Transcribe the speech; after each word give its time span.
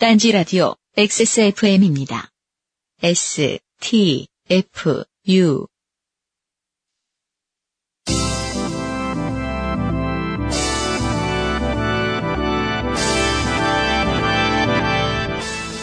딴지 0.00 0.32
라디오 0.32 0.74
XSFM입니다. 0.96 2.30
S, 3.02 3.58
T, 3.82 4.26
F, 4.48 5.04
U. 5.28 5.66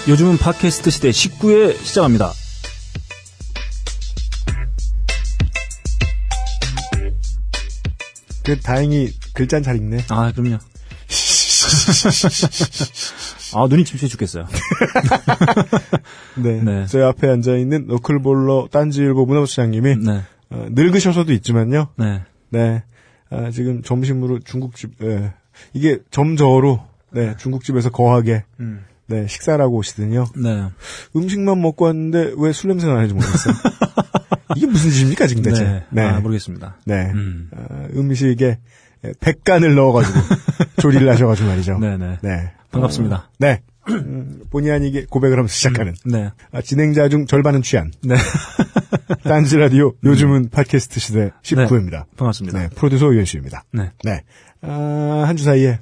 요즘은 0.08 0.40
팟캐스트 0.40 0.90
시대 0.90 1.12
19회 1.12 1.78
시작합니다. 1.86 2.34
그 8.44 8.60
다행히 8.62 9.14
글자는 9.36 9.62
잘 9.62 9.76
읽네. 9.76 10.06
아, 10.10 10.32
그럼요. 10.32 10.58
아, 13.56 13.68
눈이 13.68 13.84
침침해 13.86 14.10
죽겠어요. 14.10 14.46
네. 16.38 16.62
네. 16.64 16.86
저희 16.88 17.04
앞에 17.04 17.28
앉아 17.30 17.56
있는 17.56 17.88
로컬볼러 17.88 18.68
딴지일보 18.72 19.26
문화부시장님이 19.26 19.96
네. 19.98 20.22
어, 20.50 20.68
늙으셔서도 20.72 21.34
있지만요. 21.34 21.90
네. 21.98 22.22
네. 22.50 22.84
아, 23.30 23.50
지금 23.52 23.82
점심으로 23.82 24.40
중국집 24.40 24.92
예. 25.04 25.34
이게 25.74 26.00
점저로 26.12 26.82
네, 27.12 27.36
중국집에서 27.38 27.90
거하게 27.90 28.44
음. 28.60 28.86
네, 29.08 29.26
식사를 29.28 29.64
하고 29.64 29.78
오시더니요. 29.78 30.26
네. 30.44 30.68
음식만 31.16 31.62
먹고 31.62 31.86
왔는데 31.86 32.34
왜 32.38 32.52
술 32.54 32.70
냄새가 32.70 32.94
나는지 32.94 33.14
모르겠어요. 33.14 33.54
이게 34.56 34.66
무슨 34.66 34.90
짓입니까 34.92 35.28
지금 35.28 35.44
대체? 35.44 35.64
네. 35.64 35.84
네. 35.90 36.02
아, 36.04 36.20
모르겠습니다. 36.20 36.78
네. 36.86 37.12
음. 37.14 37.50
아, 37.56 37.88
음식에 37.96 38.60
백간을 39.20 39.76
넣어가지고 39.76 40.20
조리를 40.82 41.08
하셔가지고 41.10 41.50
말이죠. 41.50 41.80
네네. 41.80 42.18
네. 42.22 42.52
반갑습니다. 42.72 43.16
어, 43.16 43.24
네. 43.40 43.62
음, 43.90 44.42
본의 44.52 44.72
아니게 44.72 45.06
고백을 45.10 45.38
하면서 45.38 45.54
시작하는 45.54 45.94
네. 46.06 46.32
아, 46.52 46.62
진행자 46.62 47.08
중 47.10 47.26
절반은 47.26 47.62
취한 47.62 47.92
네. 48.04 48.16
딴지 49.24 49.58
라디오 49.58 49.94
요즘은 50.04 50.50
팟캐스트 50.50 51.00
시대 51.00 51.32
19회입니다. 51.44 52.04
반갑습니다. 52.18 52.60
네. 52.60 52.70
프로듀서 52.76 53.08
유현수입니다. 53.14 53.64
네. 53.74 53.92
네. 54.04 54.24
아, 54.62 55.24
한 55.26 55.38
주 55.38 55.44
사이에 55.44 55.80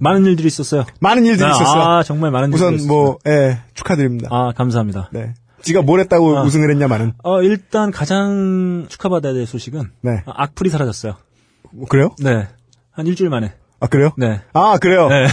많은 0.00 0.24
일들이 0.26 0.46
있었어요. 0.48 0.84
많은 1.00 1.24
일들이 1.26 1.44
아, 1.46 1.50
있었어요. 1.50 1.82
아, 1.82 2.02
정말 2.02 2.30
많은 2.30 2.48
일들이 2.50 2.56
우선 2.62 2.74
있었어요. 2.74 2.88
뭐, 2.88 3.18
예, 3.26 3.58
축하드립니다. 3.74 4.28
아, 4.30 4.52
감사합니다. 4.56 5.10
네. 5.12 5.34
지가 5.62 5.82
뭘 5.82 5.98
했다고 6.00 6.38
아. 6.38 6.42
우승을 6.44 6.70
했냐마는. 6.70 7.14
어, 7.24 7.42
일단 7.42 7.90
가장 7.90 8.86
축하받아야 8.88 9.32
될 9.32 9.44
소식은 9.46 9.90
네. 10.02 10.22
아, 10.26 10.32
악플이 10.44 10.70
사라졌어요. 10.70 11.16
뭐, 11.72 11.86
그래요? 11.86 12.14
네. 12.18 12.46
한 12.90 13.06
일주일 13.06 13.30
만에. 13.30 13.54
아, 13.80 13.86
그래요? 13.86 14.10
네. 14.16 14.40
아, 14.54 14.78
그래요? 14.78 15.08
네. 15.08 15.26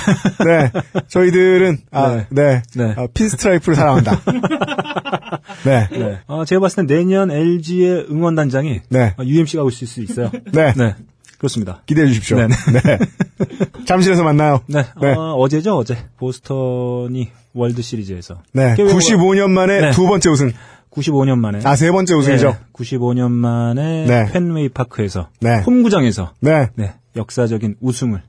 네. 0.45 0.71
저희들은, 1.07 1.79
아, 1.91 2.09
네. 2.09 2.27
네. 2.29 2.61
네. 2.75 2.93
아, 2.95 3.07
pinstripe를 3.11 3.75
사랑한다. 3.75 4.21
네. 5.65 5.87
네. 5.91 6.19
어, 6.27 6.45
제가 6.45 6.61
봤을 6.61 6.85
때 6.85 6.95
내년 6.95 7.31
LG의 7.31 8.05
응원단장이 8.11 8.81
네. 8.89 9.15
UMC가 9.19 9.63
올 9.63 9.82
수 9.82 10.01
있어요. 10.01 10.29
네. 10.51 10.73
네. 10.73 10.95
그렇습니다. 11.37 11.81
기대해 11.85 12.07
주십시오. 12.07 12.37
네, 12.37 12.47
네. 12.47 12.97
잠실에서 13.85 14.23
만나요. 14.23 14.61
네. 14.67 14.83
네. 15.01 15.13
어, 15.13 15.33
어제죠, 15.33 15.77
어제. 15.77 15.97
보스턴이 16.17 17.31
월드 17.53 17.81
시리즈에서. 17.81 18.41
네. 18.53 18.71
그게 18.71 18.83
왜 18.83 18.93
95년 18.93 19.49
만에 19.49 19.81
네. 19.81 19.91
두 19.91 20.07
번째 20.07 20.29
우승. 20.29 20.51
95년 20.95 21.37
만에. 21.37 21.59
아, 21.63 21.75
세 21.75 21.91
번째 21.91 22.13
우승이죠. 22.15 22.49
네, 22.49 22.57
95년 22.73 23.31
만에 23.31 24.05
네. 24.05 24.31
펜웨이 24.31 24.69
파크에서 24.69 25.29
네. 25.41 25.61
홈구장에서 25.61 26.33
네. 26.39 26.69
네, 26.75 26.93
역사적인 27.15 27.75
우승을 27.81 28.21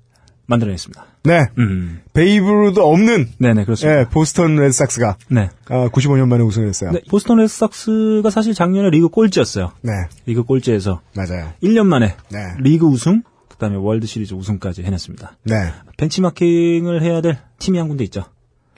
만들어냈습니다. 0.47 1.05
네. 1.25 1.47
음. 1.59 2.03
베이브 2.13 2.49
루스 2.49 2.79
없는, 2.79 3.31
네네, 3.39 3.65
그렇습니다. 3.65 4.01
예, 4.01 4.05
보스턴 4.05 4.57
레드삭스가, 4.57 5.17
네. 5.29 5.51
아, 5.69 5.89
95년 5.89 6.29
만에 6.29 6.43
우승을 6.43 6.69
했어요. 6.69 6.93
네, 6.93 7.01
보스턴 7.11 7.39
레드삭스가 7.39 8.31
사실 8.31 8.55
작년에 8.55 8.91
리그 8.91 9.09
꼴찌였어요. 9.09 9.73
네. 9.83 9.93
리그 10.27 10.45
꼴찌에서 10.45 11.01
맞아요. 11.17 11.53
1년 11.63 11.87
만에 11.87 12.15
네. 12.31 12.39
리그 12.61 12.87
우승, 12.87 13.23
그다음에 13.49 13.77
월드 13.77 14.07
시리즈 14.07 14.35
우승까지 14.35 14.83
해냈습니다. 14.83 15.37
네. 15.45 15.55
벤치마킹을 15.97 17.03
해야 17.03 17.21
될 17.21 17.39
팀이 17.59 17.79
한 17.79 17.89
군데 17.89 18.05
있죠. 18.05 18.25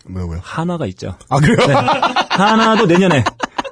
뭐라고요? 0.06 0.40
한화가 0.42 0.86
있죠. 0.86 1.16
아, 1.28 1.38
그래요? 1.38 1.66
네. 1.66 1.74
한화도 2.30 2.86
내년에 2.86 3.24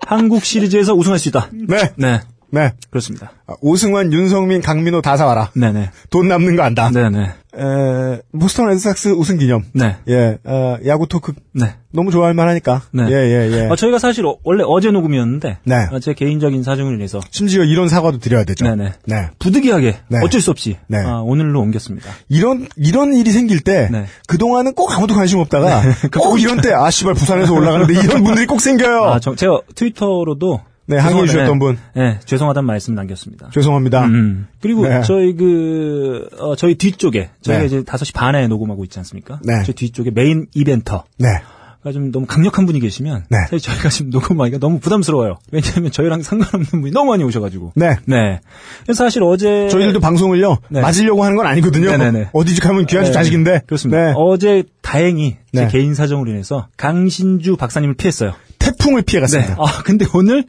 한국 0.06 0.44
시리즈에서 0.44 0.94
우승할 0.94 1.18
수 1.18 1.28
있다. 1.28 1.48
네. 1.52 1.92
네, 1.96 2.20
네. 2.50 2.72
그렇습니다. 2.90 3.32
아, 3.46 3.54
오승환, 3.60 4.12
윤석민, 4.12 4.62
강민호 4.62 5.02
다 5.02 5.16
사와라. 5.16 5.50
네네. 5.54 5.90
돈 6.10 6.28
남는 6.28 6.56
거 6.56 6.62
안다. 6.62 6.90
네네. 6.90 7.32
에, 7.58 8.20
보스턴 8.38 8.66
레드삭스 8.68 9.08
우승 9.10 9.38
기념. 9.38 9.64
네. 9.72 9.96
예, 10.08 10.38
어, 10.44 10.76
야구 10.86 11.06
토크 11.08 11.32
네. 11.52 11.74
너무 11.92 12.10
좋아할 12.10 12.34
만하니까. 12.34 12.82
네. 12.92 13.04
예, 13.08 13.12
예, 13.14 13.50
예. 13.52 13.66
어, 13.70 13.76
저희가 13.76 13.98
사실 13.98 14.26
어- 14.26 14.36
원래 14.44 14.62
어제 14.66 14.90
녹음이었는데 14.90 15.58
네. 15.64 15.74
어, 15.90 15.98
제 15.98 16.12
개인적인 16.12 16.62
사정을 16.62 16.94
인해서 16.94 17.20
심지어 17.30 17.64
이런 17.64 17.88
사과도 17.88 18.18
드려야 18.18 18.44
되죠. 18.44 18.64
네네. 18.66 18.92
네. 19.06 19.28
부득이하게 19.38 19.96
네. 20.08 20.18
어쩔 20.22 20.40
수 20.42 20.50
없이 20.50 20.76
네. 20.88 20.98
아, 20.98 21.20
오늘로 21.24 21.60
옮겼습니다. 21.60 22.10
이런 22.28 22.66
이런 22.76 23.14
일이 23.14 23.30
생길 23.30 23.60
때 23.60 23.88
네. 23.90 24.04
그동안은 24.28 24.74
꼭 24.74 24.92
아무도 24.96 25.14
관심 25.14 25.38
없다가 25.38 25.80
꼭 26.12 26.38
이런 26.40 26.60
때 26.60 26.72
아 26.74 26.90
씨발 26.90 27.14
부산에서 27.14 27.54
올라가는데 27.54 27.94
이런 27.94 28.22
분들이 28.22 28.44
꼭 28.46 28.60
생겨요. 28.60 29.04
아, 29.04 29.18
저- 29.20 29.34
제가 29.34 29.60
트위터로도 29.74 30.60
네, 30.86 30.98
죄송하다- 30.98 31.26
주셨던 31.26 31.52
네, 31.52 31.58
분. 31.58 31.78
네, 31.94 32.18
죄송하다는 32.24 32.66
말씀 32.66 32.94
남겼습니다. 32.94 33.50
죄송합니다. 33.52 34.04
음. 34.06 34.46
그리고 34.60 34.86
네. 34.88 35.02
저희 35.02 35.34
그 35.34 36.28
어, 36.38 36.54
저희 36.56 36.76
뒤쪽에 36.76 37.30
저희가 37.42 37.60
네. 37.60 37.66
이제 37.66 37.82
5시 37.82 38.14
반에 38.14 38.46
녹음하고 38.48 38.84
있지 38.84 38.98
않습니까? 39.00 39.40
네. 39.44 39.62
저희 39.64 39.74
뒤쪽에 39.74 40.10
main 40.12 40.46
eventer 40.54 41.04
네. 41.18 41.28
가좀 41.82 42.10
너무 42.10 42.26
강력한 42.26 42.66
분이 42.66 42.80
계시면 42.80 43.26
네. 43.30 43.38
사실 43.42 43.60
저희가 43.60 43.88
지금 43.90 44.10
녹음하기가 44.10 44.58
너무 44.58 44.80
부담스러워요. 44.80 45.38
왜냐하면 45.52 45.92
저희랑 45.92 46.22
상관없는 46.22 46.66
분이 46.80 46.90
너무 46.90 47.10
많이 47.10 47.22
오셔가지고. 47.22 47.74
네. 47.76 47.96
네. 48.06 48.40
그래서 48.84 49.04
사실 49.04 49.22
어제 49.22 49.68
저희들도 49.68 50.00
방송을요 50.00 50.58
네. 50.68 50.80
맞으려고 50.80 51.22
하는 51.22 51.36
건 51.36 51.46
아니거든요. 51.46 51.90
네네네. 51.92 52.30
어디 52.32 52.58
가면 52.60 52.86
귀한 52.86 53.04
집 53.04 53.10
네, 53.10 53.14
자식인데. 53.14 53.62
그렇습니다. 53.66 54.04
네. 54.06 54.12
어제 54.16 54.64
다행히 54.82 55.36
제 55.54 55.62
네. 55.62 55.68
개인 55.68 55.94
사정으로 55.94 56.28
인해서 56.30 56.66
강신주 56.76 57.56
박사님을 57.56 57.94
피했어요. 57.94 58.32
태풍을 58.58 59.02
네. 59.02 59.06
피해갔습니다. 59.06 59.54
아 59.56 59.82
근데 59.84 60.06
오늘 60.12 60.44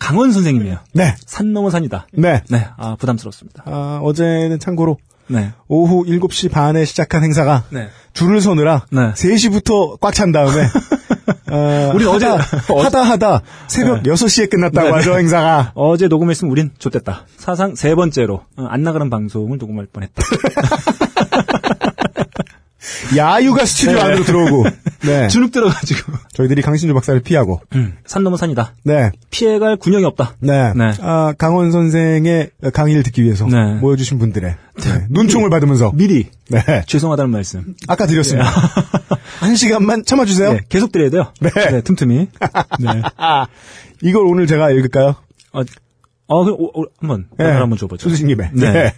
강원 0.00 0.32
선생님이에요. 0.32 0.78
네. 0.94 1.14
산 1.26 1.52
넘어 1.52 1.70
산이다. 1.70 2.06
네. 2.14 2.42
네. 2.48 2.66
아 2.76 2.96
부담스럽습니다. 2.98 3.62
아, 3.66 4.00
어제는 4.02 4.58
참고로 4.58 4.96
네. 5.28 5.52
오후 5.68 6.04
7시 6.06 6.50
반에 6.50 6.84
시작한 6.84 7.22
행사가 7.22 7.62
네. 7.70 7.88
줄을 8.12 8.40
서느라 8.40 8.84
네. 8.90 9.12
3시부터 9.12 10.00
꽉 10.00 10.12
찬 10.12 10.32
다음에 10.32 10.66
어, 11.52 11.92
우린 11.94 12.08
어제- 12.08 12.26
하다, 12.26 13.02
하다 13.02 13.42
새벽 13.68 14.02
6시에 14.02 14.50
끝났다고 14.50 14.88
네. 14.88 14.94
하죠 14.94 15.16
행사가 15.18 15.72
어제 15.76 16.08
녹음했으면 16.08 16.50
우린 16.50 16.70
좆됐다. 16.78 17.26
사상 17.36 17.74
세 17.76 17.94
번째로 17.94 18.42
어, 18.56 18.64
안 18.68 18.82
나가는 18.82 19.08
방송을 19.10 19.58
녹음할 19.58 19.86
뻔 19.92 20.02
했다. 20.02 20.22
야유가 23.16 23.64
스튜디오 23.64 23.94
네. 23.96 24.00
안으로 24.00 24.24
들어오고 24.24 24.64
네. 25.04 25.28
주눅 25.28 25.50
들어가지고. 25.52 26.12
저희들이 26.34 26.62
강신주 26.62 26.94
박사를 26.94 27.20
피하고 27.20 27.60
음, 27.74 27.96
산 28.06 28.22
넘어 28.22 28.36
산이다. 28.36 28.74
네. 28.84 29.10
피해갈 29.30 29.76
군형이 29.76 30.04
없다. 30.04 30.36
네. 30.40 30.72
네. 30.74 30.92
아, 31.00 31.34
강원 31.38 31.70
선생의 31.72 32.50
강의를 32.72 33.02
듣기 33.02 33.22
위해서 33.22 33.46
네. 33.46 33.74
모여주신 33.74 34.18
분들의 34.18 34.54
네. 34.82 35.06
눈총을 35.10 35.50
받으면서 35.50 35.92
미리 35.94 36.28
네. 36.48 36.60
죄송하다는 36.86 37.30
말씀. 37.30 37.74
아까 37.88 38.06
드렸습니다. 38.06 38.48
한 39.40 39.54
시간만 39.56 40.04
참아주세요. 40.04 40.52
네, 40.54 40.60
계속 40.68 40.92
드려야 40.92 41.10
돼요. 41.10 41.32
네. 41.40 41.80
틈틈이. 41.82 42.16
네. 42.80 42.88
이걸 44.02 44.24
오늘 44.26 44.46
제가 44.46 44.70
읽을까요? 44.70 45.16
어, 45.52 45.60
어, 46.26 46.44
그럼 46.44 46.58
오- 46.60 46.80
오- 46.80 46.86
한번 47.00 47.26
네. 47.36 47.44
네. 47.44 47.50
한번 47.52 47.76
줘보죠. 47.78 48.08
수수님의. 48.08 48.50
네. 48.54 48.72
네. 48.72 48.94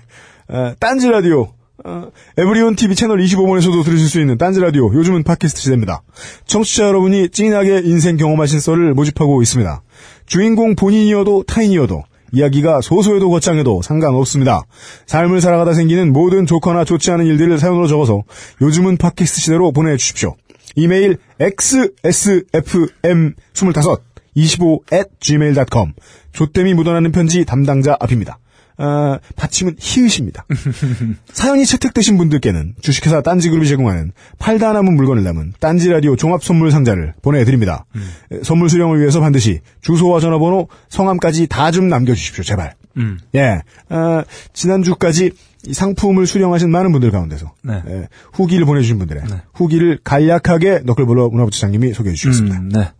어, 0.48 0.74
딴지 0.78 1.08
라디오. 1.08 1.52
어, 1.84 2.10
에브리온 2.38 2.76
TV 2.76 2.94
채널 2.94 3.18
25번에서도 3.18 3.84
들으실 3.84 4.08
수 4.08 4.20
있는 4.20 4.38
딴지 4.38 4.60
라디오. 4.60 4.94
요즘은 4.94 5.24
팟캐스트 5.24 5.60
시대입니다. 5.60 6.02
청취자 6.46 6.84
여러분이 6.84 7.30
찐하게 7.30 7.80
인생 7.84 8.16
경험하신 8.16 8.60
썰을 8.60 8.94
모집하고 8.94 9.42
있습니다. 9.42 9.82
주인공 10.26 10.76
본인이어도 10.76 11.42
타인이어도 11.44 12.04
이야기가 12.32 12.80
소소해도 12.80 13.28
거창해도 13.30 13.82
상관없습니다. 13.82 14.62
삶을 15.06 15.40
살아가다 15.40 15.74
생기는 15.74 16.12
모든 16.12 16.46
좋거나 16.46 16.84
좋지 16.84 17.10
않은 17.10 17.26
일들을 17.26 17.58
사연으로 17.58 17.88
적어서 17.88 18.22
요즘은 18.60 18.96
팟캐스트 18.96 19.40
시대로 19.40 19.72
보내주십시오. 19.72 20.36
이메일 20.76 21.18
xsfm25 21.40 24.00
25 24.34 24.80
at 24.92 25.10
gmail.com 25.20 25.92
조땜이 26.32 26.74
묻어나는 26.74 27.12
편지 27.12 27.44
담당자 27.44 27.96
앞입니다. 28.00 28.38
아, 28.78 29.18
받침은 29.36 29.76
히읗입니다. 29.78 30.46
사연이 31.32 31.66
채택되신 31.66 32.16
분들께는 32.16 32.74
주식회사 32.80 33.22
딴지그룹이 33.22 33.66
제공하는 33.68 34.12
팔다 34.38 34.72
남은 34.72 34.94
물건을 34.94 35.24
담은 35.24 35.54
딴지라디오 35.58 36.16
종합선물 36.16 36.70
상자를 36.70 37.14
보내드립니다. 37.22 37.86
에, 38.30 38.40
선물 38.42 38.70
수령을 38.70 39.00
위해서 39.00 39.20
반드시 39.20 39.60
주소와 39.80 40.20
전화번호, 40.20 40.68
성함까지 40.88 41.48
다 41.48 41.72
좀 41.72 41.88
남겨주십시오, 41.88 42.44
제발. 42.44 42.74
음. 42.98 43.18
예, 43.34 43.62
아, 43.88 44.24
지난주까지 44.52 45.30
이 45.66 45.72
상품을 45.72 46.26
수령하신 46.26 46.70
많은 46.70 46.92
분들 46.92 47.10
가운데서 47.10 47.52
네. 47.62 47.82
예, 47.88 48.08
후기를 48.32 48.66
보내주신 48.66 48.98
분들의 48.98 49.22
네. 49.30 49.36
후기를 49.54 49.98
간략하게 50.04 50.80
너클볼러 50.84 51.28
문화부처장님이 51.30 51.94
소개해 51.94 52.14
주시겠습니다. 52.14 52.58
음, 52.58 52.68
네. 52.68 52.90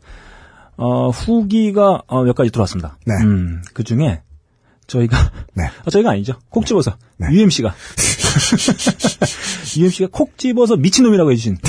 어, 0.78 1.10
후기가 1.10 2.02
어, 2.06 2.22
몇 2.22 2.34
가지 2.34 2.50
들어왔습니다. 2.50 2.96
네. 3.04 3.14
음, 3.22 3.62
그 3.74 3.84
중에 3.84 4.22
저희가 4.92 5.32
네. 5.54 5.64
아, 5.64 5.90
저희가 5.90 6.10
아니죠. 6.10 6.34
콕 6.50 6.66
집어서 6.66 6.96
네. 7.16 7.28
UMC가 7.30 7.74
UMC가 9.76 10.08
콕 10.12 10.36
집어서 10.36 10.76
미친놈이라고 10.76 11.32
해주신 11.32 11.58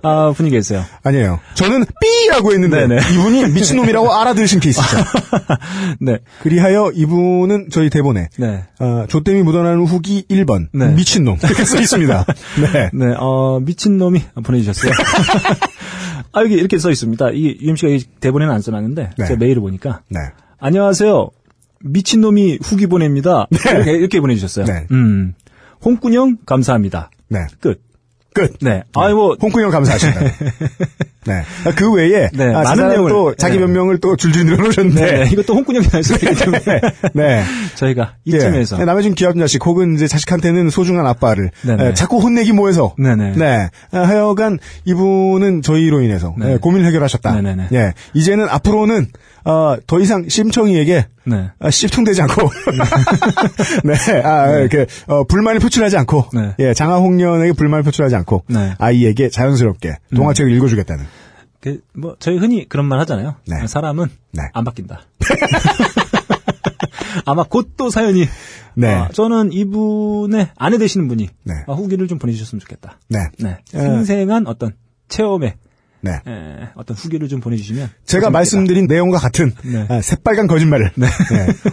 아, 0.00 0.32
분이 0.36 0.50
계세요. 0.50 0.84
아니에요. 1.02 1.40
저는 1.54 1.84
삐라고 2.00 2.52
했는데 2.52 2.86
네네. 2.86 3.00
이분이 3.14 3.48
미친놈이라고 3.48 4.14
알아들으신 4.14 4.60
케이스죠. 4.60 4.86
네, 6.00 6.18
그리하여 6.40 6.92
이분은 6.94 7.68
저희 7.72 7.90
대본에 7.90 8.28
네, 8.38 8.64
어, 8.78 9.06
조땜이 9.08 9.42
묻어나는 9.42 9.84
후기 9.86 10.22
1번 10.30 10.68
네. 10.72 10.92
미친놈 10.92 11.38
이렇게 11.42 11.64
써 11.64 11.80
있습니다. 11.80 12.26
네. 12.72 12.90
네. 12.92 13.14
어, 13.18 13.58
미친놈이 13.60 14.22
보내주셨어요. 14.44 14.92
아 16.32 16.42
여기 16.42 16.54
이렇게 16.54 16.78
써 16.78 16.90
있습니다. 16.90 17.30
이 17.32 17.58
UMC가 17.60 17.88
이 17.88 17.98
대본에는 18.20 18.54
안 18.54 18.60
써놨는데 18.60 19.10
네. 19.18 19.26
제가 19.26 19.36
메일을 19.38 19.60
보니까 19.60 20.02
네. 20.08 20.20
안녕하세요. 20.60 21.30
미친놈이 21.84 22.58
후기 22.62 22.86
보냅니다. 22.86 23.46
이렇게, 23.50 23.92
이렇게 23.92 24.20
보내주셨어요. 24.20 24.66
네. 24.66 24.86
음. 24.90 25.34
홍군형 25.84 26.38
감사합니다. 26.44 27.10
네. 27.28 27.46
끝. 27.60 27.80
끝. 28.34 28.56
네. 28.60 28.82
아이 28.94 29.14
뭐 29.14 29.36
홍콩형 29.40 29.70
감사하십니다. 29.70 30.20
네. 31.26 31.42
아, 31.64 31.72
그 31.76 31.92
외에 31.92 32.28
네, 32.32 32.54
아, 32.54 32.62
많은 32.62 32.88
내용을, 32.88 33.10
또 33.10 33.34
자기 33.34 33.56
네. 33.56 33.60
변명을 33.60 33.98
또 33.98 34.16
줄줄 34.16 34.46
늘어놓으셨는데 34.46 35.24
네. 35.24 35.30
이것도 35.30 35.54
홍군형이 35.54 35.86
할수 35.88 36.14
있기 36.14 36.34
때문에 36.34 36.60
네. 37.14 37.44
저희가 37.74 38.14
예. 38.26 38.36
이쯤에서 38.36 38.78
네, 38.78 38.84
남해준 38.84 39.14
귀여운 39.14 39.38
자식 39.38 39.64
혹은 39.66 39.94
이제 39.94 40.06
자식한테는 40.06 40.70
소중한 40.70 41.06
아빠를. 41.06 41.50
에, 41.68 41.94
자꾸 41.94 42.18
혼내기 42.18 42.52
네네. 42.98 43.32
네. 43.32 43.70
아, 43.92 43.98
하여간 43.98 44.58
이분은 44.84 45.62
저희로 45.62 46.02
인해서 46.02 46.34
네. 46.38 46.54
에, 46.54 46.56
고민을 46.58 46.86
해결하셨다. 46.86 47.34
네네네. 47.34 47.68
예. 47.72 47.92
이제는 48.14 48.48
앞으로는 48.48 49.08
어, 49.48 49.76
더 49.86 49.98
이상 49.98 50.28
심청이에게 50.28 51.06
네. 51.24 51.50
아, 51.58 51.70
씹통되지 51.70 52.20
않고, 52.22 52.42
네, 53.84 54.22
아, 54.22 54.58
이렇게, 54.58 54.86
어, 55.06 55.24
불만을 55.24 55.60
표출하지 55.60 55.96
않고, 55.98 56.26
네. 56.34 56.54
예, 56.58 56.74
장하홍련에게 56.74 57.52
불만을 57.52 57.82
표출하지 57.82 58.14
않고, 58.16 58.44
네. 58.48 58.74
아이에게 58.78 59.30
자연스럽게 59.30 59.96
동화책을 60.14 60.52
읽어주겠다는, 60.52 61.06
그, 61.60 61.80
뭐 61.94 62.16
저희 62.18 62.36
흔히 62.36 62.68
그런 62.68 62.86
말 62.86 63.00
하잖아요. 63.00 63.36
네. 63.46 63.66
사람은 63.66 64.08
네. 64.32 64.42
안 64.52 64.64
바뀐다. 64.64 65.00
아마 67.24 67.42
곧 67.42 67.76
또 67.76 67.90
사연이 67.90 68.26
네. 68.74 68.94
아, 68.94 69.08
저는 69.12 69.52
이분의 69.52 70.50
아내 70.56 70.78
되시는 70.78 71.08
분이 71.08 71.28
네. 71.44 71.54
아, 71.66 71.72
후기를 71.72 72.06
좀 72.06 72.18
보내주셨으면 72.18 72.60
좋겠다. 72.60 72.98
네. 73.08 73.18
네. 73.38 73.58
예. 73.74 73.78
생생한 73.78 74.46
어떤 74.46 74.72
체험에 75.08 75.56
네. 76.00 76.12
에, 76.26 76.68
어떤 76.74 76.96
후기를 76.96 77.28
좀 77.28 77.40
보내주시면 77.40 77.90
제가. 78.04 78.30
말씀드린 78.30 78.86
내용과 78.86 79.18
같은 79.18 79.52
네. 79.64 79.86
아, 79.88 80.00
새빨간 80.00 80.46
거짓말을 80.46 80.92
네. 80.96 81.06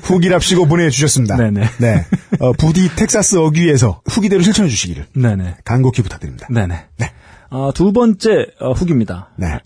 후기랍시고 0.04 0.66
보내주셨습니다. 0.68 1.38
네네. 1.38 1.62
네. 1.80 2.06
어, 2.40 2.54
부디 2.54 2.94
텍사스 2.96 3.38
어귀에서 3.38 4.02
후기대로 4.06 4.42
실천해 4.42 4.70
주시기를 4.70 5.08
네네. 5.16 5.58
간곡히 5.64 6.02
부탁드립니다. 6.02 6.48
네네. 6.50 6.86
네. 6.98 7.12
아, 7.50 7.72
두 7.76 7.94
번째 7.94 8.48
어, 8.60 8.72
후기입니다. 8.72 9.30
네. 9.38 9.60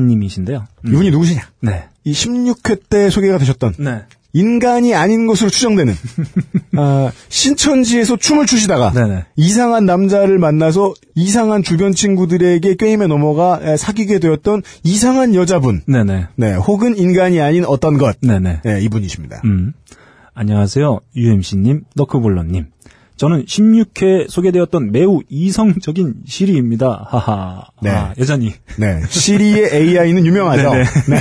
님이신데요. 0.00 0.64
음. 0.86 0.92
이분이 0.92 1.10
누구시냐? 1.10 1.42
네. 1.60 1.84
이 2.04 2.12
16회 2.12 2.88
때 2.88 3.10
소개가 3.10 3.38
되셨던 3.38 3.74
네. 3.78 4.04
인간이 4.38 4.94
아닌 4.94 5.26
것으로 5.26 5.50
추정되는 5.50 5.92
아, 6.78 7.10
신천지에서 7.28 8.16
춤을 8.16 8.46
추시다가 8.46 8.92
네네. 8.92 9.24
이상한 9.34 9.84
남자를 9.84 10.38
만나서 10.38 10.94
이상한 11.16 11.64
주변 11.64 11.92
친구들에게 11.92 12.76
게임에 12.76 13.08
넘어가 13.08 13.58
에, 13.60 13.76
사귀게 13.76 14.20
되었던 14.20 14.62
이상한 14.84 15.34
여자분, 15.34 15.82
네네. 15.88 16.28
네, 16.36 16.54
혹은 16.54 16.96
인간이 16.96 17.40
아닌 17.40 17.64
어떤 17.64 17.98
것, 17.98 18.20
네네. 18.20 18.60
네, 18.64 18.80
이분이십니다. 18.82 19.40
음. 19.44 19.72
안녕하세요. 20.34 21.00
UMC님, 21.16 21.82
너크볼러님. 21.96 22.66
저는 23.16 23.44
16회 23.46 24.30
소개되었던 24.30 24.92
매우 24.92 25.22
이성적인 25.28 26.14
시리입니다. 26.24 27.08
하하. 27.08 27.64
네. 27.82 27.90
아, 27.90 28.14
여전히. 28.20 28.54
네, 28.78 29.00
시리의 29.08 29.70
AI는 29.72 30.24
유명하죠. 30.24 30.70
네, 31.10 31.20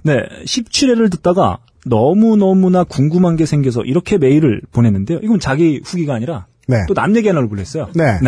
네. 0.04 0.22
17회를 0.46 1.10
듣다가 1.10 1.58
너무너무나 1.86 2.84
궁금한 2.84 3.36
게 3.36 3.46
생겨서 3.46 3.82
이렇게 3.82 4.18
메일을 4.18 4.62
보냈는데요. 4.72 5.20
이건 5.22 5.40
자기 5.40 5.80
후기가 5.84 6.14
아니라 6.14 6.46
네. 6.66 6.84
또남 6.86 7.16
얘기 7.16 7.28
하나를 7.28 7.48
보냈어요. 7.48 7.88
네. 7.94 8.18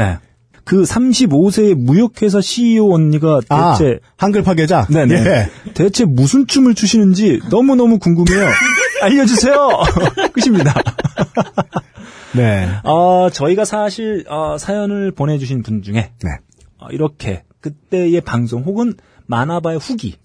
그 0.65 0.83
35세의 0.83 1.75
무역회사 1.75 2.41
CEO 2.41 2.93
언니가 2.93 3.41
아, 3.49 3.77
대체 3.77 3.99
한글 4.17 4.43
파괴자. 4.43 4.87
네네. 4.87 5.15
예. 5.15 5.51
대체 5.75 6.05
무슨 6.05 6.47
춤을 6.47 6.75
추시는지 6.75 7.41
너무 7.51 7.75
너무 7.75 7.99
궁금해요. 7.99 8.49
알려주세요. 9.03 9.69
끝입니다. 10.33 10.75
네, 12.37 12.69
어, 12.85 13.29
저희가 13.31 13.65
사실 13.65 14.25
어, 14.29 14.57
사연을 14.59 15.11
보내주신 15.11 15.63
분 15.63 15.83
중에 15.83 16.13
네, 16.23 16.31
어, 16.79 16.87
이렇게 16.93 17.43
그때의 17.61 18.21
방송 18.21 18.63
혹은 18.63 18.95
만화바의 19.27 19.79
후기 19.79 20.17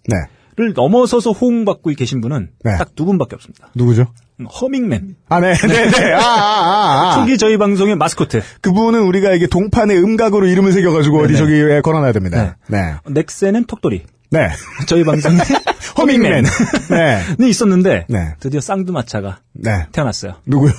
를 0.57 0.69
네. 0.69 0.73
넘어서서 0.73 1.31
호응받고 1.31 1.91
계신 1.91 2.21
분은 2.21 2.49
네. 2.63 2.77
딱두 2.77 3.03
분밖에 3.05 3.35
없습니다. 3.35 3.67
누구죠? 3.75 4.07
음, 4.39 4.45
허밍맨. 4.45 5.17
아, 5.27 5.41
네, 5.41 5.53
네, 5.53 5.89
네. 5.89 6.13
아, 6.13 6.19
아, 6.19 6.21
아, 6.21 7.09
아. 7.11 7.15
초기 7.15 7.37
저희 7.37 7.57
방송의 7.57 7.97
마스코트. 7.97 8.41
그분은 8.61 9.01
우리가 9.01 9.33
이게 9.33 9.47
동판에 9.47 9.97
음각으로 9.97 10.47
이름을 10.47 10.71
새겨가지고 10.71 11.19
어디 11.19 11.33
네네. 11.33 11.37
저기에 11.37 11.81
걸어놔야 11.81 12.13
됩니다. 12.13 12.57
네. 12.69 12.95
넥센은 13.05 13.65
턱돌이. 13.65 14.03
네. 14.31 14.49
저희 14.87 15.03
방송에 15.03 15.37
허밍맨. 15.97 16.45
네. 16.89 17.21
는 17.37 17.47
있었는데 17.49 18.05
네. 18.07 18.35
드디어 18.39 18.61
쌍두마차가 18.61 19.39
네. 19.53 19.87
태어났어요. 19.91 20.35
누구요? 20.45 20.71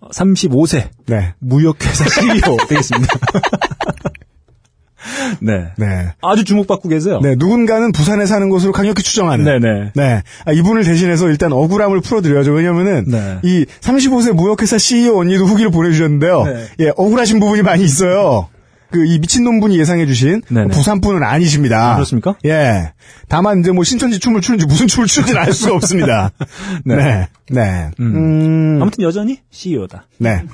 어, 0.00 0.08
35세 0.10 0.90
네. 1.06 1.34
무역회사 1.40 2.04
CEO 2.20 2.56
되겠습니다. 2.68 3.14
네. 5.40 5.66
네. 5.76 6.12
아주 6.22 6.44
주목받고 6.44 6.88
계세요. 6.88 7.20
네, 7.22 7.34
누군가는 7.36 7.92
부산에 7.92 8.26
사는 8.26 8.48
것으로 8.48 8.72
강력히 8.72 9.02
추정하는. 9.02 9.44
네네. 9.44 9.92
네. 9.94 10.22
아, 10.44 10.52
이분을 10.52 10.84
대신해서 10.84 11.28
일단 11.28 11.52
억울함을 11.52 12.00
풀어드려야죠. 12.00 12.52
왜냐면은, 12.52 13.04
네. 13.06 13.38
이 13.42 13.66
35세 13.80 14.32
무역회사 14.32 14.78
CEO 14.78 15.18
언니도 15.18 15.44
후기를 15.46 15.70
보내주셨는데요. 15.70 16.44
네. 16.44 16.64
예, 16.80 16.92
억울하신 16.96 17.40
부분이 17.40 17.62
많이 17.62 17.84
있어요. 17.84 18.48
그, 18.94 19.04
이 19.04 19.18
미친놈 19.18 19.58
분이 19.58 19.76
예상해주신 19.80 20.42
네네. 20.48 20.68
부산 20.68 21.00
분은 21.00 21.24
아니십니다. 21.24 21.90
아, 21.90 21.94
그렇습니까? 21.96 22.36
예. 22.44 22.92
다만 23.28 23.58
이제 23.58 23.72
뭐 23.72 23.82
신천지 23.82 24.20
춤을 24.20 24.40
추는지 24.40 24.66
무슨 24.66 24.86
춤을 24.86 25.08
추는지는 25.08 25.40
알 25.40 25.52
수가 25.52 25.74
없습니다. 25.74 26.30
네. 26.86 26.94
네. 26.94 27.28
네. 27.50 27.90
음, 27.98 28.78
아무튼 28.80 29.02
여전히 29.02 29.40
CEO다. 29.50 30.06
네. 30.18 30.44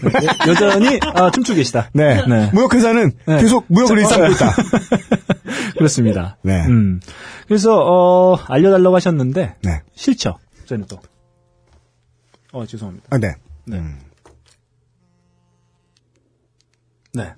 여, 0.49 0.55
전히 0.55 0.99
아, 1.15 1.31
춤추고 1.31 1.55
계시다. 1.57 1.91
네. 1.93 2.25
네. 2.27 2.51
무역회사는 2.55 3.13
네. 3.27 3.41
계속 3.43 3.67
무역을 3.69 3.99
일삼고 3.99 4.33
있다. 4.33 4.55
그렇습니다. 5.77 6.39
네. 6.43 6.65
음. 6.65 7.01
그래서 7.47 7.77
어, 7.79 8.37
알려달라고 8.47 8.97
하셨는데 8.97 9.57
네. 9.63 9.83
싫죠. 9.95 10.39
저는 10.65 10.87
또. 10.89 10.99
어 12.53 12.65
죄송합니다. 12.65 13.07
아, 13.11 13.19
네. 13.19 13.35
네. 13.67 13.83
네. 17.13 17.35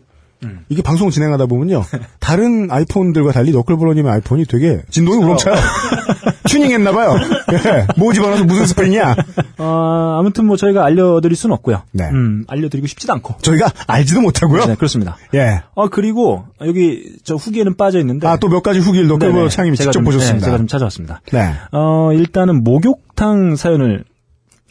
이게 0.69 0.83
방송 0.83 1.11
진행하다 1.11 1.47
보면요. 1.47 1.85
다른 2.21 2.71
아이폰들과 2.71 3.33
달리 3.33 3.53
너클브로님의 3.53 4.11
아이폰이 4.13 4.45
되게 4.47 4.83
진동이 4.91 5.23
우렁차요. 5.25 5.55
튜닝했나봐요. 6.49 7.15
예. 7.53 7.87
뭐 7.97 8.13
집어넣어서 8.13 8.45
무슨 8.45 8.67
스프링이야. 8.67 9.15
어, 9.59 10.17
아무튼 10.19 10.47
뭐 10.47 10.57
저희가 10.57 10.85
알려드릴 10.85 11.37
수는 11.37 11.55
없고요. 11.55 11.83
네. 11.93 12.09
음, 12.11 12.45
알려드리고 12.49 12.87
싶지도 12.87 13.13
않고. 13.15 13.37
저희가 13.43 13.71
알지도 13.87 14.21
못하고요. 14.21 14.67
네, 14.67 14.75
그렇습니다. 14.75 15.17
예. 15.35 15.63
어 15.75 15.89
그리고 15.89 16.45
여기 16.61 17.17
저 17.25 17.35
후기에는 17.37 17.77
빠져 17.77 17.99
있는데. 18.01 18.27
아, 18.27 18.37
또 18.37 18.49
몇 18.49 18.63
가지 18.63 18.81
후기를 18.81 19.07
너클브로 19.09 19.35
네네. 19.35 19.49
창님이 19.49 19.77
제가 19.79 19.91
직접 19.93 19.93
좀, 20.01 20.05
보셨습니다. 20.05 20.39
네, 20.41 20.45
제가 20.45 20.59
좀 20.59 20.67
찾아왔습니다. 20.67 21.21
네. 21.33 21.55
어, 21.73 22.11
일단은 22.13 22.63
목욕탕 22.65 23.57
사연을 23.57 24.05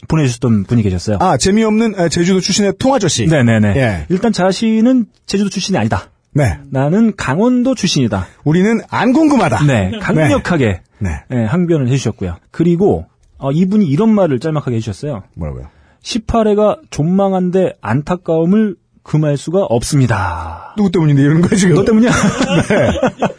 보내주셨던 0.08 0.64
분이 0.64 0.82
계셨어요. 0.82 1.18
아, 1.20 1.36
재미없는 1.36 1.94
아, 1.98 2.08
제주도 2.08 2.40
출신의 2.40 2.74
통아저씨. 2.78 3.26
네네네. 3.26 3.74
예. 3.76 4.06
일단 4.08 4.32
자신은 4.32 5.06
제주도 5.26 5.50
출신이 5.50 5.78
아니다. 5.78 6.10
네. 6.34 6.58
나는 6.70 7.14
강원도 7.16 7.74
출신이다. 7.74 8.26
우리는 8.44 8.80
안 8.90 9.12
궁금하다. 9.12 9.64
네, 9.66 9.98
강력하게 10.00 10.80
네. 10.98 11.10
네, 11.28 11.44
항변을 11.44 11.88
해주셨고요. 11.88 12.36
그리고 12.50 13.06
어, 13.38 13.50
이분이 13.50 13.86
이런 13.86 14.08
말을 14.10 14.38
짤막하게 14.38 14.76
해주셨어요. 14.76 15.24
뭐라고요? 15.34 15.68
18회가 16.02 16.80
존망한데 16.90 17.74
안타까움을 17.80 18.76
금할 19.02 19.36
수가 19.36 19.64
없습니다. 19.64 20.74
누구 20.76 20.90
때문인데 20.90 21.22
이런 21.22 21.40
거야 21.40 21.58
지금? 21.58 21.74
너 21.74 21.84
때문이야? 21.84 22.10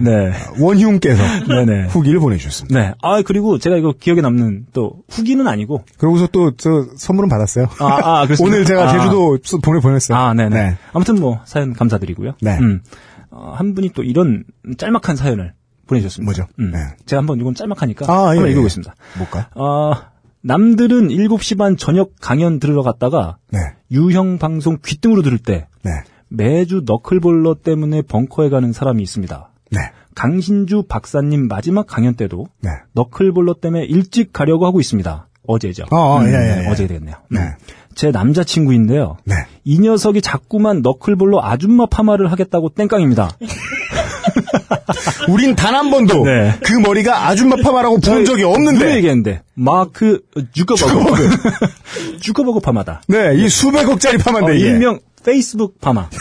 네. 0.00 0.32
원희웅께서 0.58 1.22
네네. 1.48 1.86
후기를 1.88 2.20
보내주셨습니다. 2.20 2.80
네. 2.80 2.94
아, 3.02 3.22
그리고 3.22 3.58
제가 3.58 3.76
이거 3.76 3.92
기억에 3.98 4.20
남는 4.20 4.66
또 4.72 4.94
후기는 5.08 5.46
아니고. 5.46 5.84
그러고서 5.98 6.26
또 6.28 6.50
저 6.56 6.86
선물은 6.96 7.28
받았어요. 7.28 7.68
아, 7.80 8.22
아? 8.22 8.26
오늘 8.40 8.64
제가 8.64 8.88
아. 8.88 8.92
제주도 8.92 9.38
수- 9.42 9.58
보내 9.60 9.80
보냈어요. 9.80 10.16
아, 10.18 10.34
네네. 10.34 10.48
네. 10.56 10.76
아무튼 10.92 11.20
뭐, 11.20 11.40
사연 11.44 11.72
감사드리고요. 11.74 12.32
네. 12.42 12.58
음. 12.58 12.80
어, 13.30 13.54
한 13.56 13.74
분이 13.74 13.90
또 13.94 14.02
이런 14.02 14.44
짤막한 14.78 15.16
사연을 15.16 15.52
보내주셨습니다. 15.86 16.24
뭐죠? 16.26 16.46
음. 16.58 16.72
네. 16.72 16.78
제가 17.06 17.20
한번 17.20 17.38
이건 17.40 17.54
짤막하니까 17.54 18.06
아, 18.08 18.22
예, 18.34 18.38
한번 18.38 18.46
예. 18.46 18.50
읽어보겠습니다. 18.52 18.94
뭘까? 19.18 19.48
어, 19.54 19.92
남들은 20.42 21.08
7시 21.08 21.58
반 21.58 21.76
저녁 21.76 22.12
강연 22.20 22.58
들으러 22.58 22.82
갔다가 22.82 23.36
네. 23.50 23.58
유형 23.90 24.38
방송 24.38 24.78
귀등으로 24.84 25.22
들을 25.22 25.38
때 25.38 25.66
네. 25.82 25.90
매주 26.28 26.82
너클볼러 26.86 27.56
때문에 27.62 28.02
벙커에 28.02 28.48
가는 28.48 28.72
사람이 28.72 29.02
있습니다. 29.02 29.50
네. 29.72 29.80
강신주 30.14 30.84
박사님 30.88 31.48
마지막 31.48 31.86
강연 31.86 32.14
때도 32.14 32.46
네. 32.60 32.70
너클볼러 32.92 33.54
때문에 33.54 33.84
일찍 33.84 34.32
가려고 34.32 34.66
하고 34.66 34.80
있습니다. 34.80 35.28
어제죠. 35.46 35.84
어, 35.90 35.96
어, 35.96 36.24
예, 36.24 36.28
예, 36.28 36.64
예. 36.64 36.68
어제 36.68 36.86
되겠네요. 36.86 37.16
네. 37.30 37.40
음. 37.40 37.50
제 37.94 38.10
남자친구인데요. 38.10 39.16
네. 39.24 39.34
이 39.64 39.78
녀석이 39.78 40.22
자꾸만 40.22 40.82
너클볼로 40.82 41.44
아줌마 41.44 41.86
파마를 41.86 42.30
하겠다고 42.30 42.70
땡깡입니다. 42.70 43.30
우린 45.28 45.54
단 45.56 45.74
한 45.74 45.90
번도 45.90 46.24
네. 46.24 46.54
그 46.64 46.72
머리가 46.74 47.28
아줌마 47.28 47.56
파마라고 47.56 47.98
부른 48.00 48.24
적이 48.24 48.44
없는데. 48.44 48.96
얘기했는데 48.96 49.42
마크 49.54 50.20
주커버그 50.52 51.30
주커버그 52.20 52.60
파마다. 52.60 53.02
네, 53.08 53.34
이 53.36 53.48
수백억짜리 53.48 54.18
파마인데 54.18 54.52
어. 54.52 54.54
일명 54.54 54.98
페이스북 55.24 55.80
파마. 55.80 56.08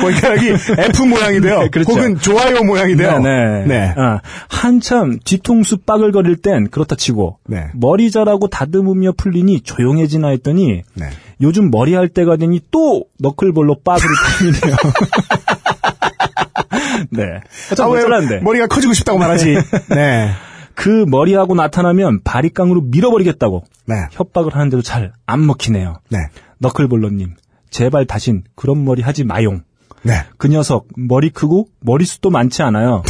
머리카락이 0.00 0.48
F 0.78 1.02
모양이 1.02 1.40
돼요. 1.40 1.60
네, 1.60 1.68
그렇죠. 1.68 1.92
혹은 1.92 2.18
좋아요 2.20 2.62
모양이 2.62 2.94
돼요. 2.96 3.18
네, 3.18 3.64
네. 3.66 3.94
아, 3.96 4.20
한참 4.48 5.18
뒤통수 5.24 5.78
빠글거릴 5.78 6.36
땐 6.36 6.68
그렇다 6.70 6.94
치고 6.96 7.38
네. 7.48 7.66
머리 7.74 8.10
자라고 8.10 8.48
다듬으며 8.48 9.12
풀리니 9.16 9.62
조용해지나 9.62 10.28
했더니 10.28 10.82
네. 10.94 11.06
요즘 11.40 11.70
머리 11.70 11.94
할 11.94 12.08
때가 12.08 12.36
되니 12.36 12.60
또 12.70 13.04
너클볼로 13.18 13.80
빠그를 13.84 14.14
타이네요. 14.38 14.76
네. 17.10 17.40
참 17.76 17.86
아, 17.90 17.90
왜 17.94 18.02
잘랐는데. 18.02 18.40
머리가 18.40 18.66
커지고 18.66 18.92
싶다고 18.94 19.18
말하지. 19.18 19.56
네. 19.90 20.30
그 20.74 21.04
머리하고 21.08 21.54
나타나면 21.54 22.22
바리깡으로 22.22 22.82
밀어버리겠다고 22.82 23.64
네. 23.86 23.94
협박을 24.12 24.54
하는데도 24.54 24.82
잘 24.82 25.12
안 25.26 25.46
먹히네요. 25.46 25.96
네. 26.10 26.18
너클볼러님, 26.58 27.34
제발 27.70 28.06
다신 28.06 28.44
그런 28.54 28.84
머리 28.84 29.02
하지 29.02 29.24
마용. 29.24 29.62
네. 30.02 30.14
그 30.38 30.48
녀석 30.48 30.86
머리 30.96 31.30
크고 31.30 31.68
머리숱도 31.80 32.30
많지 32.30 32.62
않아요. 32.62 33.02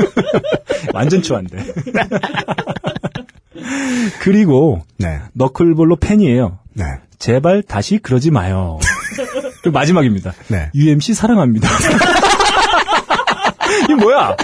완전 0.94 1.22
추한데. 1.22 1.58
그리고 4.20 4.82
네. 4.98 5.20
너클볼로 5.34 5.96
팬이에요. 5.96 6.58
네. 6.74 6.84
제발 7.18 7.62
다시 7.62 7.98
그러지 7.98 8.30
마요. 8.30 8.78
그 9.62 9.68
마지막입니다. 9.68 10.32
네. 10.48 10.70
UMC 10.74 11.14
사랑합니다. 11.14 11.68
이게 13.90 13.94
뭐야? 13.96 14.36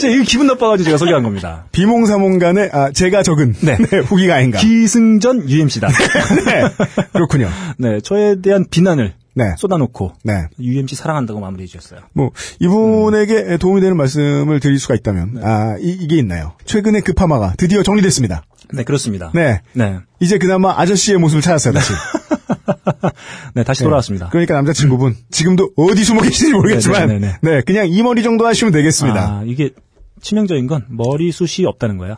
제가 0.00 0.14
이거 0.14 0.24
기분 0.24 0.46
나빠가지고 0.46 0.84
제가 0.84 0.98
소개한 0.98 1.22
겁니다. 1.22 1.64
비몽사몽간에 1.72 2.70
아, 2.72 2.90
제가 2.90 3.22
적은 3.22 3.54
네. 3.60 3.76
네, 3.90 3.98
후기가 3.98 4.36
아닌가. 4.36 4.58
기승전 4.58 5.48
UMC다. 5.48 5.88
네. 6.46 6.64
그렇군요. 7.12 7.48
네, 7.78 8.00
저에 8.00 8.40
대한 8.40 8.64
비난을 8.68 9.14
네. 9.34 9.54
쏟아놓고 9.58 10.12
네. 10.24 10.48
UMC 10.58 10.96
사랑한다고 10.96 11.40
마무리해 11.40 11.66
주셨어요. 11.66 12.00
뭐 12.14 12.30
이분에게 12.58 13.58
도움이 13.58 13.82
되는 13.82 13.96
말씀을 13.96 14.60
드릴 14.60 14.78
수가 14.78 14.94
있다면 14.94 15.40
아 15.44 15.76
이, 15.78 16.08
게 16.08 16.16
있나요? 16.16 16.54
최근에 16.64 17.00
그 17.00 17.12
파마가 17.12 17.54
드디어 17.58 17.82
정리됐습니다. 17.82 18.42
네, 18.72 18.82
그렇습니다. 18.82 19.30
네. 19.34 19.60
네. 19.74 19.98
이제 20.20 20.38
그나마 20.38 20.74
아저씨의 20.80 21.18
모습을 21.18 21.42
찾았어요 21.42 21.74
다시. 21.74 21.92
네, 23.54 23.64
다시 23.64 23.82
돌아왔습니다. 23.82 24.28
그러니까 24.28 24.54
남자친구분 24.54 25.16
지금도 25.30 25.72
어디 25.76 26.04
숨어 26.04 26.22
계신지 26.22 26.52
모르겠지만 26.52 27.08
네, 27.08 27.18
네, 27.18 27.38
네, 27.40 27.50
네 27.50 27.60
그냥 27.62 27.88
이 27.88 28.02
머리 28.02 28.22
정도 28.22 28.46
하시면 28.46 28.72
되겠습니다. 28.72 29.20
아, 29.20 29.42
이게 29.44 29.70
치명적인 30.20 30.66
건 30.66 30.84
머리숱이 30.88 31.66
없다는 31.66 31.98
거예요. 31.98 32.16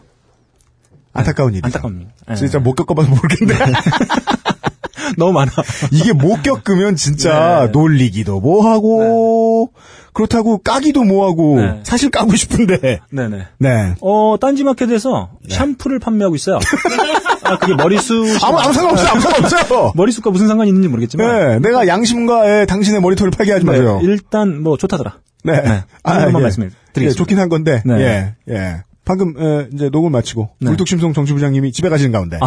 안타까운 1.12 1.52
일이죠. 1.52 1.66
안타깝니다. 1.66 2.12
네. 2.28 2.34
진짜 2.36 2.58
못 2.58 2.74
겪어봐서 2.74 3.08
모르겠는데 3.08 3.54
너무 5.16 5.32
많아. 5.32 5.50
이게 5.90 6.12
못 6.12 6.42
겪으면 6.42 6.96
진짜 6.96 7.66
네. 7.66 7.72
놀리기도 7.72 8.40
뭐하고 8.40 9.72
그렇다고 10.12 10.58
까기도 10.58 11.04
뭐하고 11.04 11.60
네. 11.60 11.80
사실 11.82 12.10
까고 12.10 12.34
싶은데 12.36 13.00
네네. 13.10 13.46
네 13.58 13.94
어, 14.00 14.36
딴지마켓에서 14.40 15.30
샴푸를 15.48 15.98
판매하고 15.98 16.34
있어요. 16.34 16.58
아, 17.48 17.58
그게 17.58 17.74
머리숱. 17.74 18.44
아무 18.44 18.58
아무 18.58 18.72
상관없어요 18.72 19.08
아무 19.08 19.20
상관없어요. 19.20 19.92
머리숱과 19.96 20.30
무슨 20.30 20.48
상관이 20.48 20.68
있는지 20.70 20.88
모르겠지만. 20.88 21.26
네, 21.26 21.58
내가 21.60 21.86
양심과 21.86 22.60
예, 22.60 22.66
당신의 22.66 23.00
머리털을 23.00 23.30
파괴하지 23.30 23.64
네, 23.64 23.70
마세요. 23.70 24.00
일단 24.02 24.62
뭐 24.62 24.76
좋다더라. 24.76 25.18
네. 25.44 25.52
네. 25.62 25.68
한 26.02 26.24
번만 26.24 26.42
말씀을 26.42 26.70
드리겠습니다. 26.92 27.04
예, 27.04 27.10
좋긴 27.12 27.38
한 27.38 27.48
건데, 27.48 27.82
네. 27.84 28.34
예, 28.48 28.54
예. 28.54 28.82
방금, 29.04 29.34
에, 29.38 29.68
이제 29.72 29.88
녹음 29.88 30.12
마치고, 30.12 30.50
네. 30.60 30.68
물뚝심송 30.68 31.14
정치부장님이 31.14 31.72
집에 31.72 31.88
가시는 31.88 32.12
가운데, 32.12 32.38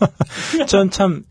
전참 0.66 1.24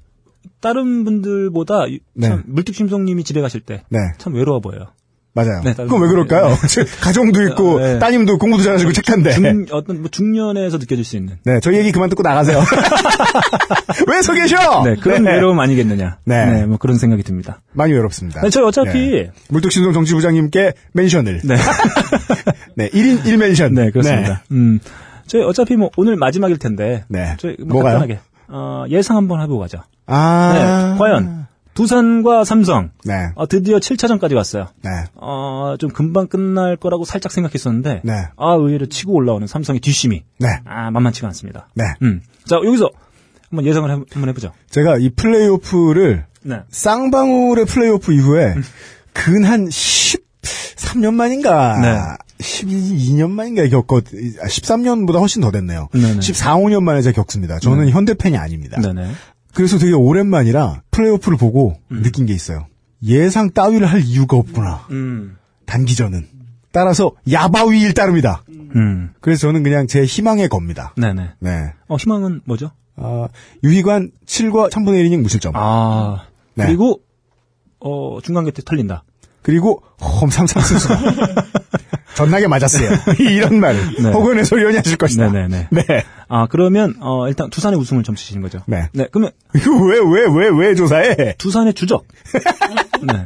다른 0.61 1.05
분들보다 1.05 1.85
네. 2.13 2.27
참 2.27 2.43
물뚝심송님이 2.47 3.23
집에 3.23 3.41
가실 3.41 3.61
때참 3.61 3.83
네, 3.89 3.99
외로워 4.33 4.59
보여요. 4.59 4.87
맞아요. 5.33 5.61
네, 5.63 5.73
그건 5.73 6.01
왜. 6.01 6.07
그럴까요? 6.09 6.55
가정도 7.01 7.41
있고, 7.43 7.79
네. 7.79 7.99
따님도 7.99 8.37
공부도 8.39 8.63
잘하시고 8.63 8.91
착한데. 8.93 9.31
중, 9.33 9.65
어떤 9.71 10.01
뭐 10.01 10.09
중년에서 10.09 10.77
느껴질 10.79 11.05
수 11.05 11.17
있는 11.17 11.37
네, 11.45 11.59
저희 11.61 11.77
얘기 11.77 11.91
그만 11.91 12.09
듣고 12.09 12.23
나가세요. 12.23 12.59
왜 14.07 14.21
서 14.21 14.33
계셔? 14.33 14.83
네, 14.83 14.95
그런 14.95 15.23
네. 15.23 15.33
외로움 15.33 15.59
아니겠느냐. 15.59 16.17
네. 16.25 16.65
뭐 16.65 16.77
그런 16.77 16.97
생각이 16.97 17.23
듭니다. 17.23 17.61
많이 17.73 17.93
외롭습니다. 17.93 18.41
네, 18.41 18.49
저희 18.49 18.65
어차피 18.65 19.11
네. 19.11 19.31
물뚝심송 19.49 19.93
정치부장님께 19.93 20.73
멘션을. 20.93 21.41
네. 21.43 21.55
네, 22.75 22.89
1인 22.89 23.23
1멘션. 23.23 23.73
네, 23.73 23.91
그렇습니다. 23.91 24.43
음. 24.51 24.79
저희 25.27 25.43
어차피 25.43 25.75
뭐 25.75 25.89
오늘 25.95 26.15
마지막일 26.15 26.57
텐데. 26.57 27.03
네. 27.07 27.35
저희 27.37 27.55
뭐 27.59 27.73
뭐가요? 27.81 27.99
간단하게 27.99 28.19
어, 28.47 28.85
예상 28.89 29.15
한번 29.17 29.41
해보고 29.41 29.59
가죠. 29.59 29.79
아. 30.07 30.93
네. 30.93 30.97
과연 30.99 31.47
두산과 31.73 32.43
삼성 32.43 32.91
네. 33.05 33.29
어, 33.35 33.47
드디어 33.47 33.77
7차전까지 33.77 34.35
왔어요. 34.35 34.67
네. 34.83 34.89
어, 35.15 35.75
좀 35.79 35.89
금방 35.91 36.27
끝날 36.27 36.75
거라고 36.75 37.05
살짝 37.05 37.31
생각했었는데 37.31 38.01
네. 38.03 38.13
아, 38.37 38.53
의외로 38.53 38.85
치고 38.87 39.13
올라오는 39.13 39.45
삼성의 39.47 39.79
뒷심이 39.79 40.23
네. 40.39 40.47
아, 40.65 40.91
만만치가 40.91 41.27
않습니다. 41.27 41.69
네. 41.75 41.85
음. 42.01 42.21
자, 42.45 42.57
여기서 42.57 42.89
한번 43.49 43.65
예상을 43.65 43.89
해, 43.89 43.93
한번 44.11 44.29
해보죠. 44.29 44.51
제가 44.69 44.97
이 44.97 45.09
플레이오프를 45.11 46.25
네. 46.43 46.59
쌍방울의 46.69 47.65
플레이오프 47.65 48.13
이후에 48.13 48.55
근 49.13 49.43
한 49.45 49.67
13년 49.67 51.13
만인가 51.13 51.79
네. 51.81 51.97
12년 52.39 53.29
만인가 53.31 53.67
겪었 53.67 54.05
아, 54.41 54.47
13년보다 54.47 55.19
훨씬 55.19 55.41
더 55.41 55.51
됐네요. 55.51 55.89
네네. 55.93 56.21
14, 56.21 56.55
5년 56.57 56.83
만에 56.83 57.01
제가 57.01 57.15
겪습니다. 57.15 57.59
저는 57.59 57.89
현대 57.89 58.13
팬이 58.13 58.37
아닙니다. 58.37 58.79
네네. 58.81 59.11
그래서 59.53 59.77
되게 59.77 59.93
오랜만이라 59.93 60.83
플레이오프를 60.91 61.37
보고 61.37 61.77
느낀 61.89 62.25
게 62.25 62.33
있어요. 62.33 62.67
예상 63.03 63.51
따위를 63.51 63.87
할 63.87 64.01
이유가 64.01 64.37
없구나. 64.37 64.87
음. 64.91 65.37
단기전은. 65.65 66.27
따라서 66.71 67.11
야바위일 67.31 67.93
따름이다. 67.93 68.43
음. 68.75 69.11
그래서 69.21 69.47
저는 69.47 69.63
그냥 69.63 69.87
제 69.87 70.03
희망의 70.03 70.49
겁니다. 70.49 70.93
네네. 70.97 71.31
네. 71.39 71.73
어, 71.87 71.95
희망은 71.95 72.41
뭐죠? 72.45 72.71
아, 72.95 73.27
유희관 73.63 74.11
7과 74.25 74.69
3분의 74.69 75.03
1이닝 75.05 75.21
무실점. 75.21 75.53
아. 75.55 76.25
네. 76.55 76.65
그리고, 76.65 77.01
어, 77.79 78.19
중간 78.21 78.43
곁에 78.45 78.61
털린다. 78.63 79.03
그리고 79.41 79.81
홈삼삼스수가 80.01 80.99
전나게 82.15 82.47
맞았어요. 82.47 82.89
이런 83.19 83.59
말 83.59 83.75
네. 84.01 84.11
혹은 84.11 84.43
소리 84.43 84.63
연이하실 84.63 84.97
것이다. 84.97 85.29
네네네. 85.31 85.67
네. 85.71 85.83
아, 86.27 86.47
그러면, 86.47 86.95
어, 86.99 87.27
일단 87.27 87.49
두산의 87.49 87.79
우승을 87.79 88.03
점치시는 88.03 88.41
거죠. 88.41 88.59
네. 88.67 88.89
네. 88.93 89.07
그러면 89.11 89.31
이거 89.55 89.71
왜왜 89.71 90.25
왜 90.35 90.49
왜 90.49 90.75
조사해? 90.75 91.35
두산의 91.37 91.73
주적. 91.75 92.05
네. 93.03 93.25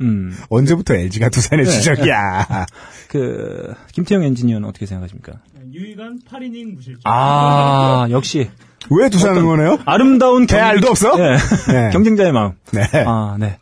음. 0.00 0.36
언제부터 0.48 0.94
LG가 0.94 1.28
두산의 1.28 1.64
네. 1.66 1.70
주적이야? 1.70 2.66
그, 3.08 3.72
김태형 3.92 4.24
엔지니어는 4.24 4.68
어떻게 4.68 4.86
생각하십니까? 4.86 5.34
유희관 5.72 6.20
8이닝 6.28 6.74
무실점. 6.74 7.00
아, 7.04 8.06
역시. 8.10 8.50
왜 8.90 9.08
두산 9.08 9.36
응원해요? 9.36 9.78
아름다운 9.84 10.46
개 10.46 10.56
알도 10.56 10.88
없어? 10.88 11.16
네. 11.16 11.36
네. 11.68 11.90
경쟁자의 11.92 12.32
마음. 12.32 12.52
네. 12.72 12.82
아, 13.06 13.36
네. 13.38 13.58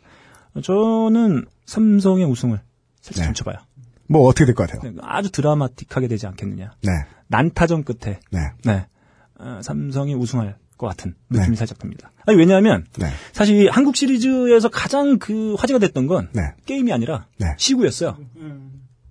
저는 0.63 1.45
삼성의 1.71 2.25
우승을 2.25 2.59
살짝 2.99 3.21
네. 3.21 3.25
점쳐봐요. 3.27 3.55
뭐 4.07 4.27
어떻게 4.27 4.45
될 4.45 4.53
것 4.55 4.69
같아요? 4.69 4.91
네, 4.91 4.97
아주 5.03 5.31
드라마틱하게 5.31 6.09
되지 6.09 6.27
않겠느냐. 6.27 6.73
네. 6.83 6.91
난타전 7.27 7.85
끝에, 7.85 8.19
네. 8.29 8.39
네. 8.65 8.85
어, 9.39 9.61
삼성이 9.63 10.13
우승할 10.13 10.57
것 10.77 10.87
같은 10.87 11.15
느낌이 11.29 11.51
네. 11.51 11.55
살짝 11.55 11.79
듭니다. 11.79 12.11
아니 12.25 12.37
왜냐하면 12.37 12.85
네. 12.99 13.07
사실 13.31 13.55
이 13.55 13.67
한국 13.69 13.95
시리즈에서 13.95 14.67
가장 14.67 15.17
그 15.17 15.55
화제가 15.57 15.79
됐던 15.79 16.07
건 16.07 16.27
네. 16.33 16.41
게임이 16.65 16.91
아니라 16.91 17.27
네. 17.39 17.47
시구였어요. 17.57 18.17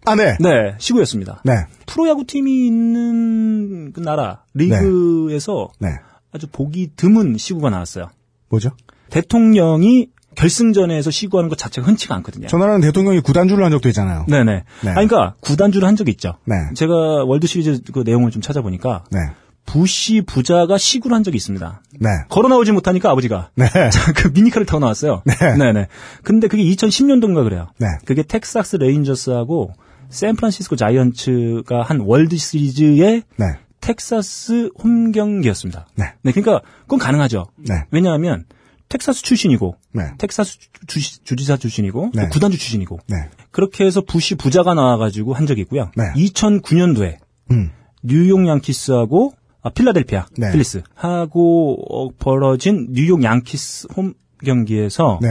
아, 0.05 0.15
네. 0.15 0.37
네, 0.39 0.75
시구였습니다. 0.79 1.41
네. 1.45 1.53
프로야구 1.87 2.25
팀이 2.27 2.67
있는 2.67 3.93
그 3.93 4.01
나라 4.01 4.45
리그에서 4.53 5.71
네. 5.79 5.89
아주 6.33 6.47
보기 6.47 6.91
드문 6.95 7.39
시구가 7.39 7.71
나왔어요. 7.71 8.11
뭐죠? 8.51 8.71
대통령이 9.09 10.11
결승전에서 10.37 11.11
시구하는 11.11 11.49
것 11.49 11.59
자체가 11.59 11.87
흔치가 11.87 12.15
않거든요. 12.17 12.47
저 12.47 12.57
나라는 12.57 12.81
대통령이 12.81 13.21
구단주를 13.21 13.65
한 13.65 13.71
적도 13.71 13.89
있잖아요. 13.89 14.27
네네. 14.29 14.65
네. 14.83 14.91
아니, 14.91 15.09
그러니까 15.09 15.35
구단주를 15.41 15.87
한 15.87 15.97
적이 15.97 16.13
있죠. 16.13 16.37
네. 16.45 16.55
제가 16.75 17.25
월드 17.25 17.47
시리즈 17.47 17.81
그 17.93 18.03
내용을 18.05 18.31
좀 18.31 18.41
찾아보니까 18.41 19.05
네. 19.11 19.19
부시 19.67 20.23
부자가 20.23 20.79
시구를 20.79 21.15
한 21.15 21.23
적이 21.23 21.37
있습니다. 21.37 21.83
네. 22.01 22.09
걸어 22.29 22.49
나오지 22.49 22.73
못하니까 22.73 23.11
아버지가 23.11 23.51
네. 23.55 23.67
그 24.17 24.29
미니카를 24.29 24.67
타고 24.67 24.81
나왔어요. 24.81 25.23
네. 25.25 25.35
네네. 25.57 25.87
근데 26.23 26.49
그게 26.49 26.65
2010년도인가 26.65 27.45
그래요. 27.45 27.69
네. 27.79 27.87
그게 28.05 28.23
텍사스 28.23 28.77
레인저스하고 28.77 29.73
샌프란시스코 30.09 30.77
자이언츠가 30.77 31.83
한 31.83 32.01
월드 32.01 32.37
시리즈의 32.37 33.23
네. 33.37 33.47
텍사스 33.81 34.71
홈 34.83 35.13
경기였습니다. 35.13 35.87
네. 35.95 36.15
그러니까 36.23 36.61
그건 36.83 36.99
가능하죠. 36.99 37.47
네. 37.57 37.85
왜냐하면 37.91 38.45
텍사스 38.91 39.23
출신이고 39.23 39.77
네. 39.93 40.03
텍사스 40.19 40.59
주, 40.87 41.25
주지사 41.25 41.57
출신이고 41.57 42.11
네. 42.13 42.25
또 42.25 42.29
구단주 42.29 42.59
출신이고 42.59 42.99
네. 43.07 43.29
그렇게 43.51 43.85
해서 43.85 44.03
부시 44.03 44.35
부자가 44.35 44.75
나와가지고 44.75 45.33
한 45.33 45.47
적이 45.47 45.63
있고요. 45.63 45.91
네. 45.97 46.13
2009년도에 46.15 47.17
음. 47.53 47.71
뉴욕 48.03 48.47
양키스하고 48.47 49.33
아, 49.63 49.71
필라델피아 49.71 50.27
네. 50.37 50.51
필리스 50.51 50.83
하고 50.95 51.77
어, 51.89 52.11
벌어진 52.19 52.89
뉴욕 52.91 53.23
양키스 53.23 53.89
홈 53.97 54.15
경기에서 54.45 55.21
네. 55.23 55.29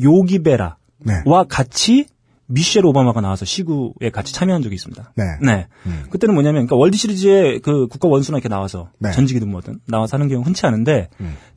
요기 0.00 0.30
베라와 0.30 0.76
네. 1.04 1.22
같이 1.48 2.06
미셸 2.46 2.84
오바마가 2.84 3.20
나와서 3.20 3.44
시구에 3.44 4.10
같이 4.12 4.34
참여한 4.34 4.62
적이 4.62 4.74
있습니다. 4.74 5.12
네. 5.16 5.24
그때는 6.10 6.34
뭐냐면, 6.34 6.66
그러니까 6.66 6.76
월드 6.76 6.98
시리즈에 6.98 7.58
그 7.60 7.86
국가 7.88 8.08
원수나 8.08 8.36
이렇게 8.36 8.48
나와서 8.50 8.90
네. 8.98 9.10
전직이든 9.10 9.48
뭐든 9.48 9.80
나와서 9.86 10.16
하는 10.16 10.28
경우 10.28 10.42
흔치 10.42 10.66
않은데 10.66 11.08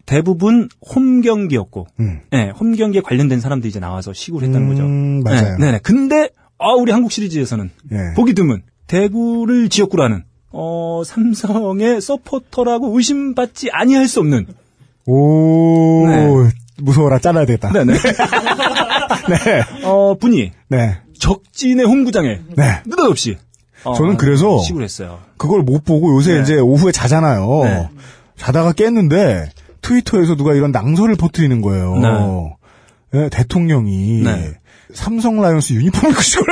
대부분 0.05 0.69
홈 0.93 1.21
경기였고, 1.21 1.87
음. 1.99 2.21
네, 2.31 2.51
홈 2.51 2.75
경기에 2.75 3.01
관련된 3.01 3.39
사람들이 3.39 3.69
이제 3.69 3.79
나와서 3.79 4.13
시구를 4.13 4.47
했다는 4.47 4.69
거죠. 4.69 4.83
음, 4.83 5.23
맞아요. 5.23 5.57
네, 5.57 5.71
네. 5.71 5.79
근데 5.81 6.29
아 6.57 6.69
우리 6.73 6.91
한국 6.91 7.11
시리즈에서는 7.11 7.69
예. 7.91 7.97
보기 8.15 8.33
드문 8.33 8.61
대구를 8.87 9.69
지역구로 9.69 10.03
하는 10.03 10.23
어 10.51 11.01
삼성의 11.05 11.99
서포터라고 12.01 12.95
의심받지 12.95 13.69
아니할 13.71 14.07
수 14.07 14.19
없는 14.19 14.47
오. 15.05 16.07
네. 16.07 16.49
무서워라. 16.77 17.19
잘라야 17.19 17.45
되겠다. 17.45 17.71
네네 17.71 17.93
네. 19.29 19.85
어 19.85 20.15
분이 20.19 20.51
네. 20.69 20.97
적진의 21.19 21.85
홈구장에 21.85 22.39
네. 22.55 22.81
느닷없이 22.85 23.37
어, 23.83 23.93
저는 23.93 24.17
그래서 24.17 24.59
시구를 24.59 24.83
했어요. 24.83 25.19
그걸 25.37 25.61
못 25.61 25.83
보고 25.85 26.15
요새 26.15 26.35
네. 26.35 26.41
이제 26.41 26.55
오후에 26.55 26.91
자잖아요. 26.91 27.61
네. 27.63 27.89
자다가 28.37 28.73
깼는데 28.73 29.49
트위터에서 29.85 30.35
누가 30.35 30.53
이런 30.53 30.71
낭설을 30.71 31.15
퍼뜨리는 31.15 31.61
거예요. 31.61 32.55
예, 33.13 33.29
대통령이 33.29 34.23
네. 34.23 34.51
삼성 34.93 35.41
라이온스 35.41 35.73
유니폼을 35.73 36.09
입고 36.11 36.21
시골 36.21 36.47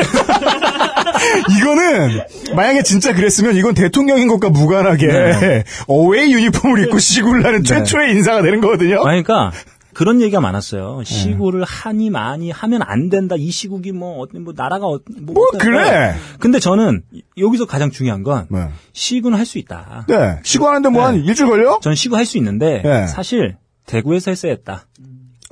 이거는 1.57 2.21
만약에 2.55 2.83
진짜 2.83 3.13
그랬으면 3.13 3.55
이건 3.55 3.73
대통령인 3.73 4.27
것과 4.27 4.49
무관하게 4.49 5.07
네. 5.07 5.63
어웨이 5.87 6.33
유니폼을 6.33 6.85
입고 6.85 6.99
시구를 6.99 7.45
하는 7.45 7.63
최초의 7.63 8.11
인사가 8.11 8.41
되는 8.41 8.61
거거든요. 8.61 9.01
그러니까 9.01 9.51
그런 9.93 10.21
얘기가 10.21 10.41
많았어요. 10.41 11.03
시구를 11.03 11.63
하니 11.63 12.09
많이 12.09 12.51
하면 12.51 12.81
안 12.83 13.09
된다. 13.09 13.35
이 13.38 13.51
시국이 13.51 13.91
뭐 13.91 14.19
어떤 14.19 14.43
뭐 14.43 14.53
나라가 14.55 14.88
어, 14.88 15.00
뭐, 15.21 15.33
뭐. 15.33 15.45
그래. 15.59 16.13
근데 16.39 16.59
저는 16.59 17.03
여기서 17.38 17.65
가장 17.65 17.91
중요한 17.91 18.23
건 18.23 18.47
네. 18.50 18.69
시구는 18.93 19.38
할 19.38 19.45
수 19.45 19.57
있다. 19.57 20.05
네. 20.07 20.39
시구하는데 20.43 20.89
뭐한 20.89 21.17
네. 21.17 21.23
일주일 21.25 21.50
걸려? 21.50 21.79
전 21.81 21.95
시구 21.95 22.15
할 22.15 22.25
수 22.25 22.38
있는데 22.38 22.81
네. 22.83 23.08
사실 23.08 23.58
대구에서 23.86 24.32
했어야 24.32 24.51
했다. 24.53 24.86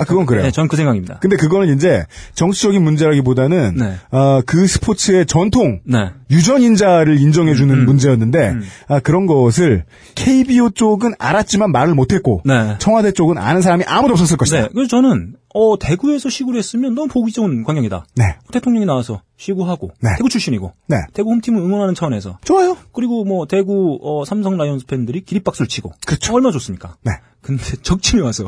아 0.01 0.05
그건 0.05 0.25
그래요. 0.25 0.43
네, 0.45 0.51
전 0.51 0.67
그 0.67 0.75
생각입니다. 0.77 1.19
근데 1.19 1.35
그거는 1.35 1.75
이제 1.75 2.05
정치적인 2.33 2.81
문제라기보다는 2.83 3.75
네. 3.75 3.93
아, 4.11 4.41
그 4.45 4.65
스포츠의 4.67 5.25
전통 5.25 5.79
네. 5.83 6.09
유전인자를 6.29 7.19
인정해주는 7.19 7.73
음, 7.75 7.85
문제였는데 7.85 8.55
아, 8.87 8.99
그런 8.99 9.25
것을 9.27 9.83
KBO 10.15 10.71
쪽은 10.71 11.13
알았지만 11.19 11.71
말을 11.71 11.93
못했고 11.93 12.41
네. 12.45 12.75
청와대 12.79 13.11
쪽은 13.11 13.37
아는 13.37 13.61
사람이 13.61 13.83
아무도 13.85 14.13
없었을 14.13 14.37
것이다. 14.37 14.61
네. 14.61 14.69
그래서 14.73 14.87
저는 14.89 15.33
어 15.53 15.77
대구에서 15.79 16.29
시구를 16.29 16.57
했으면 16.59 16.95
너무 16.95 17.07
보기 17.07 17.31
좋은 17.31 17.63
광경이다. 17.63 18.05
네. 18.15 18.35
대통령이 18.51 18.85
나와서 18.85 19.21
시구하고 19.37 19.91
네. 20.01 20.11
대구 20.17 20.29
출신이고 20.29 20.71
네. 20.87 20.97
대구 21.13 21.31
홈팀을 21.31 21.61
응원하는 21.61 21.93
차원에서 21.95 22.37
좋아요. 22.43 22.77
그리고 22.93 23.25
뭐 23.25 23.45
대구 23.47 23.99
어, 24.01 24.23
삼성 24.25 24.55
라이온스 24.57 24.85
팬들이 24.85 25.21
기립박수를 25.25 25.67
치고 25.67 25.91
그렇죠. 26.05 26.33
얼마나 26.33 26.51
좋습니까? 26.53 26.95
네. 27.03 27.11
근데 27.41 27.63
적침이 27.81 28.21
와서 28.21 28.45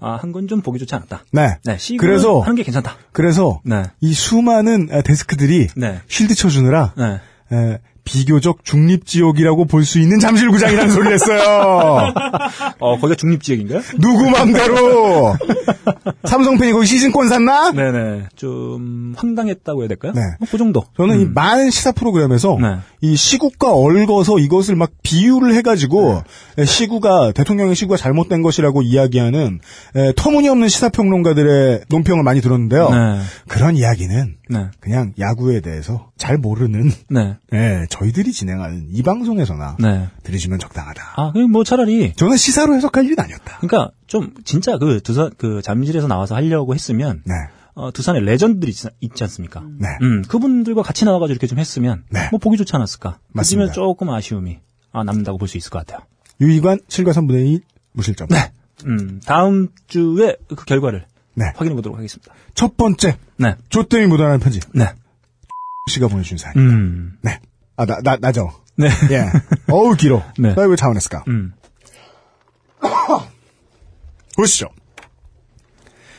아, 0.00 0.18
한 0.20 0.32
건 0.32 0.48
좀 0.48 0.60
보기 0.62 0.78
좋지 0.80 0.94
않았다. 0.94 1.24
네. 1.32 1.58
네, 1.64 1.78
시구 1.78 1.98
그래서 2.04 2.40
하는 2.40 2.56
게 2.56 2.62
괜찮다. 2.62 2.96
그래서 3.12 3.60
네. 3.64 3.82
이 4.00 4.12
수많은 4.12 4.88
아, 4.90 5.02
데스크들이 5.02 5.68
네. 5.76 6.00
쉴드 6.08 6.34
쳐주느라 6.34 6.94
네. 6.96 7.20
에, 7.56 7.78
비교적 8.04 8.64
중립지역이라고 8.64 9.64
볼 9.66 9.84
수 9.84 9.98
있는 9.98 10.18
잠실구장이라는 10.18 10.90
소리를 10.92 11.12
했어요. 11.12 12.12
어, 12.80 12.96
거기가 12.98 13.14
중립지역인가요? 13.16 13.80
누구 14.00 14.30
맘대로 14.30 15.34
삼성팬이 16.24 16.72
거기 16.72 16.86
시즌권 16.86 17.28
샀나? 17.28 17.72
네네. 17.72 18.24
좀 18.36 19.14
황당했다고 19.16 19.82
해야 19.82 19.88
될까요? 19.88 20.12
네. 20.14 20.20
뭐, 20.38 20.48
그 20.50 20.58
정도. 20.58 20.84
저는 20.96 21.20
이 21.20 21.24
음. 21.24 21.34
많은 21.34 21.70
시사 21.70 21.92
프로그램에서 21.92 22.56
네. 22.60 22.76
이 23.00 23.16
시국과 23.16 23.72
얽어서 23.72 24.38
이것을 24.38 24.76
막 24.76 24.90
비유를 25.02 25.54
해가지고 25.54 26.22
에, 26.58 26.64
시구가 26.64 27.32
대통령의 27.32 27.74
시구가 27.74 27.96
잘못된 27.96 28.42
것이라고 28.42 28.82
이야기하는 28.82 29.60
에, 29.96 30.12
터무니없는 30.16 30.68
시사평론가들의 30.68 31.82
논평을 31.88 32.22
많이 32.22 32.40
들었는데요. 32.40 32.88
네. 32.90 33.20
그런 33.48 33.76
이야기는 33.76 34.36
네. 34.48 34.68
그냥 34.80 35.12
야구에 35.18 35.60
대해서 35.60 36.10
잘 36.16 36.36
모르는 36.38 36.90
네. 37.10 37.36
예, 37.52 37.86
저희들이 37.88 38.32
진행하는 38.32 38.86
이 38.90 39.02
방송에서나 39.02 39.76
네. 39.80 40.08
들으시면 40.22 40.58
적당하다. 40.58 41.14
아, 41.16 41.32
그냥 41.32 41.50
뭐 41.50 41.64
차라리 41.64 42.12
저는 42.14 42.36
시사로 42.36 42.74
해석할 42.74 43.04
일은 43.06 43.18
아니었다. 43.20 43.58
그러니까 43.60 43.90
좀 44.06 44.34
진짜 44.44 44.76
그 44.78 45.00
두산 45.02 45.30
그 45.38 45.62
잠실에서 45.62 46.06
나와서 46.08 46.34
하려고 46.34 46.74
했으면 46.74 47.22
네, 47.24 47.34
어, 47.74 47.90
두산에 47.90 48.20
레전드들이 48.20 48.70
있, 48.70 48.76
있지 49.00 49.24
않습니까? 49.24 49.62
네. 49.78 49.88
음, 50.02 50.22
그분들과 50.22 50.82
같이 50.82 51.04
나와가지고 51.04 51.32
이렇게 51.32 51.46
좀 51.46 51.58
했으면 51.58 52.04
네. 52.10 52.28
뭐 52.30 52.38
보기 52.38 52.56
좋지 52.58 52.74
않았을까? 52.76 53.18
맞습니다. 53.32 53.72
그러면 53.72 53.74
조금 53.74 54.10
아쉬움이 54.10 54.58
아, 54.92 55.02
남는다고 55.04 55.38
볼 55.38 55.48
수 55.48 55.56
있을 55.56 55.70
것 55.70 55.78
같아요. 55.84 56.06
유이관 56.40 56.80
7과 56.88 57.12
3분의 57.12 57.46
2 57.46 57.60
무실점. 57.92 58.28
네. 58.28 58.50
음, 58.86 59.20
다음 59.24 59.68
주에 59.86 60.36
그 60.48 60.64
결과를 60.64 61.06
네. 61.34 61.52
확인해 61.56 61.74
보도록 61.74 61.98
하겠습니다. 61.98 62.32
첫 62.54 62.76
번째 62.76 63.16
네. 63.36 63.56
조땜이 63.68 64.06
묻어나는 64.06 64.40
편지 64.40 64.60
네. 64.72 64.86
씨가 65.90 66.08
보내주신 66.08 66.38
사연. 66.38 66.56
음. 66.56 67.18
네. 67.22 67.40
아, 67.76 67.84
나, 67.84 67.98
나, 68.02 68.16
나죠. 68.16 68.52
네. 68.76 68.88
예. 69.10 69.26
어우, 69.70 69.94
길어. 69.96 70.22
네. 70.38 70.54
나왜 70.54 70.76
자원했을까? 70.76 71.24
음. 71.28 71.52
보시죠. 74.36 74.68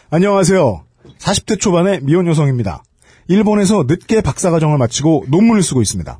안녕하세요. 0.09 0.85
40대 1.19 1.59
초반의 1.59 2.01
미혼 2.03 2.27
여성입니다. 2.27 2.83
일본에서 3.27 3.85
늦게 3.87 4.21
박사과정을 4.21 4.77
마치고 4.77 5.25
논문을 5.29 5.63
쓰고 5.63 5.81
있습니다. 5.81 6.19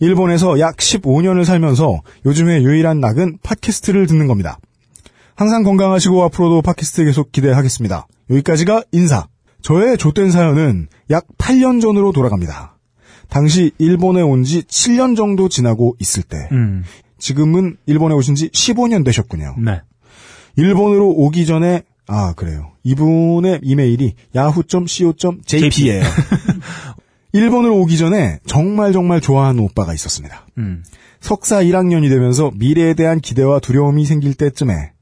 일본에서 0.00 0.60
약 0.60 0.76
15년을 0.76 1.44
살면서 1.44 2.00
요즘의 2.24 2.64
유일한 2.64 3.00
낙은 3.00 3.38
팟캐스트를 3.42 4.06
듣는 4.06 4.28
겁니다. 4.28 4.58
항상 5.34 5.64
건강하시고 5.64 6.22
앞으로도 6.24 6.62
팟캐스트 6.62 7.04
계속 7.04 7.32
기대하겠습니다. 7.32 8.06
여기까지가 8.30 8.82
인사. 8.92 9.26
저의 9.62 9.98
좆된 9.98 10.30
사연은 10.30 10.88
약 11.10 11.26
8년 11.38 11.80
전으로 11.80 12.12
돌아갑니다. 12.12 12.76
당시 13.28 13.72
일본에 13.78 14.22
온 14.22 14.44
지 14.44 14.62
7년 14.62 15.16
정도 15.16 15.48
지나고 15.48 15.96
있을 15.98 16.22
때, 16.22 16.48
음. 16.52 16.84
지금은 17.18 17.76
일본에 17.86 18.14
오신 18.14 18.34
지 18.36 18.48
15년 18.50 19.04
되셨군요. 19.04 19.56
네. 19.58 19.80
일본으로 20.56 21.08
오기 21.10 21.44
전에 21.46 21.82
아 22.06 22.32
그래요. 22.34 22.70
이분의 22.84 23.60
이메일이 23.62 24.14
yahoo.co.jp예요. 24.34 26.02
일본으로 27.32 27.76
오기 27.80 27.98
전에 27.98 28.38
정말 28.46 28.92
정말 28.92 29.20
좋아하는 29.20 29.60
오빠가 29.62 29.92
있었습니다. 29.92 30.46
음. 30.58 30.82
석사 31.20 31.62
1학년이 31.62 32.08
되면서 32.08 32.50
미래에 32.54 32.94
대한 32.94 33.20
기대와 33.20 33.58
두려움이 33.60 34.06
생길 34.06 34.34
때쯤에 34.34 34.92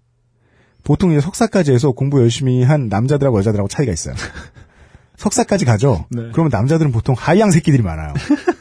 보통 0.86 1.10
이제 1.10 1.20
석사까지 1.20 1.72
해서 1.72 1.90
공부 1.90 2.20
열심히 2.20 2.62
한 2.62 2.88
남자들하고 2.88 3.38
여자들하고 3.38 3.68
차이가 3.68 3.92
있어요. 3.92 4.14
석사까지 5.16 5.64
가죠. 5.64 6.04
네. 6.10 6.28
그러면 6.32 6.50
남자들은 6.52 6.92
보통 6.92 7.14
하이양 7.18 7.50
새끼들이 7.50 7.82
많아요. 7.82 8.14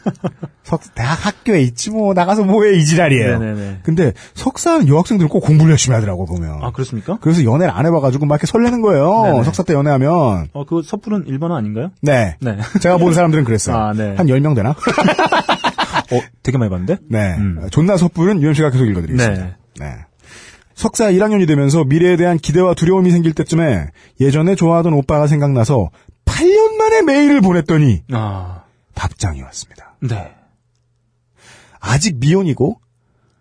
석 0.64 0.82
대학 0.96 1.24
학교에 1.24 1.62
있지 1.62 1.92
뭐 1.92 2.16
나가서 2.16 2.44
뭐해 2.46 2.78
이 2.78 2.86
지랄이에요. 2.86 3.40
네네네. 3.40 3.80
근데 3.84 4.14
석사는 4.34 4.88
여학생들은 4.88 5.30
꼭 5.30 5.42
공부를 5.42 5.72
열심히 5.72 5.94
하더라고 5.94 6.26
보면. 6.26 6.64
아 6.64 6.72
그렇습니까? 6.72 7.20
그래서 7.22 7.44
연애를 7.44 7.72
안 7.72 7.86
해봐가지고 7.86 8.26
막 8.26 8.36
이렇게 8.36 8.48
설레는 8.48 8.82
거예요. 8.82 9.24
네네. 9.24 9.44
석사 9.44 9.62
때 9.62 9.74
연애하면. 9.74 10.48
어, 10.54 10.66
그 10.66 10.82
섣부른 10.82 11.26
일반어 11.28 11.56
아닌가요? 11.56 11.92
네. 12.02 12.38
네. 12.40 12.58
제가 12.82 12.98
본 12.98 13.14
사람들은 13.14 13.44
그랬어요. 13.44 13.76
아, 13.76 13.94
네. 13.94 14.16
한 14.16 14.26
10명 14.26 14.56
되나? 14.56 14.70
어, 14.72 16.20
되게 16.42 16.58
많이 16.58 16.72
봤는데? 16.72 16.98
네. 17.08 17.36
음. 17.38 17.68
존나 17.70 17.98
섣부른 17.98 18.42
UMC가 18.42 18.72
계속 18.72 18.86
읽어드리겠습니다. 18.86 19.44
네. 19.44 19.56
네. 19.80 19.96
석사 20.76 21.06
1학년이 21.12 21.48
되면서 21.48 21.84
미래에 21.86 22.18
대한 22.18 22.38
기대와 22.38 22.74
두려움이 22.76 23.10
생길 23.12 23.34
때쯤에 23.34 23.88
예전에 24.20 24.56
좋아하던 24.56 24.94
오빠가 24.94 25.26
생각나서 25.28 25.90
8년 26.26 26.76
만에 26.78 27.02
메일을 27.02 27.42
보냈더니 27.42 28.04
아, 28.12 28.64
답장이 28.94 29.42
왔습니다. 29.42 29.96
네. 30.02 30.34
아직 31.80 32.18
미혼이고 32.20 32.80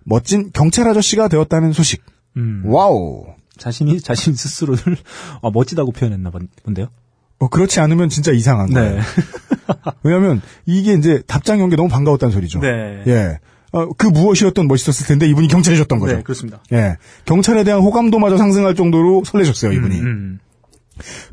멋진 0.04 0.50
경찰 0.52 0.86
아저씨가 0.88 1.28
되었다는 1.28 1.72
소식. 1.72 2.02
음. 2.36 2.62
와우. 2.66 3.26
자신이 3.56 4.00
자신 4.00 4.34
스스로를 4.34 4.96
아, 5.42 5.50
멋지다고 5.52 5.92
표현했나 5.92 6.30
본- 6.30 6.48
본데요? 6.64 6.88
어, 7.38 7.48
그렇지 7.48 7.80
않으면 7.80 8.08
진짜 8.08 8.32
이상한 8.32 8.70
거예요. 8.70 8.96
네. 8.96 9.00
왜냐하면 10.02 10.40
이게 10.66 10.92
이제 10.94 11.22
답장이 11.26 11.62
온게 11.62 11.76
너무 11.76 11.88
반가웠다는 11.88 12.32
소리죠. 12.32 12.60
네. 12.60 13.02
예. 13.06 13.38
어, 13.74 13.88
그 13.98 14.06
무엇이었던 14.06 14.68
멋있었을 14.68 15.06
텐데 15.08 15.28
이분이 15.28 15.48
경찰이셨던 15.48 15.98
거죠. 15.98 16.16
네, 16.16 16.22
그렇습니다. 16.22 16.62
예. 16.72 16.96
경찰에 17.24 17.64
대한 17.64 17.80
호감도마저 17.80 18.36
상승할 18.36 18.76
정도로 18.76 19.24
설레셨어요, 19.24 19.72
이분이. 19.72 19.98
음, 19.98 20.06
음. 20.06 20.38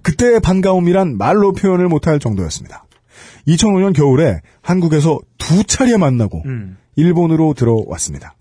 그때의 0.02 0.40
반가움이란 0.40 1.20
말로 1.20 1.54
표현을 1.54 1.88
못할 1.88 2.20
정도였습니다. 2.20 2.86
2005년 3.48 3.94
겨울에 3.94 4.42
한국에서 4.62 5.20
두 5.38 5.64
차례 5.64 5.98
만나고 5.98 6.42
음. 6.48 6.78
일본으로 6.96 7.54
들어왔습니다. 7.54 8.34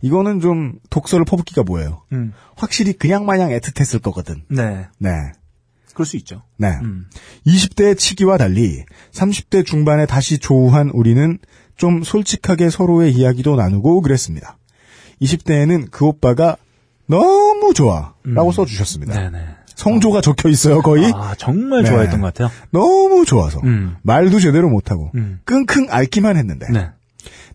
이거는 0.00 0.40
좀 0.40 0.80
독서를 0.90 1.24
퍼붓기가 1.24 1.62
뭐예요. 1.62 2.02
음. 2.10 2.32
확실히 2.56 2.92
그냥 2.92 3.24
마냥 3.24 3.50
애틋했을 3.50 4.02
거거든. 4.02 4.42
네. 4.48 4.88
네. 4.98 5.10
그럴 5.94 6.06
수 6.06 6.16
있죠. 6.16 6.42
네. 6.56 6.70
음. 6.82 7.06
20대의 7.46 7.96
치기와 7.96 8.36
달리 8.36 8.84
30대 9.12 9.64
중반에 9.64 10.06
다시 10.06 10.38
조우한 10.38 10.90
우리는 10.90 11.38
좀 11.76 12.02
솔직하게 12.02 12.70
서로의 12.70 13.12
이야기도 13.12 13.56
나누고 13.56 14.02
그랬습니다. 14.02 14.58
20대에는 15.20 15.90
그 15.90 16.06
오빠가 16.06 16.56
너무 17.06 17.74
좋아 17.74 18.14
라고 18.24 18.52
써주셨습니다. 18.52 19.14
음. 19.14 19.32
네네. 19.32 19.46
성조가 19.74 20.20
적혀 20.20 20.48
있어요, 20.48 20.80
거의. 20.80 21.10
아, 21.14 21.34
정말 21.36 21.82
네. 21.82 21.90
좋아했던 21.90 22.20
것 22.20 22.32
같아요. 22.32 22.50
너무 22.70 23.24
좋아서. 23.24 23.60
음. 23.64 23.96
말도 24.02 24.38
제대로 24.38 24.68
못하고. 24.68 25.10
음. 25.14 25.40
끙끙 25.44 25.88
앓기만 25.90 26.36
했는데. 26.36 26.66
네. 26.70 26.90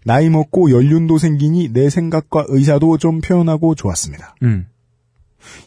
나이 0.04 0.30
먹고 0.30 0.72
연륜도 0.72 1.18
생기니 1.18 1.74
내 1.74 1.90
생각과 1.90 2.46
의사도 2.48 2.98
좀 2.98 3.22
표현하고 3.22 3.76
좋았습니다. 3.76 4.36
음. 4.44 4.68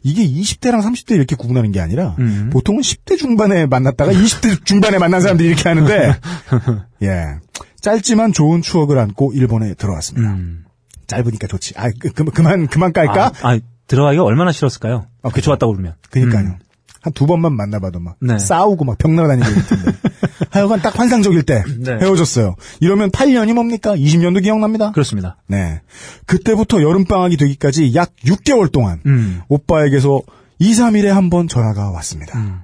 이게 0.03 0.27
20대랑 0.27 0.83
30대 0.83 1.15
이렇게 1.15 1.37
구분하는 1.37 1.73
게 1.73 1.81
아니라 1.81 2.17
음. 2.19 2.51
보통은 2.53 2.83
10대 2.83 3.19
중반에 3.19 3.67
만났다가 3.67 4.13
20대 4.13 4.65
중반에 4.65 4.99
만난 4.99 5.21
사람들이 5.21 5.49
이렇게 5.49 5.69
하는데 5.69 6.15
예 7.03 7.37
짧지만 7.81 8.33
좋은 8.33 8.63
추억을 8.63 8.99
안고 8.99 9.33
일본에 9.35 9.75
들어왔습니다. 9.75 10.33
음. 10.33 10.65
짧으니까 11.07 11.47
좋지. 11.47 11.75
아 11.77 11.91
그, 11.99 12.11
그, 12.13 12.25
그만 12.25 12.67
그만 12.69 12.93
깔까? 12.93 13.33
아, 13.43 13.53
아, 13.55 13.59
들어가기가 13.87 14.23
얼마나 14.25 14.53
싫었을까요? 14.53 15.07
아, 15.23 15.29
그게 15.29 15.37
그죠. 15.37 15.47
좋았다고 15.47 15.73
그러면. 15.73 15.95
그러니까요. 16.11 16.47
음. 16.47 16.59
한두 17.03 17.27
번만 17.27 17.57
만나봐도 17.57 17.99
막 17.99 18.17
네. 18.21 18.39
싸우고 18.39 18.85
막벽 18.85 19.13
나다니고 19.13 19.49
있을 19.49 19.67
텐데. 19.67 19.99
하여간 20.51 20.83
딱 20.83 20.99
환상적일 20.99 21.45
때 21.45 21.65
네. 21.79 21.93
헤어졌어요. 22.01 22.57
이러면 22.81 23.11
8년이 23.11 23.55
뭡니까? 23.55 23.97
20년도 23.97 24.43
기억납니다. 24.43 24.93
그렇습니다. 24.93 25.39
네. 25.47 25.81
그때부터 26.27 26.83
여름방학이 26.83 27.37
되기까지 27.39 27.95
약 27.95 28.15
6개월 28.27 28.71
동안 28.71 29.01
음. 29.07 29.41
오빠에게서 29.49 30.21
2, 30.59 30.73
3일에 30.73 31.07
한 31.07 31.31
번 31.31 31.49
전화가 31.49 31.91
왔습니다. 31.91 32.39
음. 32.39 32.61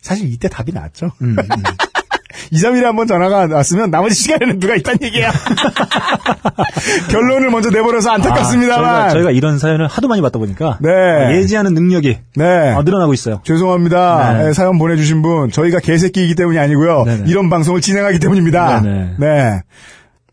사실 0.00 0.32
이때 0.32 0.48
답이 0.48 0.72
나왔죠. 0.72 1.10
음, 2.34 2.38
음. 2.52 2.56
2, 2.56 2.56
3일에 2.60 2.82
한번 2.82 3.06
전화가 3.06 3.48
왔으면 3.54 3.90
나머지 3.90 4.14
시간에는 4.14 4.58
누가 4.60 4.74
있단 4.76 4.96
얘기야. 5.02 5.30
결론을 7.10 7.50
먼저 7.50 7.70
내버려서 7.70 8.10
안타깝습니다만. 8.10 8.84
아, 8.84 8.98
저희가, 9.08 9.12
저희가 9.12 9.30
이런 9.30 9.58
사연을 9.58 9.86
하도 9.86 10.08
많이 10.08 10.20
받다 10.22 10.38
보니까 10.38 10.78
네. 10.80 10.90
아, 10.90 11.32
예지하는 11.36 11.74
능력이 11.74 12.18
네. 12.36 12.44
아, 12.72 12.82
늘어나고 12.82 13.14
있어요. 13.14 13.40
죄송합니다. 13.44 14.32
네. 14.38 14.44
네, 14.46 14.52
사연 14.52 14.78
보내주신 14.78 15.22
분, 15.22 15.50
저희가 15.50 15.80
개새끼이기 15.80 16.34
때문이 16.34 16.58
아니고요. 16.58 17.04
네네. 17.04 17.24
이런 17.26 17.50
방송을 17.50 17.80
진행하기 17.80 18.18
때문입니다. 18.18 18.80
네네. 18.82 19.14
네. 19.18 19.62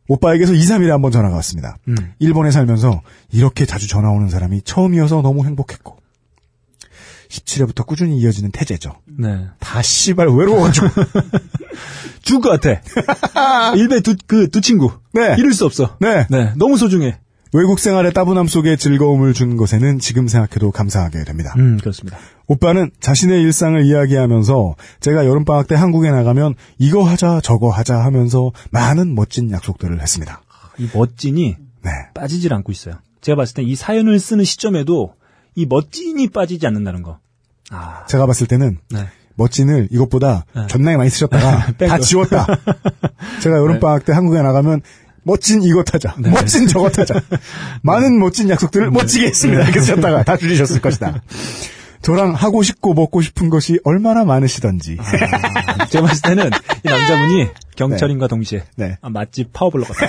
오빠에게서 0.08 0.54
2, 0.54 0.60
3일에 0.60 0.90
한 0.90 1.02
번 1.02 1.12
전화가 1.12 1.36
왔습니다. 1.38 1.78
음. 1.88 1.96
일본에 2.20 2.52
살면서 2.52 3.02
이렇게 3.32 3.66
자주 3.66 3.88
전화 3.88 4.10
오는 4.10 4.28
사람이 4.30 4.62
처음이어서 4.64 5.22
너무 5.22 5.46
행복했고 5.46 5.96
17회부터 7.32 7.86
꾸준히 7.86 8.18
이어지는 8.20 8.52
태제죠. 8.52 8.94
네. 9.06 9.48
다 9.60 9.82
씨발 9.82 10.28
외로워가지고. 10.28 10.88
죽을 12.22 12.42
것 12.42 12.62
같아. 12.62 13.74
일베 13.76 14.02
두, 14.02 14.16
그, 14.28 14.50
두 14.50 14.62
친구. 14.62 14.92
네. 15.14 15.36
잃을 15.38 15.54
수 15.54 15.66
없어. 15.66 15.98
네. 16.00 16.28
네. 16.30 16.52
너무 16.58 16.78
소중해. 16.78 17.18
외국 17.54 17.80
생활의 17.80 18.14
따분함 18.14 18.48
속에 18.48 18.78
즐거움을 18.78 19.34
준 19.34 19.58
것에는 19.58 20.00
지금 20.00 20.28
생각해도 20.30 20.72
감사하게 20.72 21.26
됩니다. 21.26 21.54
음, 21.58 21.78
그렇습니다. 21.80 22.18
오빠는 22.48 22.92
자신의 23.02 23.42
일상을 23.42 23.86
이야기하면서 23.86 24.76
제가 25.02 25.26
여름방학 25.26 25.68
때 25.68 25.76
한국에 25.76 26.12
나가면 26.12 26.56
이거 26.78 27.04
하자 27.04 27.42
저거 27.44 27.70
하자 27.70 27.98
하면서 27.98 28.52
많은 28.72 29.16
멋진 29.16 29.52
약속들을 29.52 30.02
했습니다. 30.02 30.42
이 30.78 30.88
멋진이 30.94 31.58
네. 31.84 31.92
빠지질 32.14 32.54
않고 32.54 32.72
있어요. 32.72 32.96
제가 33.20 33.36
봤을 33.36 33.56
때 33.56 33.64
이 33.64 33.76
사연을 33.76 34.18
쓰는 34.20 34.46
시점에도 34.46 35.14
이 35.56 35.66
멋진이 35.66 36.30
빠지지 36.30 36.66
않는다는 36.68 37.02
거. 37.04 37.20
아, 37.72 38.06
제가 38.08 38.26
봤을 38.26 38.48
때는 38.48 38.78
네. 38.90 39.08
멋진을 39.36 39.88
이것보다 39.92 40.46
네. 40.56 40.68
존나게 40.68 40.98
많이 40.98 41.10
쓰셨다가 41.10 41.74
뺀다 41.78 41.98
거. 41.98 42.04
지웠다. 42.04 42.46
제가 43.42 43.58
여름방학 43.58 44.06
때 44.06 44.14
한국에 44.14 44.42
나가면 44.42 44.82
멋진 45.24 45.62
이것 45.62 45.94
하자. 45.94 46.16
네. 46.20 46.30
멋진 46.32 46.68
저것 46.68 46.98
하자. 46.98 47.14
많은 47.84 48.20
멋진 48.20 48.50
약속들을 48.50 48.92
멋지게 48.92 49.28
했습니다. 49.28 49.64
이렇게 49.64 49.80
쓰셨다가 49.80 50.24
다 50.24 50.36
줄이셨을 50.38 50.82
것이다. 50.82 51.22
저랑 52.02 52.34
하고 52.34 52.64
싶고 52.64 52.96
먹고 52.96 53.22
싶은 53.22 53.50
것이 53.52 53.80
얼마나 53.84 54.26
많으시던지. 54.26 54.98
아, 55.00 55.86
제가 55.86 56.08
봤을 56.08 56.22
때는 56.24 56.50
이 56.84 56.88
남자분이 56.88 57.48
경찰인과 57.76 58.28
동시에 58.28 58.64
네. 58.76 58.98
아, 59.02 59.10
맛집 59.10 59.54
파워블러 59.54 59.86
같다. 59.86 60.08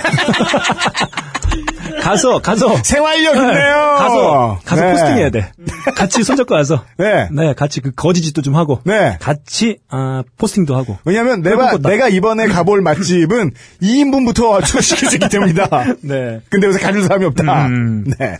가서 2.03 2.39
가서 2.39 2.83
생활력 2.83 3.35
있네요. 3.37 3.95
가서 3.97 4.59
가서 4.65 4.81
네. 4.83 4.91
포스팅해야 4.91 5.29
돼. 5.29 5.51
같이 5.95 6.23
손잡고 6.23 6.53
가서 6.55 6.83
네. 6.97 7.27
네 7.31 7.53
같이 7.53 7.79
그 7.81 7.91
거지짓도 7.91 8.41
좀 8.41 8.55
하고 8.55 8.81
네. 8.83 9.17
같이 9.21 9.79
아 9.89 10.23
포스팅도 10.37 10.75
하고 10.75 10.97
왜냐면 11.05 11.41
내가. 11.41 11.77
내가 11.77 12.09
이번에 12.09 12.47
가볼 12.47 12.81
맛집은 12.81 13.51
2인분부터 13.81 14.63
출시켜주기 14.65 15.29
때문이다. 15.29 15.69
네. 16.01 16.41
근데 16.49 16.67
여기서 16.67 16.79
가줄 16.85 17.03
사람이 17.03 17.25
없다. 17.25 17.65
음. 17.67 18.03
네. 18.19 18.37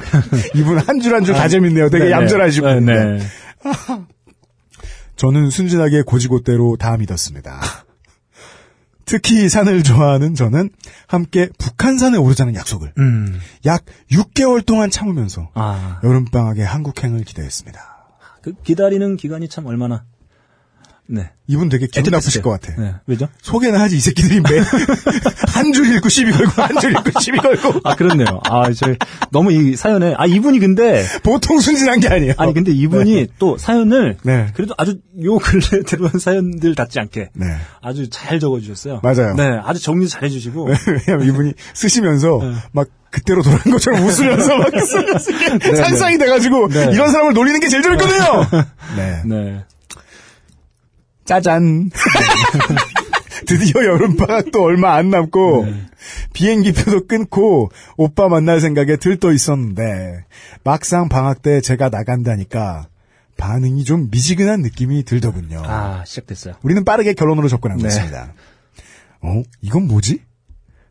이분 0.54 0.78
한 0.78 1.00
줄 1.00 1.14
한 1.14 1.24
줄다 1.24 1.48
재밌네요. 1.48 1.90
되게 1.90 2.04
네, 2.06 2.10
얌전하시고. 2.12 2.66
네, 2.66 2.80
네. 2.80 3.18
저는 5.16 5.50
순진하게 5.50 6.02
고지고대로 6.06 6.76
다 6.78 6.96
믿었습니다. 6.96 7.60
특히 9.10 9.48
산을 9.48 9.82
좋아하는 9.82 10.36
저는 10.36 10.70
함께 11.08 11.48
북한산에 11.58 12.16
오르자는 12.16 12.54
약속을 12.54 12.92
음. 12.98 13.40
약 13.66 13.84
6개월 14.12 14.64
동안 14.64 14.88
참으면서 14.88 15.50
아, 15.54 15.98
여름방학의 16.04 16.64
한국행을 16.64 17.24
기대했습니다. 17.24 17.80
그 18.40 18.52
기다리는 18.62 19.16
기간이 19.16 19.48
참 19.48 19.66
얼마나 19.66 20.04
네. 21.12 21.30
이분 21.48 21.68
되게 21.68 21.88
기분 21.88 22.12
나쁘실 22.12 22.40
때. 22.40 22.42
것 22.42 22.50
같아. 22.60 22.80
네. 22.80 22.94
왜죠? 23.08 23.28
소개나 23.42 23.80
하지 23.80 23.96
이 23.96 24.00
새끼들이 24.00 24.40
매 24.40 24.58
한 25.52 25.72
줄 25.72 25.92
읽고 25.96 26.08
시비 26.08 26.30
걸고 26.30 26.62
한 26.62 26.78
줄 26.80 26.92
읽고 26.92 27.18
시비 27.20 27.38
걸고 27.38 27.80
아, 27.82 27.96
그렇네요. 27.96 28.40
아, 28.44 28.70
저 28.72 28.94
너무 29.32 29.50
이 29.52 29.74
사연에 29.74 30.14
아, 30.16 30.26
이분이 30.26 30.60
근데 30.60 31.04
보통 31.24 31.58
순진한 31.58 31.98
게 31.98 32.06
아니에요. 32.08 32.34
아니 32.36 32.54
근데 32.54 32.70
이분이 32.72 33.26
또 33.40 33.58
사연을 33.58 34.18
네. 34.22 34.46
그래도 34.54 34.74
아주 34.78 34.98
요 35.24 35.38
근래 35.38 35.82
들어온 35.84 36.10
사연들 36.18 36.74
같지 36.76 37.00
않게 37.00 37.30
네. 37.34 37.46
아주 37.82 38.08
잘 38.08 38.38
적어주셨어요. 38.38 39.00
맞아요. 39.02 39.34
네, 39.34 39.58
아주 39.64 39.82
정리 39.82 40.08
잘 40.08 40.22
해주시고. 40.24 40.68
왜냐면 41.08 41.26
이분이 41.28 41.52
쓰시면서 41.74 42.40
막 42.72 42.86
그때로 43.10 43.42
돌아간 43.42 43.72
것처럼 43.72 44.04
웃으면서 44.06 44.56
막 44.56 44.70
쓰면서 44.80 45.32
이게 45.56 45.74
상상이 45.74 46.16
돼가지고 46.18 46.68
네. 46.68 46.90
이런 46.92 47.10
사람을 47.10 47.32
놀리는 47.34 47.58
게 47.58 47.68
제일 47.68 47.82
재밌거든요. 47.82 48.46
네. 48.96 49.22
네. 49.24 49.64
짜잔. 51.30 51.90
드디어 53.46 53.84
여름방학도 53.84 54.60
얼마 54.64 54.94
안 54.94 55.10
남고 55.10 55.64
비행기표도 56.32 57.06
끊고 57.06 57.70
오빠 57.96 58.28
만날 58.28 58.60
생각에 58.60 58.96
들떠 58.96 59.30
있었는데 59.32 60.24
막상 60.64 61.08
방학 61.08 61.40
때 61.42 61.60
제가 61.60 61.88
나간다니까 61.88 62.88
반응이 63.36 63.84
좀 63.84 64.08
미지근한 64.10 64.60
느낌이 64.62 65.04
들더군요. 65.04 65.62
아, 65.64 66.02
시작됐어요. 66.04 66.54
우리는 66.62 66.84
빠르게 66.84 67.12
결론으로 67.14 67.46
접근하고 67.46 67.80
네. 67.80 67.86
있습니다. 67.88 68.34
어, 69.22 69.42
이건 69.62 69.86
뭐지? 69.86 70.22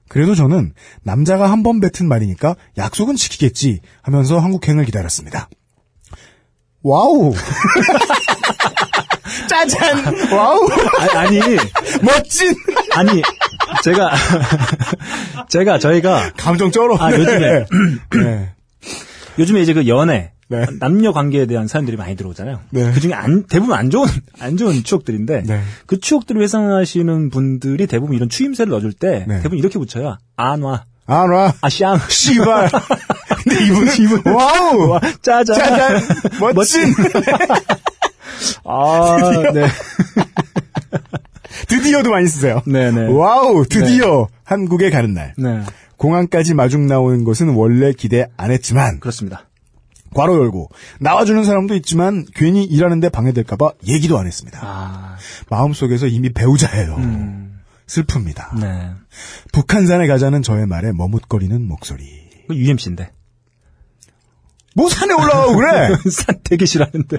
그래도 0.07 0.35
저는 0.35 0.73
남자가 1.03 1.51
한 1.51 1.63
번 1.63 1.81
뱉은 1.81 2.07
말이니까 2.07 2.55
약속은 2.77 3.17
지키겠지 3.17 3.81
하면서 4.01 4.39
한국행을 4.39 4.85
기다렸습니다. 4.85 5.49
와우! 6.81 7.33
짜잔! 9.47 10.31
와우! 10.31 10.67
아니, 10.99 11.41
아니, 11.41 11.57
멋진! 12.01 12.53
아니, 12.93 13.21
제가, 13.83 14.11
제가, 15.49 15.79
저희가, 15.79 16.31
감정 16.37 16.71
쩔어. 16.71 16.97
아, 16.99 17.11
요즘에. 17.11 17.65
네. 18.23 18.53
요즘에 19.37 19.61
이제 19.61 19.73
그 19.73 19.87
연애, 19.87 20.31
네. 20.47 20.65
남녀 20.79 21.11
관계에 21.11 21.45
대한 21.45 21.67
사연들이 21.67 21.95
많이 21.97 22.15
들어오잖아요. 22.15 22.59
네. 22.71 22.91
그 22.91 22.99
중에 22.99 23.13
안, 23.13 23.43
대부분 23.43 23.75
안 23.75 23.89
좋은, 23.89 24.07
안 24.39 24.57
좋은 24.57 24.83
추억들인데, 24.83 25.43
네. 25.45 25.61
그 25.85 25.99
추억들을 25.99 26.41
회상하시는 26.41 27.29
분들이 27.29 27.87
대부분 27.87 28.15
이런 28.15 28.29
추임새를 28.29 28.71
넣어줄 28.71 28.93
때, 28.93 29.25
네. 29.27 29.37
대부분 29.37 29.59
이렇게 29.59 29.79
붙여요. 29.79 30.17
안 30.35 30.61
와, 30.61 30.83
아, 31.09 31.25
놔. 31.25 31.53
아샹, 31.61 32.11
씨발. 32.11 32.69
근데 33.43 33.65
이분은, 33.65 34.31
와우! 34.31 34.89
와, 34.89 35.01
짜잔. 35.23 35.57
짜잔! 35.57 36.01
멋진! 36.53 36.93
아, 38.65 39.17
네. 39.53 39.67
드디어도 41.67 42.11
많이 42.11 42.27
쓰세요. 42.27 42.61
네네. 42.65 43.13
와우! 43.13 43.65
드디어 43.65 44.27
한국에 44.43 44.89
가는 44.89 45.13
날. 45.13 45.33
네. 45.37 45.61
공항까지 45.97 46.53
마중 46.53 46.87
나오는 46.87 47.23
것은 47.23 47.49
원래 47.49 47.91
기대 47.93 48.27
안 48.37 48.51
했지만, 48.51 48.99
그렇습니다. 48.99 49.45
괄호 50.15 50.39
열고, 50.39 50.69
나와주는 50.99 51.43
사람도 51.43 51.75
있지만, 51.75 52.25
괜히 52.33 52.63
일하는데 52.63 53.09
방해될까봐 53.09 53.73
얘기도 53.87 54.17
안 54.17 54.25
했습니다. 54.25 54.59
아, 54.63 55.17
마음속에서 55.49 56.07
이미 56.07 56.31
배우자예요. 56.31 56.95
음, 56.95 57.59
슬픕니다. 57.87 58.59
네. 58.59 58.91
북한산에 59.51 60.07
가자는 60.07 60.41
저의 60.41 60.65
말에 60.65 60.91
머뭇거리는 60.93 61.67
목소리. 61.67 62.05
그 62.47 62.55
UMC인데. 62.55 63.11
뭐 64.79 64.89
산에 64.89 65.13
올라가고 65.13 65.55
그래? 65.57 65.89
산 66.09 66.39
되게 66.43 66.65
싫어하는데. 66.65 67.17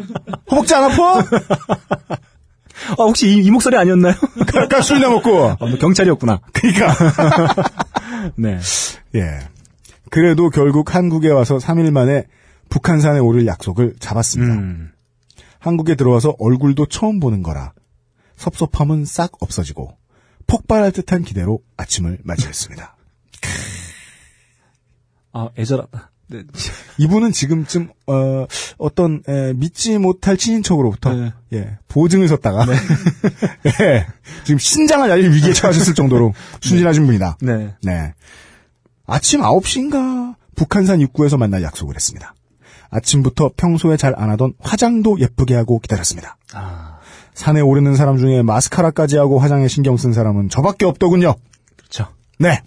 허벅지 0.51 0.75
안 0.75 0.85
아파? 0.85 1.19
아, 1.19 2.95
혹시 2.99 3.29
이, 3.29 3.45
이 3.45 3.51
목소리 3.51 3.77
아니었나요? 3.77 4.15
아까 4.55 4.81
술이나 4.81 5.11
먹고. 5.11 5.31
어, 5.31 5.57
뭐 5.61 5.79
경찰이었구나. 5.79 6.41
그니까. 6.55 6.95
네. 8.37 8.59
예. 9.15 9.39
그래도 10.11 10.49
결국 10.49 10.95
한국에 10.95 11.29
와서 11.29 11.59
3일 11.59 11.91
만에 11.91 12.27
북한산에 12.71 13.19
오를 13.19 13.47
약속을 13.47 13.97
잡았습니다. 14.01 14.55
음. 14.55 14.93
한국에 15.59 15.95
들어와서 15.95 16.35
얼굴도 16.39 16.87
처음 16.87 17.21
보는 17.21 17.43
거라 17.43 17.75
섭섭함은 18.37 19.05
싹 19.05 19.33
없어지고 19.41 19.99
폭발할 20.47 20.93
듯한 20.93 21.23
기대로 21.23 21.61
아침을 21.77 22.21
맞이했습니다. 22.25 22.97
아, 25.33 25.51
애절하다. 25.57 26.10
네. 26.31 26.43
이분은 26.99 27.33
지금쯤 27.33 27.89
어, 28.07 28.47
어떤 28.79 29.23
에, 29.29 29.53
믿지 29.55 29.99
못할 29.99 30.37
친인척으로부터 30.37 31.13
네. 31.13 31.33
예, 31.53 31.79
보증을 31.89 32.29
섰다가 32.29 32.67
예, 33.83 34.07
지금 34.45 34.59
신장을 34.59 35.11
알릴 35.11 35.33
위기에 35.33 35.53
처하셨을 35.53 35.95
정도로 35.95 36.33
순진하신 36.63 37.07
분이다. 37.07 37.39
네. 37.43 37.75
네. 37.83 38.15
아침 39.07 39.41
9시인가 39.41 40.37
북한산 40.55 41.01
입구에서 41.01 41.37
만날 41.37 41.63
약속을 41.63 41.97
했습니다. 41.97 42.35
아침부터 42.91 43.51
평소에 43.57 43.97
잘 43.97 44.15
안 44.17 44.31
하던 44.31 44.55
화장도 44.61 45.21
예쁘게 45.21 45.55
하고 45.55 45.79
기다렸습니다. 45.79 46.37
아, 46.53 46.99
산에 47.35 47.61
오르는 47.61 47.95
사람 47.97 48.19
중에 48.19 48.43
마스카라까지 48.43 49.17
하고 49.17 49.39
화장에 49.39 49.69
신경 49.69 49.97
쓴 49.97 50.13
사람은 50.13 50.49
저밖에 50.49 50.85
없더군요. 50.87 51.35
그렇죠. 51.77 52.07
네. 52.39 52.63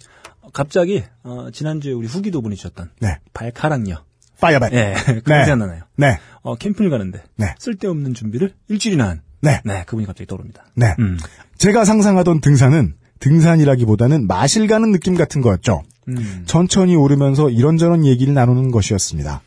갑자기 0.54 1.02
어, 1.24 1.48
지난주에 1.52 1.92
우리 1.92 2.06
후기도 2.06 2.40
분이 2.40 2.56
주셨던 2.56 2.90
네. 3.00 3.18
발카락녀. 3.34 4.02
파이어백. 4.40 4.72
예, 4.72 4.94
그 5.04 5.30
네. 5.30 5.44
생각나나요. 5.44 5.82
네. 5.96 6.18
어, 6.42 6.54
캠핑을 6.54 6.90
가는데 6.90 7.22
네. 7.36 7.54
쓸데없는 7.58 8.14
준비를 8.14 8.54
일주일이나 8.68 9.08
한. 9.08 9.22
네. 9.42 9.60
네, 9.64 9.84
그분이 9.84 10.06
갑자기 10.06 10.26
떠오릅니다. 10.26 10.64
네. 10.74 10.94
음. 10.98 11.18
제가 11.58 11.84
상상하던 11.84 12.40
등산은 12.40 12.94
등산이라기보다는 13.20 14.26
마실 14.26 14.66
가는 14.66 14.90
느낌 14.90 15.14
같은 15.14 15.40
거였죠. 15.42 15.82
음. 16.08 16.44
천천히 16.46 16.94
오르면서 16.96 17.50
이런저런 17.50 18.04
얘기를 18.06 18.32
나누는 18.34 18.70
것이었습니다. 18.70 19.42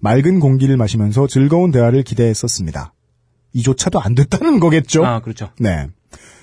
맑은 0.00 0.40
공기를 0.40 0.76
마시면서 0.76 1.26
즐거운 1.26 1.70
대화를 1.70 2.02
기대했었습니다. 2.02 2.92
이조차도 3.52 4.00
안 4.00 4.14
됐다는 4.14 4.60
거겠죠? 4.60 5.04
아, 5.04 5.20
그렇죠. 5.20 5.50
네. 5.58 5.88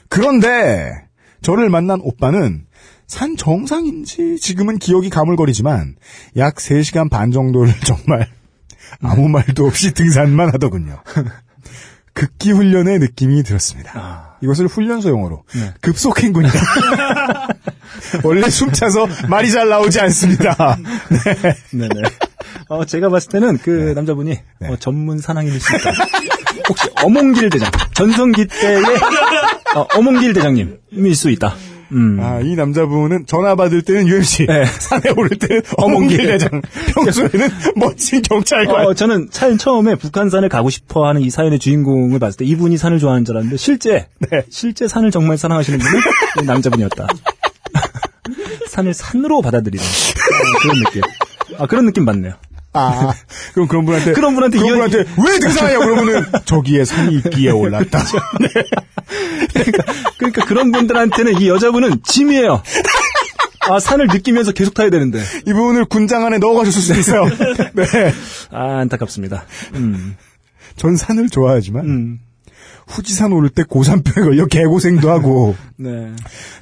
그런데 0.09 1.07
저를 1.41 1.69
만난 1.69 1.99
오빠는 2.01 2.65
산 3.07 3.35
정상인지 3.35 4.37
지금은 4.39 4.79
기억이 4.79 5.09
가물거리지만 5.09 5.95
약 6.37 6.55
3시간 6.55 7.09
반 7.09 7.31
정도를 7.31 7.73
정말 7.85 8.27
아무 9.01 9.27
말도 9.29 9.65
없이 9.65 9.93
등산만 9.93 10.53
하더군요. 10.53 11.01
극기 12.13 12.51
훈련의 12.51 12.99
느낌이 12.99 13.41
들었습니다. 13.43 13.91
아, 13.95 14.35
이것을 14.41 14.67
훈련소 14.67 15.09
용어로 15.09 15.43
네. 15.55 15.73
급속행군이다. 15.81 16.53
원래 18.23 18.49
숨차서 18.49 19.07
말이 19.27 19.51
잘 19.51 19.67
나오지 19.67 19.99
않습니다. 19.99 20.77
네 21.73 21.87
네. 21.87 22.01
어, 22.69 22.85
제가 22.85 23.09
봤을 23.09 23.29
때는 23.29 23.57
그 23.57 23.93
남자분이 23.95 24.37
네. 24.59 24.67
어, 24.67 24.75
전문 24.77 25.17
산악인일 25.17 25.59
수 25.59 25.75
있다. 25.75 25.91
혹시 26.69 26.87
어몽길 27.03 27.49
대장, 27.49 27.69
전성기 27.95 28.47
때의 28.47 28.83
어, 29.75 29.87
어몽길 29.95 30.33
대장님일 30.33 31.15
수 31.15 31.29
있다. 31.31 31.55
음. 31.93 32.19
아, 32.19 32.39
이 32.39 32.55
남자분은 32.55 33.25
전화 33.27 33.55
받을 33.55 33.81
때는 33.81 34.07
UMC, 34.07 34.47
네. 34.47 34.65
산에 34.79 35.11
오를 35.15 35.37
때는 35.37 35.61
어몽길 35.77 36.25
대장, 36.25 36.61
평소에는 36.93 37.49
멋진 37.77 38.21
경찰관. 38.21 38.85
어, 38.85 38.93
저는 38.93 39.29
사연 39.31 39.57
처음에 39.57 39.95
북한산을 39.95 40.49
가고 40.49 40.69
싶어 40.69 41.07
하는 41.07 41.21
이 41.21 41.29
사연의 41.29 41.59
주인공을 41.59 42.19
봤을 42.19 42.37
때 42.37 42.45
이분이 42.45 42.77
산을 42.77 42.99
좋아하는 42.99 43.25
줄 43.25 43.35
알았는데 43.35 43.57
실제, 43.57 44.07
네. 44.19 44.43
실제 44.49 44.87
산을 44.87 45.11
정말 45.11 45.37
사랑하시는 45.37 45.79
분은 45.79 45.99
이 46.41 46.45
남자분이었다. 46.45 47.07
산을 48.69 48.93
산으로 48.93 49.41
받아들이는 49.41 49.83
어, 49.83 50.59
그런 50.61 50.79
느낌. 50.79 51.01
아, 51.59 51.67
그런 51.67 51.85
느낌 51.85 52.05
받네요. 52.05 52.33
아, 52.73 53.13
그럼 53.53 53.67
그런 53.67 53.85
분한테 53.85 54.13
그런 54.13 54.33
분한테 54.33 54.57
그런 54.57 54.73
분한테 54.73 54.97
왜 54.97 55.39
등산하냐 55.39 55.79
그러면은 55.79 56.25
저기에 56.45 56.85
산이 56.85 57.15
있기에 57.17 57.51
올랐다. 57.51 58.03
그러니까 60.17 60.45
그런 60.45 60.71
분들한테는 60.71 61.39
이 61.39 61.49
여자분은 61.49 62.01
짐이에요. 62.03 62.63
아, 63.69 63.79
산을 63.79 64.07
느끼면서 64.07 64.51
계속 64.51 64.73
타야 64.73 64.89
되는데. 64.89 65.21
이분을 65.47 65.85
군장 65.85 66.25
안에 66.25 66.37
넣어가셨을 66.39 66.81
수도 66.81 66.99
있어요. 66.99 67.25
네, 67.73 68.13
아, 68.51 68.79
안타깝습니다. 68.79 69.45
음, 69.75 70.15
전 70.75 70.95
산을 70.97 71.29
좋아하지만 71.29 71.85
음, 71.85 72.19
후지산 72.87 73.31
오를 73.31 73.49
때 73.49 73.63
고산병에 73.63 74.25
걸려 74.25 74.45
개고생도 74.45 75.09
하고 75.09 75.55
네. 75.77 76.11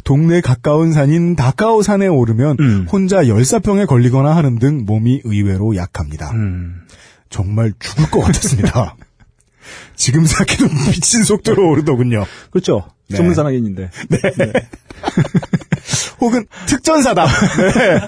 동네 0.04 0.42
가까운 0.42 0.92
산인 0.92 1.36
다카오 1.36 1.82
산에 1.82 2.08
오르면 2.08 2.58
음. 2.60 2.88
혼자 2.92 3.28
열사병에 3.28 3.86
걸리거나 3.86 4.36
하는 4.36 4.60
등 4.60 4.86
몸이 4.86 5.22
의외로 5.24 5.76
약합니다. 5.76 6.32
음, 6.32 6.82
정말 7.30 7.74
죽을 7.80 8.10
것 8.10 8.22
같았습니다. 8.22 8.96
지금 9.96 10.26
생각해도 10.26 10.66
미친 10.92 11.24
속도로 11.24 11.70
오르더군요. 11.70 12.26
그렇죠. 12.50 12.84
네. 13.10 13.18
전문 13.18 13.36
산악인인데. 13.36 13.90
혹은 16.20 16.46
특전사다. 16.66 17.26
네. 17.26 18.00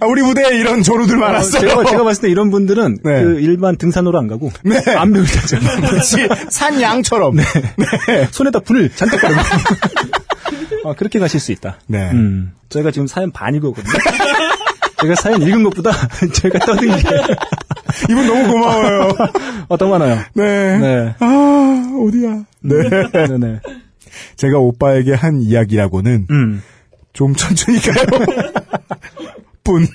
아, 0.00 0.06
우리 0.06 0.22
무대에 0.22 0.58
이런 0.58 0.82
조루들 0.82 1.16
많았어요. 1.16 1.60
제가, 1.60 1.84
제가 1.84 2.04
봤을 2.04 2.22
때 2.22 2.30
이런 2.30 2.50
분들은 2.50 2.98
네. 3.04 3.22
그 3.24 3.40
일반 3.40 3.76
등산로로 3.76 4.18
안 4.18 4.26
가고 4.26 4.50
네. 4.62 4.82
안 4.96 5.12
배울 5.12 5.26
때죠. 5.26 5.58
마치 5.80 6.28
산 6.50 6.80
양처럼. 6.80 7.36
네. 7.36 7.44
손에다 8.30 8.60
분을 8.60 8.90
잔뜩 8.94 9.20
깔고. 9.20 9.40
아, 10.84 10.94
그렇게 10.94 11.18
가실 11.18 11.40
수 11.40 11.52
있다. 11.52 11.78
네. 11.86 12.10
음, 12.12 12.52
저희가 12.68 12.90
지금 12.90 13.06
사연 13.06 13.30
반 13.30 13.54
읽었거든요. 13.54 13.92
제가 15.00 15.14
사연 15.16 15.42
읽은 15.42 15.62
것보다 15.64 15.92
제가 16.32 16.58
떠든 16.60 16.88
게 16.88 17.02
이분 18.10 18.26
너무 18.26 18.52
고마워요. 18.52 19.12
어, 19.68 19.76
더 19.76 19.88
많아요. 19.88 20.18
네. 20.34 20.78
네. 20.78 21.14
아, 21.20 21.92
어디야. 22.06 22.44
네. 22.60 22.74
네네. 23.28 23.60
제가 24.36 24.58
오빠에게 24.58 25.14
한 25.14 25.40
이야기라고는 25.40 26.26
음. 26.30 26.62
좀 27.18 27.34
천천히 27.34 27.80
가요. 27.80 28.04
뿐. 29.64 29.88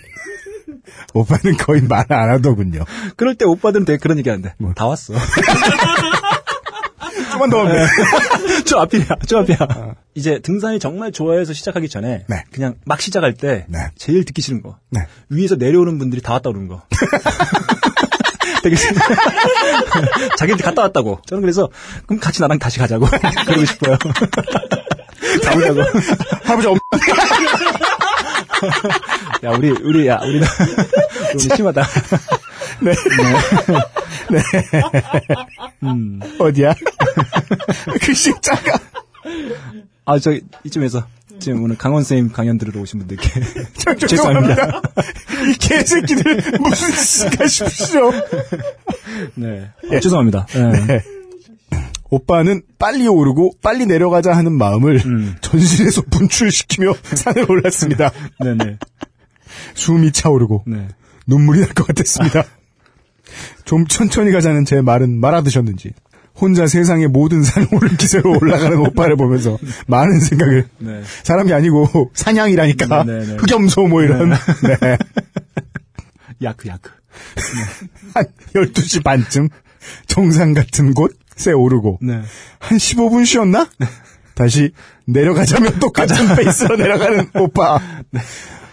오빠는 1.14 1.56
거의 1.58 1.82
말 1.82 2.06
안 2.12 2.30
하더군요. 2.32 2.84
그럴 3.16 3.36
때 3.36 3.46
오빠들은 3.46 3.86
되게 3.86 3.96
그런 3.98 4.18
얘기 4.18 4.30
하는데. 4.30 4.54
다 4.76 4.88
왔어. 4.88 5.14
조금만 7.32 7.50
더 7.50 7.60
하면 7.62 7.72
돼. 7.76 7.86
저 8.68 8.80
앞이야, 8.80 9.06
저 9.26 9.38
앞이야. 9.40 9.58
이제 10.16 10.40
등산이 10.40 10.80
정말 10.80 11.14
좋아해서 11.14 11.54
시작하기 11.54 11.88
전에 11.88 12.26
네. 12.28 12.44
그냥 12.52 12.76
막 12.86 13.00
시작할 13.00 13.36
때 13.36 13.66
네. 13.70 13.80
제일 13.96 14.26
듣기 14.26 14.42
싫은 14.42 14.62
거 14.62 14.78
네. 14.90 15.00
위에서 15.30 15.56
내려오는 15.56 15.98
분들이 15.98 16.22
다 16.22 16.34
왔다 16.34 16.50
그러는 16.50 16.68
거. 16.68 16.82
되게 18.64 18.76
자기한테 20.38 20.62
갔다 20.66 20.82
왔다고. 20.82 21.22
저는 21.26 21.40
그래서 21.42 21.70
그럼 22.06 22.20
같이 22.20 22.42
나랑 22.42 22.60
다시 22.60 22.80
가자고 22.80 23.06
그러고 23.46 23.64
싶어요. 23.64 23.98
가보자고. 25.42 25.82
할아버지 26.44 26.68
엄 26.68 26.78
야 29.44 29.52
우리 29.52 29.72
우리 29.72 30.08
야 30.08 30.20
우리 30.24 30.40
우리 31.34 31.40
심하다. 31.56 31.84
네. 32.82 32.94
음. 35.84 36.20
어디야? 36.40 36.74
글씨 38.02 38.32
작아. 38.42 38.80
아저 40.06 40.38
이쯤에서 40.64 41.06
지금 41.40 41.64
오늘 41.64 41.78
강원 41.78 42.04
쌤 42.04 42.32
강연 42.32 42.58
들으러 42.58 42.80
오신 42.82 43.00
분들께 43.00 43.30
저, 43.80 43.96
죄송합니다. 43.96 44.56
죄송합니다. 44.56 44.82
이 45.50 45.54
개새끼들 45.60 46.42
무슨 46.60 46.92
짓인가 46.94 47.48
싶으시죠? 47.48 48.12
네 49.36 49.70
아, 49.92 50.00
죄송합니다. 50.00 50.46
네. 50.54 50.86
네. 50.88 51.04
오빠는 52.14 52.62
빨리 52.78 53.08
오르고 53.08 53.54
빨리 53.62 53.86
내려가자 53.86 54.34
하는 54.34 54.54
마음을 54.54 55.02
음. 55.06 55.36
전신에서 55.42 56.04
분출시키며 56.12 56.94
산을 57.16 57.50
올랐습니다. 57.50 58.12
네네 58.40 58.78
숨이 59.74 60.12
차오르고 60.12 60.64
네. 60.68 60.88
눈물이 61.28 61.62
날 61.62 61.70
것 61.74 61.88
같았습니다. 61.88 62.44
좀 63.66 63.88
천천히 63.88 64.32
가자는 64.32 64.66
제 64.66 64.82
말은 64.82 65.20
말아드셨는지 65.20 65.94
혼자 66.40 66.68
세상의 66.68 67.08
모든 67.08 67.42
산을 67.44 67.68
오른 67.72 67.96
기세로 67.96 68.38
올라가는 68.40 68.78
오빠를 68.78 69.16
보면서 69.16 69.58
많은 69.88 70.20
생각을 70.20 70.68
네. 70.80 71.02
사람이 71.24 71.52
아니고 71.54 72.12
사냥이라니까 72.14 73.04
네, 73.06 73.20
네, 73.20 73.26
네. 73.26 73.36
흑염소 73.38 73.88
뭐 73.88 74.04
이런 74.04 74.30
네. 74.30 74.98
야크 76.44 76.68
야크. 76.68 76.92
한 78.14 78.26
12시 78.56 79.04
반쯤 79.04 79.50
정상 80.08 80.54
같은 80.54 80.94
곳 80.94 81.12
에 81.48 81.52
오르고 81.52 82.00
네. 82.02 82.22
한 82.60 82.78
15분 82.78 83.26
쉬었나? 83.26 83.68
다시 84.36 84.72
내려가자면 85.06 85.80
똑같은 85.80 86.36
페이스로 86.36 86.76
내려가는 86.78 87.30
오빠. 87.36 87.80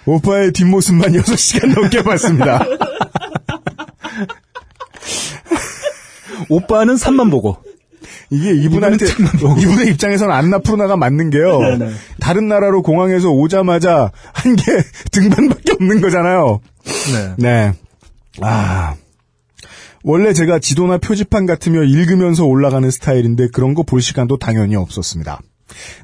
오빠의 0.07 0.53
뒷모습만 0.53 1.13
6시간 1.13 1.75
넘게 1.75 2.03
봤습니다. 2.03 2.65
오빠는 6.49 6.97
산만 6.97 7.31
보고. 7.31 7.59
이게 8.31 8.53
이분한테. 8.55 9.07
이분의 9.61 9.89
입장에서는 9.89 10.33
안나푸르나가 10.35 10.97
맞는 10.97 11.31
게요. 11.31 11.59
네네. 11.61 11.93
다른 12.21 12.49
나라로 12.49 12.83
공항에서 12.83 13.29
오자마자 13.31 14.11
한게 14.33 14.63
등반밖에 15.13 15.73
없는 15.73 16.01
거잖아요. 16.01 16.61
네. 17.13 17.35
네. 17.39 17.73
아. 18.41 18.95
원래 20.03 20.33
제가 20.33 20.59
지도나 20.59 20.99
표지판 20.99 21.47
같으며 21.47 21.83
읽으면서 21.83 22.45
올라가는 22.45 22.89
스타일인데 22.91 23.49
그런 23.49 23.75
거 23.75 23.83
볼 23.83 24.01
시간도 24.01 24.39
당연히 24.39 24.77
없었습니다. 24.77 25.41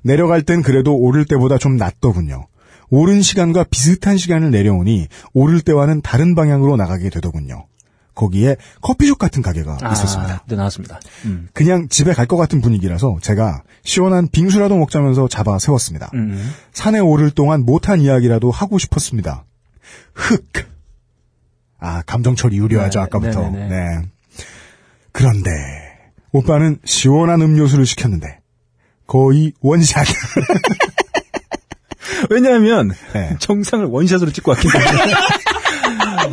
내려갈 0.03 0.43
땐 0.43 0.63
그래도 0.63 0.95
오를 0.97 1.25
때보다 1.25 1.59
좀 1.59 1.77
낫더군요. 1.77 2.47
오른 2.89 3.21
시간과 3.23 3.65
비슷한 3.71 4.17
시간을 4.17 4.51
내려오니 4.51 5.09
오를 5.33 5.61
때와는 5.61 6.03
다른 6.03 6.35
방향으로 6.35 6.77
나가게 6.77 7.11
되더군요. 7.11 7.67
거기에 8.15 8.57
커피숍 8.81 9.19
같은 9.19 9.43
가게가 9.43 9.77
있었습니다. 9.93 10.35
아, 10.35 10.41
네 10.49 10.57
나왔습니다. 10.57 11.01
음. 11.27 11.49
그냥 11.53 11.89
집에 11.89 12.13
갈 12.15 12.27
것 12.27 12.37
같은 12.37 12.61
분위기라서 12.63 13.19
제가 13.21 13.63
시원한 13.83 14.29
빙수라도 14.29 14.77
먹자면서 14.79 15.29
잡아 15.29 15.59
세웠습니다. 15.59 16.11
음. 16.15 16.51
산에 16.73 16.99
오를 16.99 17.31
동안 17.31 17.65
못한 17.65 18.01
이야기라도 18.01 18.51
하고 18.51 18.79
싶었습니다. 18.79 19.45
흑. 20.15 20.45
아, 21.79 22.03
감정 22.07 22.37
처리 22.37 22.57
유리하죠, 22.59 22.99
네, 22.99 23.05
아까부터. 23.05 23.51
네네네. 23.51 23.69
네. 23.69 24.03
그런데, 25.13 25.51
오빠는 26.33 26.79
시원한 26.85 27.41
음료수를 27.43 27.87
시켰는데, 27.87 28.41
거의 29.07 29.53
원샷. 29.61 30.07
왜냐하면 32.31 32.93
네. 33.13 33.37
정상을 33.39 33.85
원샷으로 33.87 34.33
찍고 34.33 34.53
왔기 34.53 34.69
때문에 34.69 35.15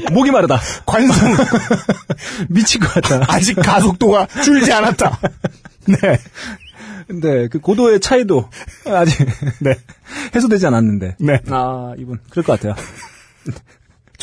목이 0.14 0.32
마르다. 0.32 0.60
관성, 0.86 1.36
미칠 2.50 2.80
것 2.80 2.94
같다. 2.94 3.26
아직 3.28 3.56
가속도가 3.56 4.28
줄지 4.44 4.72
않았다. 4.72 5.20
네. 5.86 5.98
근데 7.08 7.48
그 7.50 7.60
고도의 7.60 8.00
차이도 8.00 8.50
아직 8.88 9.28
네. 9.60 9.76
해소되지 10.34 10.66
않았는데. 10.68 11.18
네. 11.20 11.40
아 11.50 11.94
이분 11.98 12.20
그럴 12.30 12.46
것 12.46 12.60
같아요. 12.60 12.76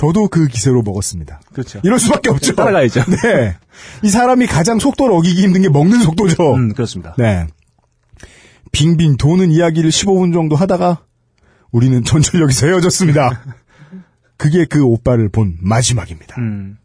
저도 0.00 0.28
그 0.28 0.46
기세로 0.46 0.80
먹었습니다. 0.80 1.42
그렇죠. 1.52 1.78
이럴 1.84 1.98
수밖에 1.98 2.30
없죠. 2.30 2.54
따라가야죠. 2.54 3.04
네. 3.22 3.58
이 4.02 4.08
사람이 4.08 4.46
가장 4.46 4.78
속도를 4.78 5.14
어기기 5.14 5.42
힘든 5.42 5.60
게 5.60 5.68
먹는 5.68 6.00
속도죠. 6.00 6.54
음 6.54 6.72
그렇습니다. 6.72 7.14
네. 7.18 7.46
빙빙 8.72 9.18
도는 9.18 9.50
이야기를 9.50 9.90
15분 9.90 10.32
정도 10.32 10.56
하다가 10.56 11.04
우리는 11.70 12.02
전철역에서 12.02 12.68
헤어졌습니다. 12.68 13.42
그게 14.38 14.64
그 14.64 14.82
오빠를 14.82 15.28
본 15.28 15.58
마지막입니다. 15.60 16.36
음. 16.38 16.78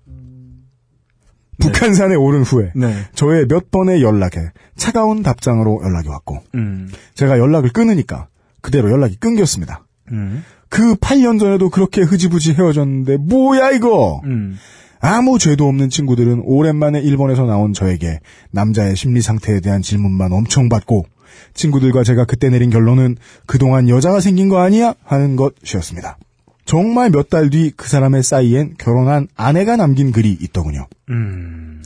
북한산에 1.59 2.15
오른 2.15 2.43
후에 2.43 2.73
네. 2.75 2.93
저의 3.15 3.47
몇 3.47 3.71
번의 3.71 4.03
연락에 4.03 4.51
차가운 4.75 5.23
답장으로 5.23 5.79
연락이 5.85 6.09
왔고 6.09 6.43
음. 6.55 6.91
제가 7.13 7.39
연락을 7.39 7.71
끊으니까 7.71 8.27
그대로 8.59 8.91
연락이 8.91 9.15
끊겼습니다. 9.15 9.85
음. 10.11 10.43
그 10.69 10.95
8년 10.95 11.39
전에도 11.39 11.69
그렇게 11.69 12.01
흐지부지 12.01 12.53
헤어졌는데 12.53 13.17
뭐야 13.17 13.71
이거? 13.71 14.21
음. 14.25 14.57
아무 14.99 15.37
죄도 15.37 15.67
없는 15.67 15.89
친구들은 15.89 16.41
오랜만에 16.45 16.99
일본에서 16.99 17.43
나온 17.45 17.73
저에게 17.73 18.19
남자의 18.51 18.95
심리 18.95 19.21
상태에 19.21 19.59
대한 19.59 19.81
질문만 19.81 20.31
엄청 20.33 20.67
받고 20.69 21.05
친구들과 21.53 22.03
제가 22.03 22.25
그때 22.25 22.49
내린 22.49 22.69
결론은 22.69 23.15
그동안 23.45 23.87
여자가 23.87 24.19
생긴 24.19 24.49
거 24.49 24.59
아니야? 24.61 24.93
하는 25.03 25.35
것이었습니다. 25.35 26.17
정말 26.65 27.11
몇 27.11 27.29
달 27.29 27.49
뒤 27.51 27.71
그 27.77 27.87
사람의 27.87 28.23
사이엔 28.23 28.75
결혼한 28.79 29.27
아내가 29.35 29.75
남긴 29.75 30.11
글이 30.11 30.35
있더군요. 30.41 30.87
음. 31.09 31.83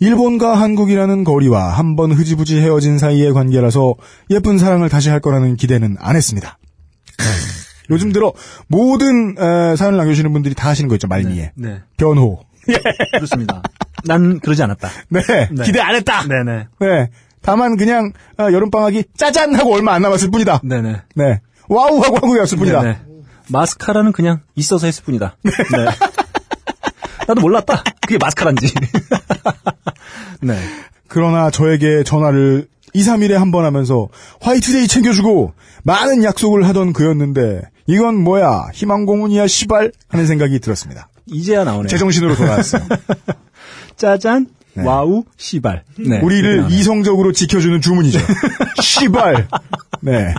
일본과 0.00 0.54
한국이라는 0.58 1.24
거리와 1.24 1.68
한 1.70 1.96
번 1.96 2.12
흐지부지 2.12 2.58
헤어진 2.60 2.98
사이의 2.98 3.32
관계라서 3.34 3.94
예쁜 4.30 4.58
사랑을 4.58 4.88
다시 4.88 5.10
할 5.10 5.20
거라는 5.20 5.56
기대는 5.56 5.96
안 6.00 6.16
했습니다. 6.16 6.58
요즘 7.90 8.12
들어 8.12 8.32
모든 8.68 9.36
에, 9.38 9.76
사연을 9.76 9.98
남겨주시는 9.98 10.32
분들이 10.32 10.54
다 10.54 10.68
하시는 10.70 10.88
거 10.88 10.94
있죠 10.96 11.06
말미에 11.08 11.52
네. 11.54 11.82
변호. 11.96 12.40
그렇습니다. 13.12 13.62
난 14.04 14.40
그러지 14.40 14.62
않았다. 14.62 14.88
네, 15.10 15.20
네. 15.50 15.64
기대 15.64 15.80
안 15.80 15.94
했다. 15.94 16.24
네네. 16.26 16.66
네. 16.80 17.10
다만 17.42 17.76
그냥 17.76 18.12
아, 18.38 18.44
여름 18.52 18.70
방학이 18.70 19.04
짜잔 19.16 19.54
하고 19.54 19.74
얼마 19.74 19.92
안 19.92 20.02
남았을 20.02 20.30
뿐이다. 20.30 20.60
네네. 20.64 21.02
네. 21.14 21.40
와우 21.68 21.98
하고 22.02 22.16
한국에 22.16 22.40
왔을 22.40 22.56
뿐이다. 22.58 22.80
네네. 22.82 22.98
마스카라는 23.50 24.12
그냥 24.12 24.40
있어서 24.54 24.86
했을 24.86 25.04
뿐이다. 25.04 25.36
네. 25.42 25.50
나도 27.28 27.40
몰랐다. 27.42 27.82
그게 28.00 28.16
마스카라인지. 28.18 28.72
네. 30.42 30.58
그러나 31.08 31.50
저에게 31.50 32.02
전화를 32.04 32.66
2, 32.92 33.02
3일에 33.02 33.32
한 33.34 33.50
번 33.50 33.64
하면서 33.64 34.08
화이트데이 34.40 34.86
챙겨주고 34.86 35.52
많은 35.82 36.22
약속을 36.24 36.66
하던 36.68 36.92
그였는데 36.92 37.62
이건 37.86 38.16
뭐야 38.16 38.68
희망고문이야 38.72 39.46
시발 39.46 39.92
하는 40.08 40.26
생각이 40.26 40.58
들었습니다. 40.58 41.08
이제야 41.26 41.64
나오네. 41.64 41.88
제정신으로 41.88 42.36
돌아왔어요. 42.36 42.82
짜잔. 43.96 44.48
네. 44.74 44.82
와우. 44.84 45.24
시발. 45.36 45.84
네. 45.98 46.20
우리를. 46.20 46.66
이성적으로 46.70 47.32
지켜주는 47.32 47.80
주문이죠. 47.80 48.18
시발. 48.82 49.46
네. 50.00 50.34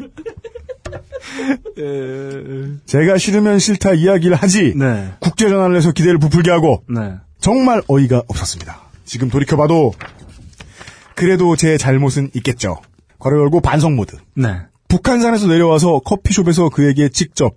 제가 2.85 3.17
싫으면 3.17 3.59
싫다 3.59 3.93
이야기를 3.93 4.35
하지. 4.35 4.73
네. 4.75 5.11
국제 5.19 5.47
전화를 5.49 5.75
해서 5.77 5.91
기대를 5.91 6.17
부풀게 6.19 6.51
하고 6.51 6.83
네. 6.87 7.13
정말 7.39 7.81
어이가 7.87 8.23
없었습니다. 8.27 8.81
지금 9.05 9.29
돌이켜봐도 9.29 9.93
그래도 11.15 11.55
제 11.55 11.77
잘못은 11.77 12.31
있겠죠. 12.35 12.77
괄호 13.19 13.39
열고 13.39 13.61
반성 13.61 13.95
모드. 13.95 14.17
네. 14.35 14.59
북한산에서 14.95 15.47
내려와서 15.47 15.99
커피숍에서 15.99 16.69
그에게 16.69 17.09
직접 17.09 17.55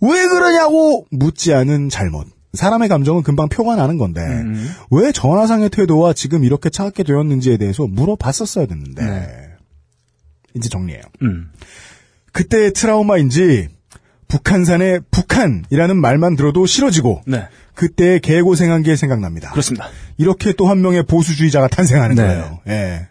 왜 0.00 0.26
그러냐고 0.26 1.06
묻지 1.10 1.54
않은 1.54 1.88
잘못. 1.88 2.26
사람의 2.54 2.88
감정은 2.88 3.22
금방 3.22 3.48
표가 3.48 3.76
나는 3.76 3.96
건데 3.98 4.20
음. 4.20 4.68
왜 4.90 5.10
전화상의 5.12 5.70
태도와 5.70 6.12
지금 6.12 6.44
이렇게 6.44 6.68
차갑게 6.68 7.02
되었는지에 7.04 7.56
대해서 7.56 7.86
물어봤었어야 7.86 8.66
됐는데 8.66 9.02
네. 9.02 9.26
이제 10.54 10.68
정리해요. 10.68 11.02
음. 11.22 11.50
그때의 12.32 12.72
트라우마인지 12.74 13.68
북한산의 14.28 15.00
북한이라는 15.10 15.96
말만 15.96 16.36
들어도 16.36 16.66
싫어지고 16.66 17.22
네. 17.26 17.46
그때의 17.74 18.20
개고생한 18.20 18.82
게 18.82 18.96
생각납니다. 18.96 19.50
그렇습니다. 19.52 19.86
이렇게 20.18 20.52
또 20.52 20.68
한 20.68 20.82
명의 20.82 21.02
보수주의자가 21.04 21.68
탄생하는 21.68 22.16
네. 22.16 22.22
거예요. 22.22 22.60
예. 22.68 23.08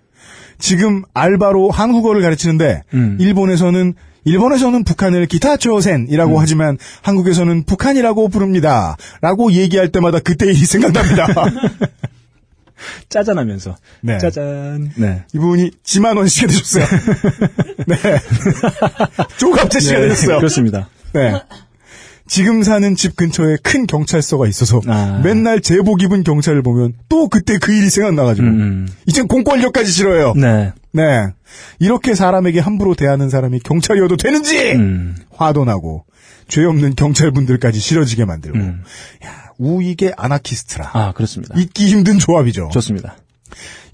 지금 0.62 1.04
알바로 1.14 1.70
한국어를 1.72 2.22
가르치는데 2.22 2.84
음. 2.94 3.18
일본에서는 3.20 3.94
일본에서는 4.24 4.84
북한을 4.84 5.26
기타초센이라고 5.26 6.36
음. 6.36 6.40
하지만 6.40 6.78
한국에서는 7.02 7.64
북한이라고 7.64 8.30
부릅니다. 8.30 8.96
라고 9.20 9.52
얘기할 9.52 9.92
때마다 9.92 10.20
그때 10.20 10.46
일이 10.46 10.56
생각납니다. 10.58 11.28
짜잔하면서. 13.10 13.76
네. 14.02 14.18
짜잔. 14.20 14.92
네. 14.96 15.24
이분이 15.34 15.72
지만원 15.84 16.28
씨가 16.28 16.48
되셨어요. 16.48 16.86
네. 17.88 17.96
조갑재 19.38 19.80
씨가 19.80 20.00
네, 20.00 20.10
되셨어요. 20.10 20.38
그렇습니다. 20.38 20.90
네. 21.14 21.42
지금 22.32 22.64
사는 22.64 22.96
집 22.96 23.18
근처에 23.18 23.58
큰 23.62 23.86
경찰서가 23.86 24.48
있어서 24.48 24.80
아. 24.88 25.20
맨날 25.22 25.60
제복 25.60 26.02
입은 26.02 26.24
경찰을 26.24 26.62
보면 26.62 26.94
또 27.10 27.28
그때 27.28 27.58
그 27.58 27.74
일이 27.74 27.90
생각나가지고 27.90 28.48
음, 28.48 28.88
이젠 29.06 29.28
공권력까지 29.28 29.92
싫어요. 29.92 30.32
네. 30.38 30.72
네. 30.94 31.28
이렇게 31.80 32.16
사람에게 32.16 32.62
함부로 32.62 32.96
대하는 32.96 33.30
사람이 33.30 33.60
경찰이어도 33.60 34.16
되는지 34.16 34.72
음. 34.76 35.18
화도 35.34 35.66
나고 35.66 36.06
죄 36.48 36.64
없는 36.64 36.96
경찰분들까지 36.96 37.82
싫어지게 37.82 38.24
만들고 38.24 38.58
음. 38.58 38.84
야, 39.26 39.50
우익의 39.58 40.14
아나키스트라 40.16 40.90
아, 40.94 41.12
그렇습니다. 41.12 41.54
잊기 41.58 41.88
힘든 41.88 42.18
조합이죠. 42.18 42.70
좋습니다. 42.72 43.18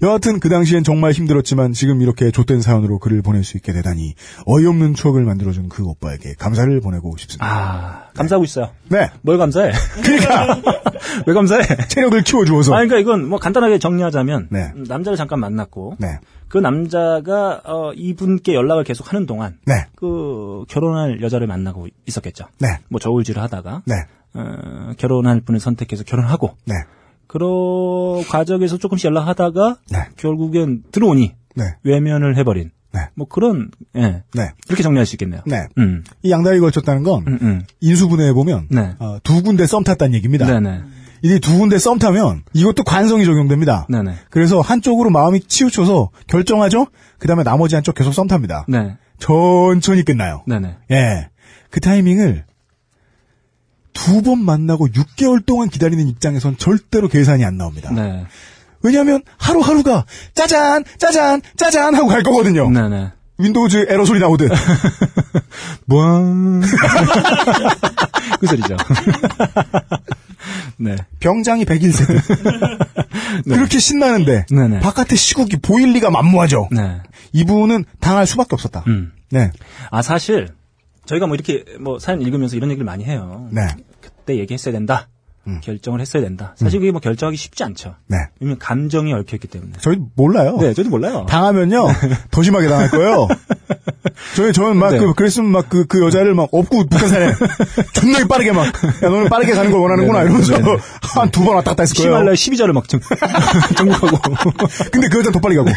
여하튼 0.02 0.40
그 0.40 0.48
당시엔 0.48 0.84
정말 0.84 1.12
힘들었지만 1.12 1.72
지금 1.72 2.00
이렇게 2.00 2.30
좆된 2.30 2.60
사연으로 2.60 2.98
글을 2.98 3.22
보낼 3.22 3.44
수 3.44 3.56
있게 3.56 3.72
되다니 3.72 4.14
어이없는 4.46 4.94
추억을 4.94 5.24
만들어준 5.24 5.68
그 5.68 5.84
오빠에게 5.84 6.34
감사를 6.38 6.80
보내고 6.80 7.16
싶습니다. 7.16 7.46
아, 7.46 8.12
감사하고 8.14 8.44
있어요. 8.44 8.70
네. 8.88 9.10
뭘 9.22 9.38
감사해? 9.38 9.72
그러니까 10.02 10.60
왜 11.26 11.34
감사해? 11.34 11.62
체력을 11.88 12.22
키워주어서. 12.22 12.72
아, 12.72 12.76
그러니까 12.76 12.98
이건 12.98 13.28
뭐 13.28 13.38
간단하게 13.38 13.78
정리하자면 13.78 14.48
네. 14.50 14.72
음, 14.76 14.84
남자를 14.88 15.16
잠깐 15.16 15.40
만났고 15.40 15.96
네. 15.98 16.18
그 16.48 16.58
남자가 16.58 17.60
어, 17.64 17.92
이분께 17.94 18.54
연락을 18.54 18.84
계속 18.84 19.12
하는 19.12 19.26
동안 19.26 19.58
네. 19.66 19.86
그 19.96 20.64
결혼할 20.68 21.20
여자를 21.22 21.46
만나고 21.46 21.88
있었겠죠. 22.06 22.46
네. 22.58 22.68
뭐 22.88 22.98
저울질을 23.00 23.42
하다가 23.42 23.82
네. 23.84 23.94
어, 24.34 24.92
결혼할 24.96 25.40
분을 25.40 25.60
선택해서 25.60 26.04
결혼하고 26.04 26.56
네. 26.64 26.74
그런 27.28 28.24
과정에서 28.26 28.78
조금씩 28.78 29.06
연락하다가 29.06 29.76
네. 29.92 29.98
결국엔 30.16 30.82
들어오니 30.90 31.34
네. 31.54 31.64
외면을 31.84 32.36
해버린 32.36 32.70
네. 32.92 33.00
뭐 33.14 33.28
그런 33.28 33.70
예 33.96 34.22
네. 34.34 34.50
그렇게 34.66 34.82
정리할 34.82 35.06
수 35.06 35.14
있겠네요. 35.14 35.42
네. 35.46 35.66
음, 35.76 36.02
이 36.22 36.30
양다리 36.30 36.58
걸쳤다는 36.58 37.02
건 37.02 37.24
음, 37.28 37.38
음. 37.42 37.62
인수분해에 37.80 38.32
보면 38.32 38.68
네. 38.70 38.94
어, 38.98 39.18
두 39.22 39.42
군데 39.42 39.66
썸 39.66 39.84
탔다는 39.84 40.14
얘기입니다. 40.14 40.46
네네, 40.46 40.80
이게 41.22 41.38
두 41.38 41.58
군데 41.58 41.78
썸 41.78 41.98
타면 41.98 42.44
이것도 42.54 42.84
관성이 42.84 43.26
적용됩니다. 43.26 43.86
네네, 43.90 44.14
그래서 44.30 44.60
한쪽으로 44.60 45.10
마음이 45.10 45.40
치우쳐서 45.40 46.10
결정하죠. 46.26 46.86
그다음에 47.18 47.44
나머지 47.44 47.74
한쪽 47.74 47.94
계속 47.94 48.12
썸 48.12 48.26
탑니다. 48.26 48.64
네, 48.68 48.96
천천히 49.18 50.02
끝나요. 50.02 50.42
네네. 50.46 50.76
예. 50.90 51.28
그 51.70 51.80
타이밍을 51.80 52.44
두 53.92 54.22
번 54.22 54.38
만나고 54.44 54.88
6개월 54.88 55.44
동안 55.44 55.68
기다리는 55.68 56.06
입장에선 56.08 56.56
절대로 56.58 57.08
계산이 57.08 57.44
안 57.44 57.56
나옵니다. 57.56 57.90
네, 57.92 58.24
왜냐하면 58.82 59.22
하루하루가 59.38 60.04
짜잔 60.34 60.84
짜잔 60.98 61.42
짜잔 61.56 61.94
하고 61.94 62.06
갈 62.08 62.22
거거든요. 62.22 62.70
네네. 62.70 63.12
윈도우즈 63.38 63.86
에러 63.88 64.04
소리 64.04 64.18
나오듯. 64.18 64.50
뭐, 65.86 66.20
그 68.40 68.46
소리죠. 68.46 68.76
네, 70.78 70.96
병장이 71.20 71.64
101세트. 71.64 73.44
그렇게 73.44 73.78
신나는데 73.78 74.46
네네. 74.50 74.80
바깥에 74.80 75.16
시국이 75.16 75.56
보일 75.58 75.92
리가 75.92 76.10
만무하죠. 76.10 76.68
네, 76.70 77.00
이분은 77.32 77.84
당할 78.00 78.26
수밖에 78.26 78.50
없었다. 78.52 78.84
음. 78.86 79.12
네. 79.30 79.50
아 79.90 80.02
사실 80.02 80.48
저희가 81.08 81.26
뭐 81.26 81.34
이렇게 81.34 81.64
뭐 81.80 81.98
사연 81.98 82.20
읽으면서 82.22 82.56
이런 82.56 82.70
얘기를 82.70 82.84
많이 82.84 83.04
해요. 83.04 83.48
네. 83.50 83.62
그때 84.00 84.36
얘기했어야 84.38 84.72
된다. 84.72 85.08
음. 85.46 85.60
결정을 85.62 86.00
했어야 86.02 86.22
된다. 86.22 86.52
사실 86.56 86.78
그게 86.78 86.92
뭐 86.92 87.00
결정하기 87.00 87.36
쉽지 87.38 87.64
않죠. 87.64 87.94
네. 88.06 88.18
왜냐면 88.38 88.58
감정이 88.58 89.12
얽혀있기 89.14 89.48
때문에. 89.48 89.72
저희 89.80 89.96
몰라요. 90.14 90.58
네, 90.60 90.74
저도 90.74 90.90
몰라요. 90.90 91.24
당하면요 91.26 91.86
더 92.30 92.42
심하게 92.42 92.68
당할 92.68 92.90
거예요. 92.90 93.26
저희 94.36 94.52
저는 94.52 94.76
막 94.76 94.90
네. 94.90 94.98
그 94.98 95.14
그랬으면 95.14 95.50
막 95.50 95.70
그 95.70 95.86
그 95.86 96.04
여자를 96.04 96.34
막 96.34 96.50
업고 96.52 96.84
북한산에 96.86 97.32
존나게 97.94 98.26
빠르게 98.28 98.52
막 98.52 98.66
야 98.66 99.08
너는 99.08 99.28
빠르게 99.30 99.52
가는 99.52 99.70
걸 99.70 99.80
원하는구나 99.80 100.18
네네. 100.24 100.30
이러면서 100.30 100.58
네네. 100.58 100.76
한두 101.02 101.44
번 101.44 101.54
왔다 101.56 101.70
갔다 101.70 101.82
했을 101.84 101.96
거예요. 101.96 102.10
시말라 102.10 102.32
12절을 102.32 102.72
막 102.72 102.86
정, 102.88 103.00
정복하고. 103.76 104.16
근데 104.92 105.08
그 105.08 105.18
여자 105.20 105.30
더 105.30 105.40
빨리 105.40 105.56
가고 105.56 105.70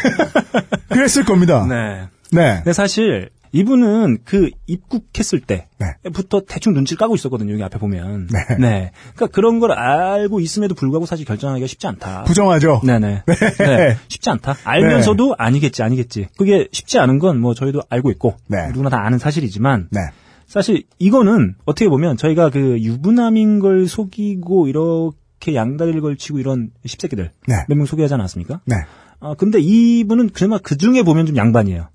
그랬을 0.90 1.24
겁니다. 1.24 1.66
네. 1.70 2.08
네. 2.32 2.56
근데 2.58 2.74
사실 2.74 3.30
이분은 3.54 4.20
그 4.24 4.50
입국했을 4.68 5.42
네. 5.42 5.68
때부터 6.04 6.42
대충 6.48 6.74
눈치를 6.74 6.98
까고 6.98 7.16
있었거든요. 7.16 7.52
여기 7.54 7.64
앞에 7.64 7.80
보면. 7.80 8.28
네. 8.60 8.92
그러니까 9.16 9.28
그런 9.28 9.60
걸 9.60 9.74
알고 9.74 10.40
있음에도 10.40 10.74
불구하고 10.76 11.06
사실 11.06 11.26
결정하기가 11.26 11.68
쉽지 11.68 11.86
않다. 11.88 12.24
부정하죠. 12.24 12.82
네네. 12.86 13.24
네. 13.26 13.98
쉽지 14.08 14.30
않다. 14.30 14.56
알면서도 14.64 15.36
아니겠지, 15.38 15.84
아니겠지. 15.84 16.28
그게 16.38 16.68
쉽지 16.72 16.98
않은 17.00 17.20
건 17.20 17.42
뭐 17.42 17.54
저희도 17.56 17.82
알고 17.90 18.12
있고 18.12 18.36
네. 18.48 18.68
누구나 18.68 18.90
다 18.90 19.04
아는 19.06 19.18
사실이지만 19.18 19.88
네. 19.92 20.00
사실 20.48 20.84
이거는 21.00 21.56
어떻게 21.66 21.90
보면 21.90 22.18
저희가 22.18 22.50
그 22.52 22.78
유부남인 22.82 23.60
걸 23.60 23.88
속이고 23.88 24.68
이렇게 24.68 25.56
양다리를 25.56 26.00
걸치고 26.02 26.40
이런 26.40 26.70
십새끼들 26.86 27.32
네. 27.48 27.56
몇명 27.68 27.86
소개하지 27.86 28.14
않았습니까? 28.14 28.62
네. 28.66 28.76
아 29.22 29.34
근데 29.38 29.60
이분은 29.60 30.30
그나마 30.30 30.58
그 30.58 30.78
중에 30.78 31.04
보면 31.04 31.26
좀 31.26 31.36
양반이에요. 31.38 31.88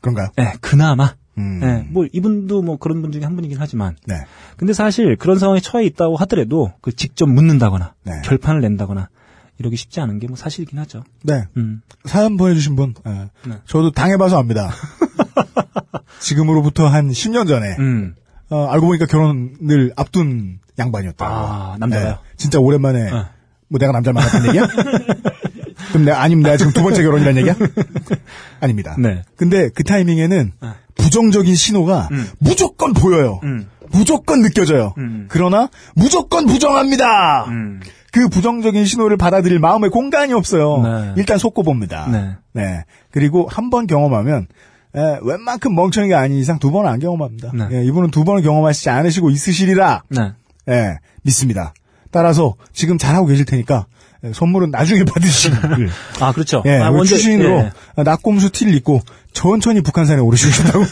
그런가요? 0.00 0.28
네, 0.36 0.52
그나마. 0.60 1.14
음. 1.38 1.60
네, 1.60 1.86
뭐 1.90 2.04
이분도 2.12 2.62
뭐 2.62 2.78
그런 2.78 3.00
분 3.00 3.12
중에 3.12 3.22
한 3.22 3.36
분이긴 3.36 3.58
하지만 3.60 3.96
네. 4.06 4.16
근데 4.56 4.72
사실 4.72 5.14
그런 5.16 5.38
상황에 5.38 5.60
처해 5.60 5.84
있다고 5.86 6.16
하더라도 6.16 6.72
그 6.80 6.90
직접 6.94 7.26
묻는다거나 7.28 7.94
네. 8.04 8.12
결판을 8.24 8.60
낸다거나 8.60 9.08
이러기 9.58 9.76
쉽지 9.76 10.00
않은 10.00 10.18
게 10.18 10.26
뭐 10.26 10.36
사실이긴 10.36 10.78
하죠. 10.80 11.04
네. 11.22 11.44
음. 11.56 11.80
사연 12.04 12.36
보내주신 12.36 12.74
분, 12.76 12.94
예. 13.06 13.28
네. 13.48 13.56
저도 13.66 13.92
당해봐서 13.92 14.36
압니다. 14.38 14.70
지금으로부터 16.20 16.86
한 16.88 17.08
10년 17.10 17.46
전에, 17.48 17.76
음. 17.78 18.14
어, 18.50 18.66
알고 18.66 18.86
보니까 18.86 19.06
결혼을 19.06 19.92
앞둔 19.96 20.58
양반이었다. 20.78 21.26
아, 21.26 21.76
남자가요? 21.78 22.18
진짜 22.36 22.58
오랜만에, 22.58 23.04
네. 23.04 23.24
뭐 23.68 23.78
내가 23.78 23.92
남자를 23.92 24.14
만났다는 24.14 24.48
얘기야? 24.48 24.66
그럼 25.88 26.04
내가, 26.04 26.22
아니면 26.22 26.42
내가 26.44 26.56
지금 26.56 26.72
두 26.72 26.82
번째 26.82 27.02
결혼이라는 27.02 27.40
얘기야? 27.40 27.54
아닙니다. 28.60 28.96
네. 28.98 29.22
근데 29.36 29.68
그 29.74 29.84
타이밍에는 29.84 30.52
네. 30.60 30.68
부정적인 30.96 31.54
신호가 31.54 32.08
음. 32.12 32.26
무조건 32.38 32.92
보여요. 32.92 33.40
음. 33.44 33.68
무조건 33.90 34.42
느껴져요. 34.42 34.94
음. 34.98 35.26
그러나 35.28 35.68
무조건 35.94 36.46
부정합니다. 36.46 37.44
음. 37.48 37.80
그 38.12 38.28
부정적인 38.28 38.84
신호를 38.84 39.16
받아들일 39.16 39.58
마음의 39.58 39.90
공간이 39.90 40.32
없어요. 40.32 40.82
네. 40.82 41.12
일단 41.16 41.38
속고 41.38 41.62
봅니다. 41.62 42.08
네. 42.10 42.36
네. 42.52 42.84
그리고 43.10 43.46
한 43.50 43.70
번 43.70 43.86
경험하면 43.86 44.46
에, 44.96 45.00
웬만큼 45.22 45.74
멍청이가 45.74 46.18
아닌 46.18 46.38
이상 46.38 46.58
두 46.58 46.70
번은 46.70 46.90
안 46.90 46.98
경험합니다. 46.98 47.52
네. 47.54 47.68
예, 47.72 47.84
이분은 47.84 48.10
두 48.10 48.24
번을 48.24 48.42
경험하시지 48.42 48.88
않으시고 48.88 49.28
있으시리라 49.30 50.02
네. 50.08 50.32
예, 50.70 50.98
믿습니다. 51.22 51.74
따라서 52.10 52.54
지금 52.72 52.96
잘하고 52.96 53.26
계실 53.26 53.44
테니까 53.44 53.76
예, 53.76 53.97
선물은 54.32 54.70
나중에 54.70 55.04
받으시기를 55.04 55.88
아, 56.20 56.32
그렇죠. 56.32 56.62
예, 56.66 56.76
아, 56.78 56.90
먼저- 56.90 57.16
추신으로 57.16 57.70
예. 57.98 58.02
낙곰수 58.02 58.50
티를 58.50 58.74
입고 58.74 59.00
천천히 59.32 59.80
북한산에 59.80 60.20
오르시고 60.20 60.52
싶다고 60.52 60.84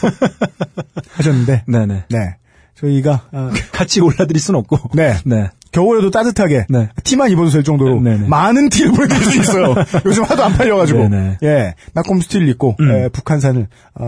하셨는데 1.13 1.63
네네. 1.67 2.03
네. 2.09 2.35
저희가 2.75 3.23
아, 3.31 3.51
같이 3.73 4.01
올라드릴 4.01 4.39
순 4.41 4.55
없고. 4.55 4.91
네. 4.93 5.17
네. 5.25 5.49
겨울에도 5.71 6.09
따뜻하게 6.11 6.65
네. 6.69 6.89
티만 7.03 7.29
입어도 7.31 7.49
될 7.49 7.63
정도로 7.63 7.99
네 8.01 8.17
네. 8.17 8.27
많은 8.27 8.69
티를 8.69 8.91
보내드릴 8.91 9.23
수 9.23 9.39
있어요. 9.41 9.75
요즘 10.05 10.23
하도 10.23 10.43
안 10.43 10.53
팔려가지고 10.53 11.09
네네. 11.09 11.37
예 11.43 11.75
낙곰수 11.93 12.29
티를 12.29 12.47
입고 12.49 12.77
음. 12.79 12.89
예, 13.03 13.09
북한산을 13.09 13.67
어, 13.95 14.05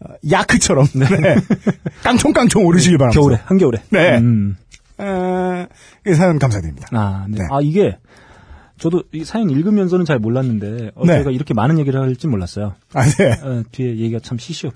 어, 0.00 0.08
야크처럼 0.30 0.86
네. 0.94 1.06
깡총깡총 2.04 2.64
오르시길 2.64 2.98
바랍니다. 2.98 3.20
겨울에, 3.20 3.38
한겨울에. 3.44 3.78
네. 3.90 4.18
음. 4.18 4.56
에, 5.00 5.66
이 6.06 6.14
사연 6.14 6.38
감사드립니다. 6.38 6.88
아, 6.92 7.24
네. 7.28 7.38
네. 7.38 7.44
아, 7.50 7.58
이게, 7.60 7.96
저도 8.78 9.04
이 9.12 9.24
사연 9.24 9.50
읽으면서는 9.50 10.04
잘 10.04 10.18
몰랐는데, 10.18 10.90
어, 10.94 11.06
네. 11.06 11.14
저희가 11.14 11.30
이렇게 11.30 11.54
많은 11.54 11.78
얘기를 11.78 12.00
할지 12.00 12.26
몰랐어요. 12.26 12.74
아 12.92 13.04
네. 13.04 13.32
어, 13.42 13.62
뒤에 13.70 13.90
얘기가 13.90 14.18
참 14.20 14.36
시시해. 14.36 14.72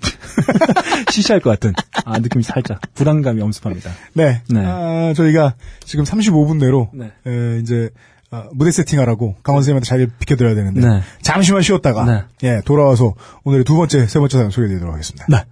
시시할 1.11 1.41
것 1.41 1.49
같은. 1.49 1.73
아, 2.05 2.17
느낌이 2.19 2.43
살짝. 2.43 2.79
불안감이 2.93 3.41
엄습합니다. 3.41 3.91
네. 4.13 4.41
네. 4.49 4.65
아, 4.65 5.13
저희가 5.15 5.55
지금 5.83 6.05
35분 6.05 6.57
내로 6.59 6.89
네. 6.93 7.11
에, 7.27 7.59
이제 7.59 7.89
어, 8.31 8.47
무대 8.53 8.71
세팅하라고 8.71 9.35
강원 9.43 9.63
선생님한테 9.63 9.85
자리를 9.85 10.11
비켜드려야 10.19 10.55
되는데 10.55 10.81
네. 10.81 11.01
잠시만 11.21 11.61
쉬었다가 11.61 12.05
네. 12.05 12.23
예 12.43 12.61
돌아와서 12.63 13.15
오늘의 13.43 13.65
두 13.65 13.75
번째 13.75 14.05
세 14.07 14.19
번째 14.19 14.37
사연 14.37 14.49
소개해드리도록 14.51 14.93
하겠습니다. 14.93 15.25
네. 15.29 15.43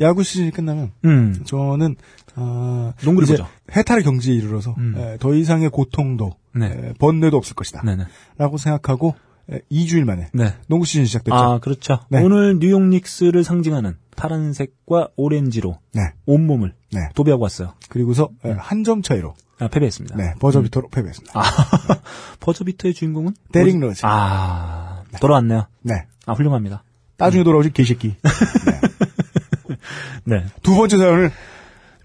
야구 0.00 0.22
시즌이 0.22 0.52
끝나면 0.52 0.92
음. 1.04 1.42
저는 1.44 1.96
어, 2.38 2.92
농구를 3.04 3.26
이제 3.26 3.36
보죠. 3.36 3.48
해탈의 3.76 4.04
경지에 4.04 4.34
이르러서 4.34 4.74
음. 4.78 4.94
에, 4.96 5.16
더 5.18 5.34
이상의 5.34 5.70
고통도 5.70 6.32
네. 6.54 6.66
에, 6.66 6.92
번뇌도 6.98 7.36
없을 7.36 7.54
것이다. 7.54 7.82
네네. 7.82 8.04
라고 8.36 8.56
생각하고 8.58 9.14
에, 9.50 9.60
2주일 9.70 10.04
만에 10.04 10.28
네. 10.32 10.54
농구 10.68 10.84
시즌 10.86 11.04
시작됐죠. 11.06 11.34
아, 11.34 11.58
그렇죠. 11.58 12.00
네. 12.10 12.22
오늘 12.22 12.58
뉴욕 12.58 12.82
닉스를 12.82 13.44
상징하는 13.44 13.96
파란색과 14.16 15.08
오렌지로 15.16 15.78
네. 15.92 16.02
온몸을 16.26 16.74
네. 16.92 17.00
도배하고 17.14 17.42
왔어요. 17.42 17.74
그리고서 17.88 18.30
한 18.42 18.84
점 18.84 19.02
차이로 19.02 19.34
아, 19.60 19.68
패배했습니다. 19.68 20.16
네, 20.16 20.34
버저비터로 20.40 20.88
패배했습니다. 20.88 21.38
아, 21.38 21.42
버저비터의 22.40 22.94
주인공은? 22.94 23.34
뭐지? 23.52 23.76
로즈. 23.78 24.00
아, 24.04 25.02
돌아왔네요. 25.20 25.66
네. 25.82 26.04
아, 26.26 26.32
훌륭합니다. 26.34 26.84
나중에 27.16 27.42
돌아오지 27.42 27.72
개새끼. 27.72 28.14
네. 30.24 30.44
두 30.62 30.76
번째 30.76 30.96
사연을 30.98 31.32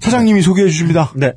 차장님이 0.04 0.42
소개해 0.42 0.68
주십니다. 0.68 1.12
네. 1.16 1.34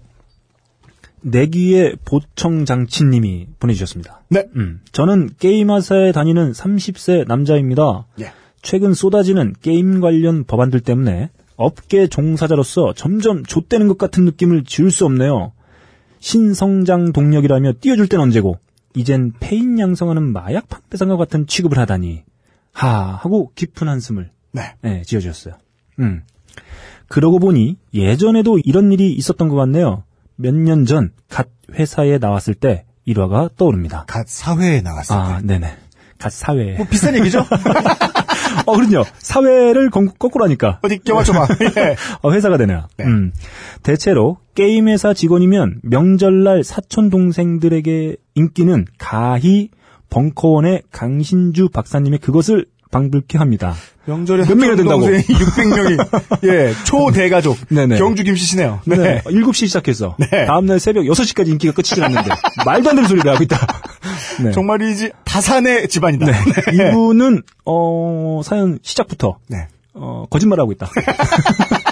내기의 1.22 1.96
보청장치님이 2.04 3.48
보내주셨습니다. 3.58 4.22
네. 4.28 4.44
음, 4.56 4.80
저는 4.92 5.30
게임회사에 5.38 6.12
다니는 6.12 6.52
30세 6.52 7.26
남자입니다. 7.26 8.06
예. 8.20 8.32
최근 8.62 8.92
쏟아지는 8.92 9.54
게임 9.62 10.00
관련 10.00 10.44
법안들 10.44 10.80
때문에 10.80 11.30
업계 11.56 12.08
종사자로서 12.08 12.92
점점 12.94 13.44
좆되는 13.44 13.88
것 13.88 13.98
같은 13.98 14.24
느낌을 14.24 14.64
지울 14.64 14.90
수 14.90 15.04
없네요. 15.04 15.52
신성장 16.18 17.12
동력이라며 17.12 17.74
띄워줄 17.80 18.08
땐 18.08 18.20
언제고 18.20 18.58
이젠 18.94 19.32
폐인 19.38 19.78
양성하는 19.78 20.32
마약 20.32 20.68
판매상과 20.68 21.16
같은 21.16 21.46
취급을 21.46 21.78
하다니 21.78 22.24
하 22.72 22.88
하고 22.88 23.52
깊은 23.54 23.88
한숨을 23.88 24.30
네. 24.52 24.74
네, 24.82 25.02
지어주셨어요. 25.02 25.54
음. 26.00 26.22
그러고 27.08 27.38
보니 27.38 27.76
예전에도 27.94 28.58
이런 28.64 28.92
일이 28.92 29.12
있었던 29.12 29.48
것 29.48 29.56
같네요. 29.56 30.02
몇 30.36 30.54
년 30.54 30.84
전 30.84 31.10
갓 31.28 31.48
회사에 31.72 32.18
나왔을 32.18 32.54
때 32.54 32.84
일화가 33.04 33.50
떠오릅니다. 33.56 34.04
갓 34.06 34.28
사회에 34.28 34.80
나갔을 34.80 35.16
아, 35.16 35.38
때. 35.40 35.46
네네. 35.46 35.76
갓 36.18 36.32
사회. 36.32 36.76
뭐 36.76 36.86
비슷한 36.86 37.14
얘기죠? 37.16 37.40
어, 38.66 38.74
그럼요. 38.76 39.04
사회를 39.18 39.90
건- 39.90 40.10
거꾸로 40.18 40.44
하니까. 40.44 40.78
어디 40.82 40.98
껴맞춰봐. 40.98 41.46
예. 41.76 41.96
어, 42.22 42.32
회사가 42.32 42.56
되네요. 42.56 42.86
네. 42.96 43.04
음. 43.04 43.32
대체로 43.82 44.38
게임 44.54 44.88
회사 44.88 45.12
직원이면 45.14 45.80
명절날 45.82 46.64
사촌 46.64 47.10
동생들에게 47.10 48.16
인기는 48.34 48.86
가히 48.98 49.68
벙커원의 50.10 50.82
강신주 50.90 51.68
박사님의 51.68 52.20
그것을 52.20 52.66
방불케 52.90 53.38
합니다. 53.38 53.74
명절에 54.06 54.44
몇 54.46 54.56
명이나 54.56 54.76
된다고? 54.76 55.06
600명이 55.06 56.44
예 56.44 56.72
초대가족 56.84 57.56
네네. 57.68 57.98
경주 57.98 58.22
김씨시네요. 58.22 58.80
네. 58.84 58.96
네. 58.96 59.22
7시 59.24 59.66
시작해서 59.66 60.16
네. 60.18 60.46
다음날 60.46 60.78
새벽 60.78 61.04
6시까지 61.04 61.48
인기가 61.48 61.72
끝이지 61.72 62.00
않는데 62.02 62.30
말도 62.64 62.90
안 62.90 62.96
되는 62.96 63.08
소리를 63.08 63.30
하고 63.30 63.42
있다. 63.42 63.66
네. 64.42 64.52
정말이지 64.52 65.10
다산의 65.24 65.88
집안이다. 65.88 66.26
네. 66.26 66.32
네. 66.76 66.88
이분은 66.90 67.42
어 67.64 68.40
사연 68.44 68.78
시작부터 68.82 69.38
네. 69.48 69.66
어 69.94 70.26
거짓말하고 70.30 70.72
있다. 70.72 70.88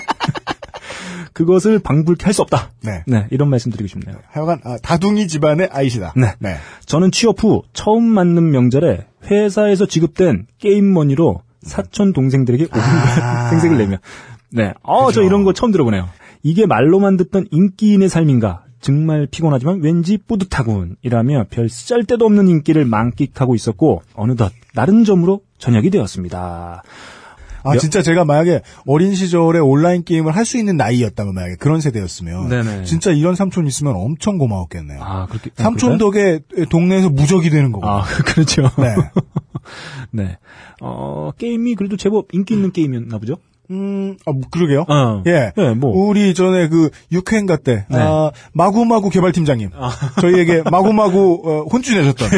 그것을 1.34 1.78
방불케 1.80 2.24
할 2.24 2.32
수 2.32 2.40
없다. 2.42 2.70
네. 2.82 3.02
네, 3.06 3.26
이런 3.30 3.50
말씀 3.50 3.70
드리고 3.70 3.86
싶네요. 3.88 4.16
하여간 4.30 4.60
아, 4.64 4.76
다둥이 4.82 5.28
집안의 5.28 5.68
아이시다. 5.70 6.14
네. 6.16 6.32
네. 6.38 6.56
저는 6.86 7.10
취업 7.10 7.42
후 7.44 7.62
처음 7.74 8.04
맞는 8.04 8.50
명절에 8.50 9.06
회사에서 9.30 9.84
지급된 9.86 10.46
게임 10.58 10.92
머니로 10.94 11.42
사촌 11.62 12.12
동생들에게 12.12 12.68
아. 12.70 13.48
생색을 13.50 13.76
내며 13.78 13.98
네, 14.50 14.72
어, 14.82 15.02
저 15.12 15.20
그죠. 15.20 15.22
이런 15.22 15.44
거 15.44 15.52
처음 15.52 15.70
들어보네요. 15.72 16.08
이게 16.42 16.66
말로만 16.66 17.16
듣던 17.18 17.46
인기인의 17.50 18.08
삶인가? 18.08 18.62
정말 18.80 19.26
피곤하지만 19.30 19.80
왠지 19.82 20.18
뿌듯하군. 20.18 20.96
이라며 21.02 21.46
별 21.48 21.68
쓰잘데도 21.70 22.26
없는 22.26 22.48
인기를 22.48 22.84
만끽하고 22.84 23.54
있었고 23.54 24.02
어느덧 24.14 24.52
다른 24.74 25.04
점으로 25.04 25.40
저녁이 25.58 25.88
되었습니다. 25.90 26.82
아 27.64 27.74
여- 27.74 27.78
진짜 27.78 28.02
제가 28.02 28.24
만약에 28.24 28.60
어린 28.86 29.14
시절에 29.14 29.58
온라인 29.58 30.04
게임을 30.04 30.34
할 30.36 30.44
수 30.44 30.58
있는 30.58 30.76
나이였다면 30.76 31.34
만약에 31.34 31.56
그런 31.56 31.80
세대였으면 31.80 32.48
네네. 32.50 32.84
진짜 32.84 33.10
이런 33.10 33.34
삼촌 33.34 33.66
있으면 33.66 33.94
엄청 33.96 34.36
고마웠겠네요. 34.38 35.02
아, 35.02 35.26
그렇게 35.26 35.50
아, 35.58 35.62
삼촌 35.62 35.96
그럴까요? 35.98 36.38
덕에 36.38 36.66
동네에서 36.68 37.08
무적이 37.10 37.48
되는 37.50 37.72
거고. 37.72 37.88
아, 37.88 38.04
그렇죠. 38.26 38.62
네. 38.78 38.94
네. 40.10 40.38
어, 40.80 41.30
게임이 41.38 41.74
그래도 41.74 41.96
제법 41.96 42.28
인기 42.32 42.54
있는 42.54 42.70
게임이었나 42.72 43.18
보죠? 43.18 43.36
음, 43.70 44.16
아, 44.26 44.32
뭐, 44.32 44.42
그러게요. 44.50 44.84
어. 44.88 45.22
예. 45.26 45.52
네, 45.56 45.74
뭐. 45.74 45.90
우리 46.08 46.34
전에 46.34 46.68
그 46.68 46.90
육회인가 47.10 47.56
때, 47.56 47.86
네. 47.88 47.98
아, 47.98 48.30
마구마구 48.52 49.10
개발팀장님. 49.10 49.70
저희에게 50.20 50.62
마구마구, 50.70 51.42
어, 51.44 51.62
혼주 51.72 51.96
내셨던. 51.96 52.28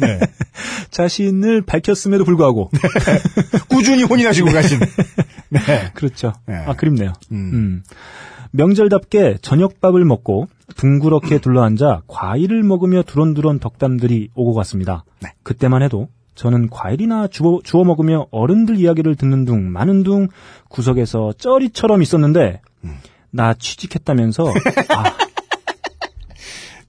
네. 0.00 0.20
자신을 0.90 1.62
밝혔음에도 1.62 2.24
불구하고. 2.24 2.70
꾸준히 3.68 4.02
혼인하시고 4.02 4.50
가신. 4.50 4.80
네. 5.50 5.60
그렇죠. 5.94 6.32
네. 6.46 6.56
아, 6.66 6.74
그립네요. 6.74 7.12
음. 7.30 7.50
음. 7.52 7.82
명절답게 8.52 9.38
저녁밥을 9.40 10.04
먹고 10.04 10.46
둥그렇게 10.76 11.38
둘러앉아 11.38 12.02
과일을 12.06 12.62
먹으며 12.62 13.02
두런두런 13.02 13.58
덕담들이 13.58 14.28
오고 14.34 14.54
갔습니다. 14.54 15.04
네. 15.20 15.30
그때만 15.42 15.82
해도 15.82 16.08
저는 16.34 16.70
과일이나 16.70 17.28
주워, 17.28 17.60
주워 17.62 17.84
먹으며 17.84 18.26
어른들 18.30 18.76
이야기를 18.76 19.16
듣는 19.16 19.44
둥 19.44 19.70
마는 19.70 20.02
둥 20.02 20.28
구석에서 20.68 21.32
쩌리처럼 21.38 22.02
있었는데 22.02 22.60
음. 22.84 22.98
나 23.30 23.54
취직했다면서 23.54 24.46
아, 24.90 25.16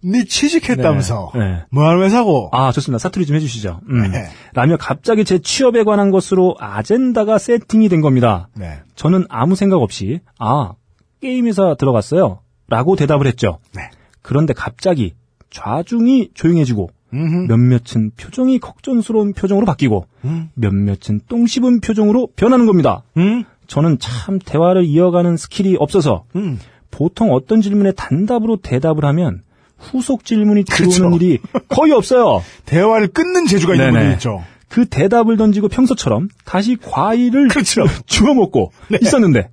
니 0.04 0.26
취직했다면서. 0.26 1.32
네. 1.34 1.40
네. 1.40 1.66
뭐하는 1.72 2.04
회사고? 2.04 2.50
아, 2.52 2.72
좋습니다. 2.74 3.00
사투리 3.00 3.26
좀 3.26 3.38
해주시죠. 3.38 3.80
음. 3.90 4.12
네. 4.12 4.28
라며 4.54 4.76
갑자기 4.78 5.24
제 5.24 5.40
취업에 5.40 5.84
관한 5.84 6.12
것으로 6.12 6.56
아젠다가 6.60 7.38
세팅이 7.38 7.88
된 7.88 8.02
겁니다. 8.02 8.50
네. 8.56 8.82
저는 8.96 9.26
아무 9.30 9.56
생각 9.56 9.78
없이 9.78 10.20
아 10.38 10.74
게임 11.22 11.48
회사 11.48 11.76
들어갔어요 11.76 12.40
라고 12.68 12.96
대답을 12.98 13.28
했죠. 13.28 13.60
네. 13.74 13.90
그런데 14.22 14.54
갑자기 14.54 15.14
좌중이 15.52 16.32
조용해지고 16.34 16.90
음흠. 17.14 17.48
몇몇은 17.48 18.12
표정이 18.18 18.60
걱정스러운 18.60 19.34
표정으로 19.34 19.66
바뀌고 19.66 20.06
음. 20.26 20.50
몇몇은 20.56 21.22
똥 21.28 21.46
씹은 21.46 21.82
표정으로 21.82 22.30
변하는 22.36 22.66
겁니다. 22.66 23.04
음. 23.18 23.44
저는 23.68 23.98
참 24.00 24.40
대화를 24.40 24.86
이어가는 24.86 25.38
스킬이 25.38 25.78
없어서 25.80 26.26
음. 26.36 26.60
보통 26.92 27.32
어떤 27.34 27.62
질문에 27.62 27.92
단답으로 27.94 28.58
대답을 28.58 29.06
하면 29.06 29.44
후속 29.78 30.26
질문이 30.26 30.64
들어오는 30.64 31.10
그렇죠. 31.10 31.16
일이 31.16 31.40
거의 31.68 31.92
없어요. 31.92 32.42
대화를 32.66 33.08
끊는 33.10 33.46
재주가 33.48 33.74
있는. 33.76 33.92
분들 33.92 34.12
있죠. 34.14 34.44
그 34.70 34.86
대답을 34.86 35.38
던지고 35.38 35.68
평소처럼 35.68 36.30
다시 36.46 36.78
과일을 36.82 37.48
그렇죠. 37.48 37.84
주워 38.08 38.34
먹고 38.34 38.72
있었는데 39.02 39.50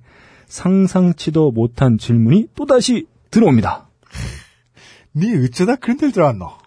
상상치도 0.47 1.51
못한 1.51 1.97
질문이 1.97 2.47
또다시 2.55 3.05
들어옵니다. 3.29 3.87
니 5.15 5.45
어쩌다 5.45 5.75
그런 5.75 5.97
데를 5.97 6.11
들어왔노? 6.11 6.60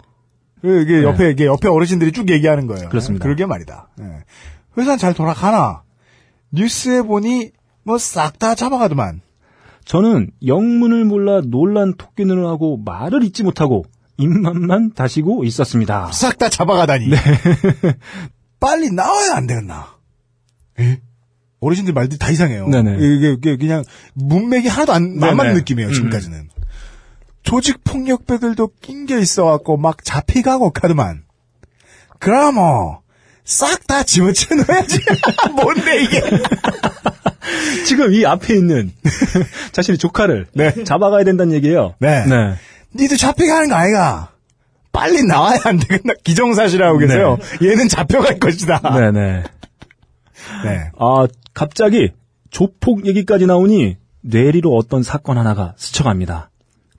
그, 0.64 0.80
이게 0.82 1.02
옆에, 1.02 1.30
이게 1.30 1.44
옆에 1.46 1.68
어르신들이 1.68 2.12
쭉 2.12 2.30
얘기하는 2.30 2.66
거예요. 2.66 2.84
네. 2.84 2.88
그렇습니다. 2.88 3.22
그러게 3.24 3.44
말이다. 3.44 3.88
예. 4.00 4.04
회사는 4.78 4.98
잘 4.98 5.12
돌아가나? 5.14 5.82
뉴스에 6.52 7.02
보니, 7.02 7.50
뭐 7.84 7.98
싹 7.98 8.38
다 8.38 8.54
잡아가더만. 8.54 9.20
저는 9.84 10.30
영문을 10.46 11.04
몰라 11.04 11.42
놀란 11.44 11.92
토끼 11.98 12.24
눈을 12.24 12.46
하고 12.46 12.78
말을 12.82 13.22
잊지 13.24 13.42
못하고 13.42 13.84
입맛만 14.16 14.94
다시고 14.94 15.44
있었습니다. 15.44 16.10
싹 16.12 16.38
다 16.38 16.48
잡아가다니. 16.48 17.08
네. 17.10 17.16
빨리 18.58 18.90
나와야 18.90 19.34
안 19.34 19.46
되겠나? 19.46 19.86
에? 20.80 21.00
어르신들 21.60 21.92
말들이 21.92 22.18
다 22.18 22.30
이상해요. 22.30 22.68
네네. 22.68 22.96
이게, 22.98 23.32
이게 23.32 23.56
그냥 23.58 23.84
문맥이 24.14 24.68
하나도 24.68 24.92
안, 24.94 25.22
안 25.22 25.36
맞는. 25.36 25.54
느낌이에요, 25.54 25.88
음. 25.88 25.92
지금까지는. 25.92 26.48
조직 27.44 27.84
폭력배들도 27.84 28.70
낑겨 28.80 29.18
있어갖고 29.18 29.76
막 29.76 30.02
잡히가고 30.02 30.70
카드만. 30.70 31.22
그럼 32.18 32.56
뭐, 32.56 33.00
싹다 33.44 34.02
집어쳐 34.04 34.54
넣어야지. 34.54 34.98
뭔데 35.54 36.02
이게. 36.02 36.20
지금 37.86 38.12
이 38.12 38.24
앞에 38.24 38.54
있는 38.54 38.92
자신의 39.72 39.98
조카를 39.98 40.46
네. 40.54 40.84
잡아가야 40.84 41.24
된다는 41.24 41.52
얘기예요. 41.54 41.94
네. 41.98 42.24
네. 42.26 42.54
니도 42.96 43.16
잡혀가는 43.16 43.68
거 43.68 43.74
아이가? 43.74 44.30
빨리 44.92 45.22
나와야 45.24 45.58
안 45.64 45.78
되겠나? 45.78 46.14
기정사실하고 46.22 46.98
계세요. 46.98 47.36
얘는 47.62 47.88
잡혀갈 47.88 48.38
것이다. 48.38 48.80
네네. 48.80 49.42
네. 50.64 50.90
아, 50.98 51.26
갑자기 51.52 52.12
조폭 52.50 53.06
얘기까지 53.06 53.46
나오니 53.46 53.96
뇌리로 54.22 54.74
어떤 54.74 55.02
사건 55.02 55.36
하나가 55.36 55.74
스쳐갑니다. 55.76 56.50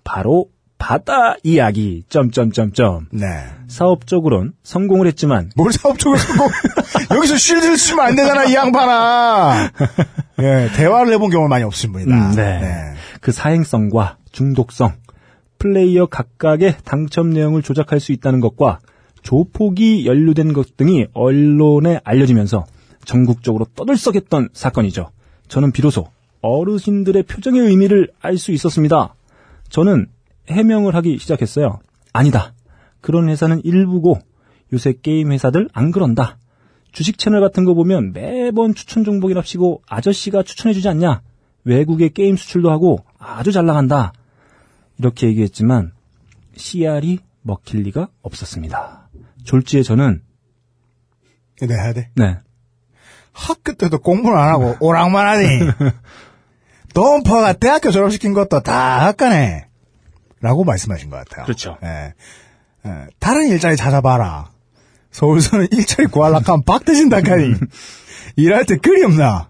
바로 0.05 0.45
바다 0.77 1.35
이야기. 1.43 2.03
점점점점. 2.09 3.07
네. 3.11 3.27
사업적으로는 3.67 4.53
성공을 4.63 5.07
했지만 5.07 5.49
뭘 5.55 5.73
사업적으로 5.73 6.17
성공? 6.17 6.47
여기서 7.17 7.37
쉴드를 7.37 7.77
쓰면 7.77 8.05
안 8.05 8.15
되잖아, 8.15 8.45
이 8.45 8.53
양반아! 8.53 9.71
예, 10.39 10.69
대화를 10.75 11.13
해본 11.13 11.31
경험은 11.31 11.49
많이 11.49 11.63
없으신 11.63 11.91
분이다. 11.91 12.29
음, 12.29 12.35
네. 12.35 12.93
그 13.19 13.31
사행성과 13.31 14.17
중독성, 14.31 14.93
플레이어 15.59 16.05
각각의 16.07 16.75
당첨 16.83 17.31
내용을 17.31 17.63
조작할 17.63 17.99
수 17.99 18.11
있다는 18.11 18.39
것과 18.41 18.79
조폭이 19.23 20.05
연루된 20.05 20.53
것 20.53 20.77
등이 20.77 21.07
언론에 21.13 21.99
알려지면서 22.03 22.65
전국적으로 23.05 23.65
떠들썩했던 23.75 24.49
사건이죠. 24.53 25.09
저는 25.47 25.71
비로소 25.71 26.07
어르신들의 26.41 27.23
표정의 27.23 27.61
의미를 27.61 28.11
알 28.21 28.37
수 28.37 28.51
있었습니다. 28.51 29.14
저는 29.75 30.07
해명을 30.49 30.95
하기 30.95 31.17
시작했어요. 31.17 31.79
아니다. 32.13 32.53
그런 33.01 33.27
회사는 33.27 33.59
일부고 33.65 34.17
요새 34.71 34.93
게임 34.93 35.33
회사들 35.33 35.67
안 35.73 35.91
그런다. 35.91 36.37
주식 36.93 37.17
채널 37.17 37.41
같은 37.41 37.65
거 37.65 37.73
보면 37.73 38.13
매번 38.13 38.73
추천 38.73 39.03
종목이랍시고 39.03 39.81
아저씨가 39.85 40.43
추천해주지 40.43 40.87
않냐. 40.87 41.23
외국의 41.65 42.11
게임 42.11 42.37
수출도 42.37 42.71
하고 42.71 43.03
아주 43.19 43.51
잘 43.51 43.65
나간다. 43.65 44.13
이렇게 44.97 45.27
얘기했지만 45.27 45.91
CR이 46.55 47.19
먹힐 47.41 47.81
리가 47.81 48.07
없었습니다. 48.21 49.09
졸지에 49.43 49.83
저는 49.83 50.23
네, 51.59 51.67
해야 51.67 51.91
돼. 51.91 52.11
네 52.15 52.37
학교 53.33 53.73
때도 53.73 53.99
공부를 53.99 54.37
안 54.37 54.47
하고 54.51 54.77
오락만 54.79 55.27
하니. 55.27 55.45
돈퍼가 56.95 57.53
대학교 57.53 57.91
졸업시킨 57.91 58.33
것도 58.33 58.61
다 58.61 59.05
학과네. 59.05 59.67
라고 60.41 60.63
말씀하신 60.63 61.09
것 61.09 61.17
같아요. 61.17 61.45
그렇죠. 61.45 61.77
예. 61.83 62.13
예, 62.85 63.07
다른 63.19 63.47
일자리 63.47 63.75
찾아봐라. 63.75 64.49
서울서는 65.11 65.67
일자리 65.71 66.07
구하려고 66.07 66.43
하면 66.53 66.63
박 66.65 66.85
드신다카니. 66.85 67.53
일할 68.37 68.65
때 68.65 68.77
그리 68.77 69.03
없나. 69.03 69.49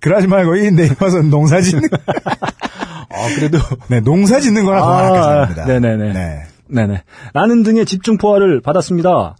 그러지 0.00 0.26
말고 0.26 0.56
이내 0.56 0.88
와서 1.00 1.22
농사 1.22 1.60
짓는 1.60 1.88
거. 1.88 1.96
아 2.06 3.34
그래도 3.34 3.58
네, 3.88 4.00
농사 4.00 4.40
짓는 4.40 4.64
거나 4.64 4.80
그만할까 4.80 5.22
생각합니다. 5.22 5.64
네네네. 5.66 6.12
네. 6.12 6.42
네네. 6.68 7.02
라는 7.34 7.62
등의 7.62 7.86
집중 7.86 8.18
포화를 8.18 8.60
받았습니다. 8.60 9.36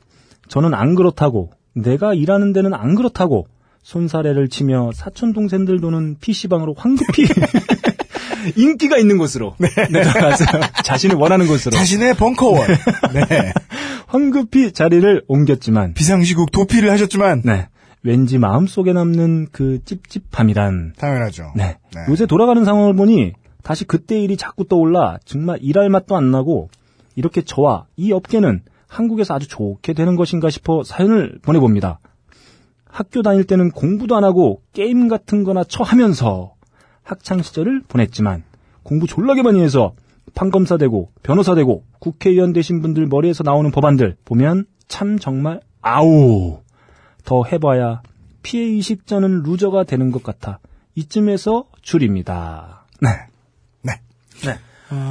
저는 0.49 0.75
안 0.75 0.95
그렇다고, 0.95 1.51
내가 1.75 2.15
일하는 2.15 2.53
데는 2.53 2.75
안 2.75 2.95
그렇다고, 2.95 3.47
손사래를 3.83 4.49
치며 4.49 4.91
사촌 4.95 5.33
동생들 5.33 5.81
도는 5.81 6.17
PC방으로 6.21 6.75
황급히 6.77 7.25
인기가 8.57 8.97
있는 8.97 9.19
곳으로 9.19 9.55
네. 9.59 9.69
들어가서 9.69 10.45
자신이 10.85 11.15
원하는 11.15 11.47
곳으로 11.47 11.77
자신의 11.77 12.15
벙커원. 12.15 12.67
네. 13.15 13.53
황급히 14.07 14.73
자리를 14.73 15.23
옮겼지만 15.27 15.95
비상시국 15.95 16.51
도피를 16.53 16.91
하셨지만. 16.91 17.43
네. 17.45 17.69
왠지 18.05 18.39
마음속에 18.39 18.93
남는 18.93 19.49
그 19.53 19.79
찝찝함이란 19.85 20.95
당연하죠. 20.99 21.53
네. 21.55 21.77
네. 21.95 22.01
요새 22.09 22.27
돌아가는 22.27 22.65
상황을 22.65 22.95
보니 22.95 23.33
다시 23.63 23.85
그때 23.85 24.21
일이 24.21 24.37
자꾸 24.37 24.67
떠올라 24.67 25.19
정말 25.25 25.59
일할 25.63 25.89
맛도 25.89 26.17
안 26.17 26.33
나고 26.33 26.69
이렇게 27.15 27.43
저와 27.43 27.87
이 27.97 28.13
업계는 28.13 28.63
한국에서 28.89 29.35
아주 29.35 29.49
좋게 29.49 29.93
되는 29.93 30.17
것인가 30.17 30.51
싶어 30.51 30.83
사연을 30.83 31.39
보내봅니다. 31.43 32.01
학교 32.93 33.23
다닐 33.23 33.45
때는 33.45 33.71
공부도 33.71 34.15
안 34.15 34.23
하고 34.23 34.63
게임 34.75 35.09
같은 35.09 35.45
거나 35.45 35.65
처하면서 35.65 36.55
학창 37.03 37.43
시절을 37.43 37.83
보냈지만 37.89 38.45
공부 38.83 39.07
졸라게 39.07 39.43
많이 39.43 39.61
해서 39.61 39.95
판검사 40.35 40.77
되고 40.77 41.11
변호사 41.23 41.55
되고 41.55 41.85
국회의원 41.99 42.53
되신 42.53 42.83
분들 42.83 43.07
머리에서 43.07 43.43
나오는 43.43 43.71
법안들 43.71 44.17
보면 44.25 44.67
참 44.89 45.19
정말 45.19 45.61
아우 45.81 46.61
더 47.25 47.45
해봐야 47.45 48.03
피해 48.43 48.65
의식 48.65 49.07
저는 49.07 49.43
루저가 49.43 49.85
되는 49.85 50.13
것 50.13 50.23
같아 50.23 50.59
이쯤에서 50.95 51.65
줄입니다. 51.81 52.85
네. 53.01 53.09
네. 53.83 54.01
네. 54.45 54.59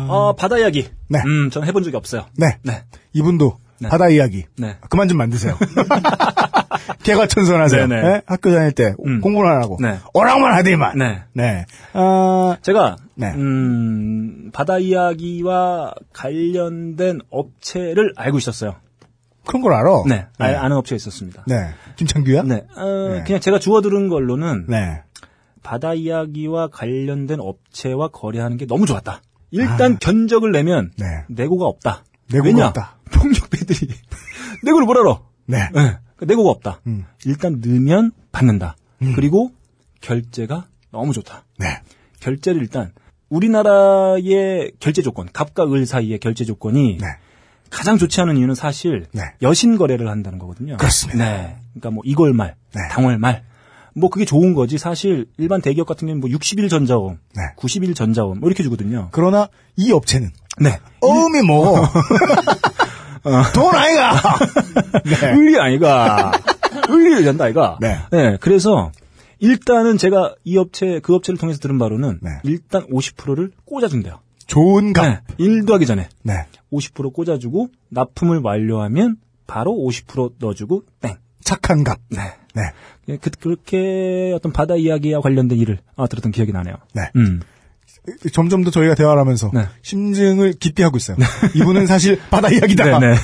어, 0.08 0.36
바다 0.36 0.60
이야기. 0.60 0.88
네. 1.08 1.20
음, 1.26 1.50
전 1.50 1.66
해본 1.66 1.84
적이 1.84 1.98
없어요. 1.98 2.26
네. 2.38 2.60
네. 2.64 2.84
이분도 3.14 3.58
네. 3.82 3.90
바다 3.90 4.10
이야기. 4.10 4.46
네. 4.58 4.78
그만 4.90 5.08
좀 5.08 5.18
만드세요. 5.18 5.58
개과천선하세요. 7.04 7.88
네네. 7.88 8.02
네? 8.02 8.22
학교 8.28 8.54
다닐 8.54 8.72
때 8.74 8.94
음. 9.06 9.22
공부를 9.22 9.50
안 9.52 9.62
하고 9.62 9.78
네. 9.82 9.98
오락만 10.14 10.54
하더만. 10.54 10.98
네. 10.98 11.24
네. 11.34 11.66
아, 11.94 12.58
제가 12.62 12.96
네. 13.16 13.34
음, 13.36 14.52
바다 14.54 14.78
이야기와 14.78 15.94
관련된 16.14 17.22
업체를 17.32 18.14
알고 18.16 18.38
있었어요. 18.38 18.76
그런 19.46 19.64
걸 19.64 19.74
알아. 19.74 20.04
네. 20.08 20.28
네. 20.40 20.56
아, 20.56 20.64
아는 20.66 20.78
업체가 20.78 20.96
있었습니다. 20.98 21.44
네. 21.48 21.56
김창규야? 21.96 22.44
네. 22.44 22.64
어, 22.76 23.14
네. 23.16 23.24
그냥 23.26 23.42
제가 23.42 23.58
주워 23.58 23.82
들은 23.82 24.08
걸로는 24.08 24.68
네. 24.68 25.02
바다 25.64 25.96
이야기와 25.96 26.68
관련된 26.68 27.40
업체와 27.40 28.10
거래하는 28.10 28.58
게 28.58 28.68
너무 28.68 28.86
좋았다. 28.86 29.22
일단 29.52 29.98
견적을 30.00 30.52
내면 30.52 30.92
네. 30.98 31.06
내고가 31.30 31.66
없다. 31.66 32.04
내고가 32.32 32.48
왜냐? 32.48 32.68
없다. 32.68 32.98
폭력배들이 33.12 33.90
내고를 34.64 34.86
못 34.86 34.98
알아. 34.98 35.22
네. 35.46 35.70
네. 35.74 35.98
내고가 36.26 36.50
없다. 36.52 36.82
음. 36.88 37.06
일단 37.26 37.62
넣으면 37.64 38.12
받는다. 38.32 38.76
그리고 39.16 39.52
결제가 40.02 40.68
너무 40.92 41.14
좋다. 41.14 41.46
네. 41.58 41.82
결제를 42.20 42.62
일단 42.62 42.92
우리나라의 43.30 44.74
결제 44.80 45.02
조건, 45.02 45.28
갑과 45.32 45.72
을 45.72 45.86
사이의 45.86 46.20
결제 46.20 46.46
조건이 46.46 46.98
네. 47.00 47.08
가장 47.70 47.98
좋지 47.98 48.20
않은 48.22 48.38
이유는 48.38 48.54
사실 48.54 49.08
네. 49.14 49.22
여신 49.42 49.78
거래를 49.78 50.10
한다는 50.10 50.38
거거든요. 50.38 50.78
그렇습니다. 50.78 51.26
네. 51.26 51.58
그러니까 51.72 51.92
뭐 51.92 52.04
이걸 52.06 52.34
말, 52.34 52.56
네. 52.76 52.82
당월 52.92 53.18
말. 53.18 53.44
뭐 53.94 54.10
그게 54.10 54.26
좋은 54.26 54.54
거지. 54.54 54.78
사실 54.78 55.26
일반 55.38 55.62
대기업 55.62 55.88
같은 55.88 56.08
경우는 56.08 56.22
뭐 56.22 56.30
60일 56.30 56.70
전자원, 56.70 57.20
네. 57.36 57.42
90일 57.58 57.96
전자원 57.96 58.40
뭐 58.40 58.50
이렇게 58.50 58.64
주거든요. 58.64 59.10
그러나 59.12 59.50
이 59.76 59.92
업체는 59.92 60.32
네. 60.60 60.80
어음이 61.02 61.42
뭐 61.42 61.76
고돈 63.24 63.74
아이가. 63.76 64.12
네. 65.06 65.32
의리 65.34 65.60
아이가. 65.60 66.32
의리를 66.90 67.26
연다 67.26 67.46
아이가. 67.46 67.78
네. 67.82 68.38
그래서 68.42 68.92
일단은 69.40 69.98
제가 69.98 70.36
이 70.44 70.58
업체 70.58 71.00
그 71.00 71.16
업체를 71.16 71.38
통해서 71.38 71.60
들은 71.60 71.78
바로는 71.78 72.20
네. 72.22 72.30
일단 72.44 72.86
50%를 72.88 73.52
꽂아준대요. 73.66 74.20
좋은 74.48 74.94
값. 74.94 75.06
네. 75.06 75.20
일도 75.38 75.74
하기 75.76 75.86
전에 75.86 76.10
네. 76.24 76.34
50% 76.72 77.14
꽂아주고 77.14 77.70
납품을 77.90 78.42
완료하면 78.44 79.18
바로 79.48 79.72
50% 79.72 80.34
넣어주고 80.40 80.84
땡. 81.02 81.16
착한 81.44 81.84
값. 81.84 82.00
네. 82.10 82.20
네. 82.54 82.62
예, 83.10 83.18
그, 83.18 83.30
그렇게 83.32 84.32
어떤 84.36 84.52
바다 84.52 84.76
이야기와 84.76 85.22
관련된 85.22 85.58
일을 85.58 85.80
아, 85.96 86.08
들었던 86.08 86.32
기억이 86.32 86.52
나네요. 86.52 86.76
네. 86.94 87.10
음. 87.16 87.42
점점 88.34 88.64
더 88.64 88.72
저희가 88.72 88.96
대화를 88.96 89.20
하면서 89.22 89.52
네. 89.54 89.68
심증을 89.84 90.54
깊게 90.54 90.82
하고 90.84 90.98
있어요. 90.98 91.18
이분은 91.54 91.86
사실 91.86 92.20
바다 92.32 92.50
이야기다. 92.50 93.00
네네. 93.00 93.16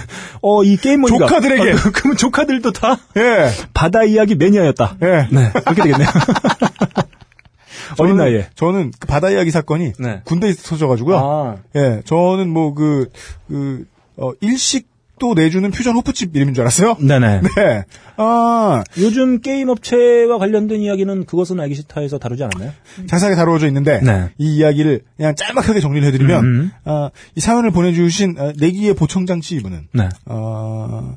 어, 0.41 0.63
이 0.63 0.77
게임 0.77 1.01
머니가. 1.01 1.25
조카들에게. 1.27 1.71
어, 1.71 1.75
그러면 1.93 2.17
조카들도 2.17 2.71
다 2.73 2.97
예. 3.17 3.49
바다 3.73 4.03
이야기 4.03 4.35
매니아였다. 4.35 4.97
예. 5.01 5.27
네. 5.31 5.51
그렇게 5.51 5.81
되겠네요. 5.83 6.07
어린 7.99 8.15
저는- 8.15 8.17
나이에. 8.17 8.49
저는 8.55 8.91
그 8.99 9.07
바다 9.07 9.29
이야기 9.29 9.49
사건이 9.51 9.93
네. 9.99 10.21
군대에서 10.25 10.61
터져 10.63 10.87
가지고요. 10.87 11.17
아. 11.17 11.55
예, 11.75 12.01
저는 12.05 12.49
뭐 12.49 12.73
그, 12.73 13.09
그, 13.47 13.85
어, 14.17 14.31
일식 14.41 14.87
도 15.19 15.33
내주는 15.33 15.69
퓨전 15.71 15.95
호프집 15.95 16.35
이름인 16.35 16.53
줄 16.53 16.61
알았어요. 16.61 16.97
네네. 16.99 17.41
네. 17.55 17.83
아, 18.17 18.83
요즘 18.97 19.41
게임 19.41 19.69
업체와 19.69 20.37
관련된 20.37 20.81
이야기는 20.81 21.25
그것은 21.25 21.59
알기 21.59 21.75
싫다에서 21.75 22.19
다루지 22.19 22.43
않았나요? 22.43 22.71
자세하게 23.07 23.35
다루어져 23.35 23.67
있는데, 23.67 23.99
네. 24.01 24.29
이 24.37 24.57
이야기를 24.57 25.01
그냥 25.17 25.35
짤막하게 25.35 25.79
정리를 25.79 26.07
해드리면, 26.07 26.45
음. 26.45 26.71
아, 26.85 27.09
이 27.35 27.39
사연을 27.39 27.71
보내주신 27.71 28.35
아, 28.37 28.53
내기의 28.59 28.93
보청장치 28.93 29.55
이분은, 29.55 29.87
네. 29.93 30.09
어, 30.25 31.15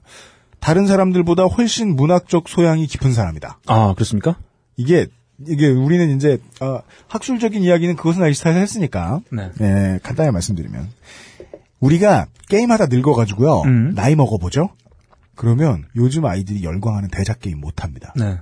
다른 0.61 0.87
사람들보다 0.87 1.45
훨씬 1.45 1.95
문학적 1.95 2.49
소양이 2.49 2.87
깊은 2.87 3.13
사람이다. 3.13 3.61
아, 3.67 3.95
그렇습니까? 3.95 4.37
이게, 4.77 5.09
이게 5.47 5.69
우리는 5.69 6.17
이제, 6.17 6.39
어, 6.61 6.81
학술적인 7.09 7.63
이야기는 7.63 7.97
그것은 7.97 8.23
알기 8.23 8.35
싫다에서 8.35 8.59
했으니까, 8.61 9.21
네. 9.31 9.51
예, 9.61 9.99
간단히 10.03 10.31
말씀드리면 10.31 10.89
우리가 11.81 12.27
게임하다 12.49 12.87
늙어가지고요 12.87 13.63
음. 13.63 13.95
나이 13.95 14.15
먹어보죠. 14.15 14.71
그러면 15.35 15.85
요즘 15.97 16.27
아이들이 16.27 16.63
열광하는 16.63 17.09
대작 17.11 17.41
게임 17.41 17.61
못합니다. 17.61 18.13
네. 18.17 18.39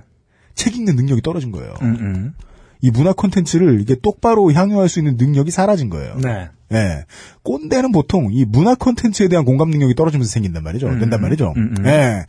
책 0.55 0.75
읽는 0.75 0.95
능력이 0.97 1.21
떨어진 1.21 1.51
거예요. 1.51 1.73
음, 1.81 1.97
음. 2.01 2.33
이 2.81 2.91
문화 2.91 3.13
콘텐츠를 3.13 3.79
이게 3.81 3.95
똑바로 3.95 4.51
향유할 4.51 4.89
수 4.89 4.99
있는 4.99 5.15
능력이 5.17 5.51
사라진 5.51 5.89
거예요. 5.89 6.17
네. 6.17 6.49
예. 6.71 7.05
꼰대는 7.43 7.91
보통 7.91 8.29
이 8.31 8.45
문화 8.45 8.75
콘텐츠에 8.75 9.27
대한 9.27 9.45
공감 9.45 9.69
능력이 9.69 9.95
떨어지면서 9.95 10.29
생긴단 10.29 10.63
말이죠. 10.63 10.87
음, 10.87 10.99
된단 10.99 11.21
말이죠. 11.21 11.53
음, 11.55 11.75
음. 11.79 11.85
예. 11.85 12.25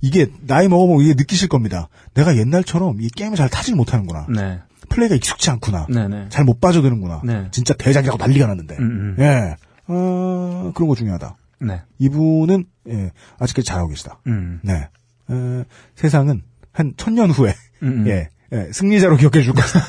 이게 0.00 0.26
나이 0.46 0.68
먹어보면 0.68 1.04
이게 1.04 1.14
느끼실 1.14 1.48
겁니다. 1.48 1.88
내가 2.14 2.36
옛날처럼 2.36 3.00
이 3.00 3.08
게임을 3.08 3.36
잘 3.36 3.48
타질 3.48 3.74
못하는구나. 3.74 4.26
네. 4.28 4.58
플레이가 4.88 5.14
익숙치 5.16 5.50
않구나. 5.50 5.86
네네. 5.88 6.26
잘못 6.28 6.60
빠져드는구나. 6.60 7.22
네. 7.24 7.48
진짜 7.50 7.74
대작이라고 7.74 8.18
난리가 8.18 8.46
났는데. 8.46 8.76
음, 8.78 9.16
음. 9.18 9.22
예. 9.22 9.56
어, 9.88 10.72
그런 10.74 10.88
거 10.88 10.94
중요하다. 10.94 11.36
네. 11.60 11.82
이분은, 11.98 12.64
예, 12.88 13.10
아직까지 13.38 13.66
잘하고 13.66 13.88
계시다. 13.88 14.20
음. 14.26 14.60
네. 14.62 14.88
어, 15.28 15.64
세상은 15.96 16.42
한 16.72 16.94
천년 16.96 17.30
후에, 17.30 17.54
음, 17.82 17.88
음. 17.88 18.06
예, 18.06 18.28
예, 18.52 18.68
승리자로 18.72 19.16
기억해 19.16 19.42
줄 19.42 19.52
것이다. 19.52 19.80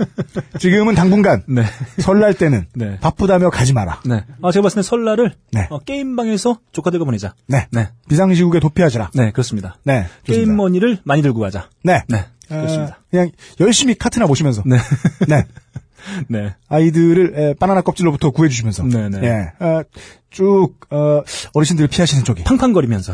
지금은 0.58 0.94
당분간 0.94 1.42
네. 1.46 1.62
설날 1.98 2.32
때는 2.34 2.66
네. 2.74 2.98
바쁘다며 3.00 3.50
가지 3.50 3.72
마라. 3.72 4.00
네. 4.06 4.24
아, 4.42 4.50
제가 4.50 4.62
봤을 4.62 4.76
때 4.76 4.82
설날을 4.82 5.34
네. 5.52 5.66
어, 5.70 5.78
게임방에서 5.80 6.60
조카들과 6.72 7.04
보내자. 7.04 7.34
네. 7.46 7.66
네. 7.70 7.90
비상시국에 8.08 8.60
도피하지라. 8.60 9.10
네, 9.14 9.30
그렇습니다. 9.32 9.76
네. 9.84 10.06
좋습니다. 10.24 10.32
게임 10.32 10.56
머니를 10.56 10.98
많이 11.04 11.20
들고 11.20 11.40
가자. 11.40 11.68
네. 11.82 12.02
네. 12.08 12.24
아, 12.50 12.56
그렇습니다. 12.56 12.98
그냥 13.10 13.30
열심히 13.60 13.94
카트나 13.94 14.26
보시면서. 14.26 14.62
네. 14.64 14.78
네. 15.28 15.44
네. 16.28 16.54
아이들을 16.68 17.38
에, 17.38 17.54
바나나 17.54 17.82
껍질로부터 17.82 18.30
구해주시면서. 18.30 18.84
네, 18.84 19.08
네. 19.08 19.20
예. 19.22 19.52
아, 19.58 19.84
쭉 20.30 20.74
어, 20.90 21.22
어르신들을 21.54 21.88
피하시는 21.88 22.24
쪽이. 22.24 22.44
팡팡거리면서. 22.44 23.12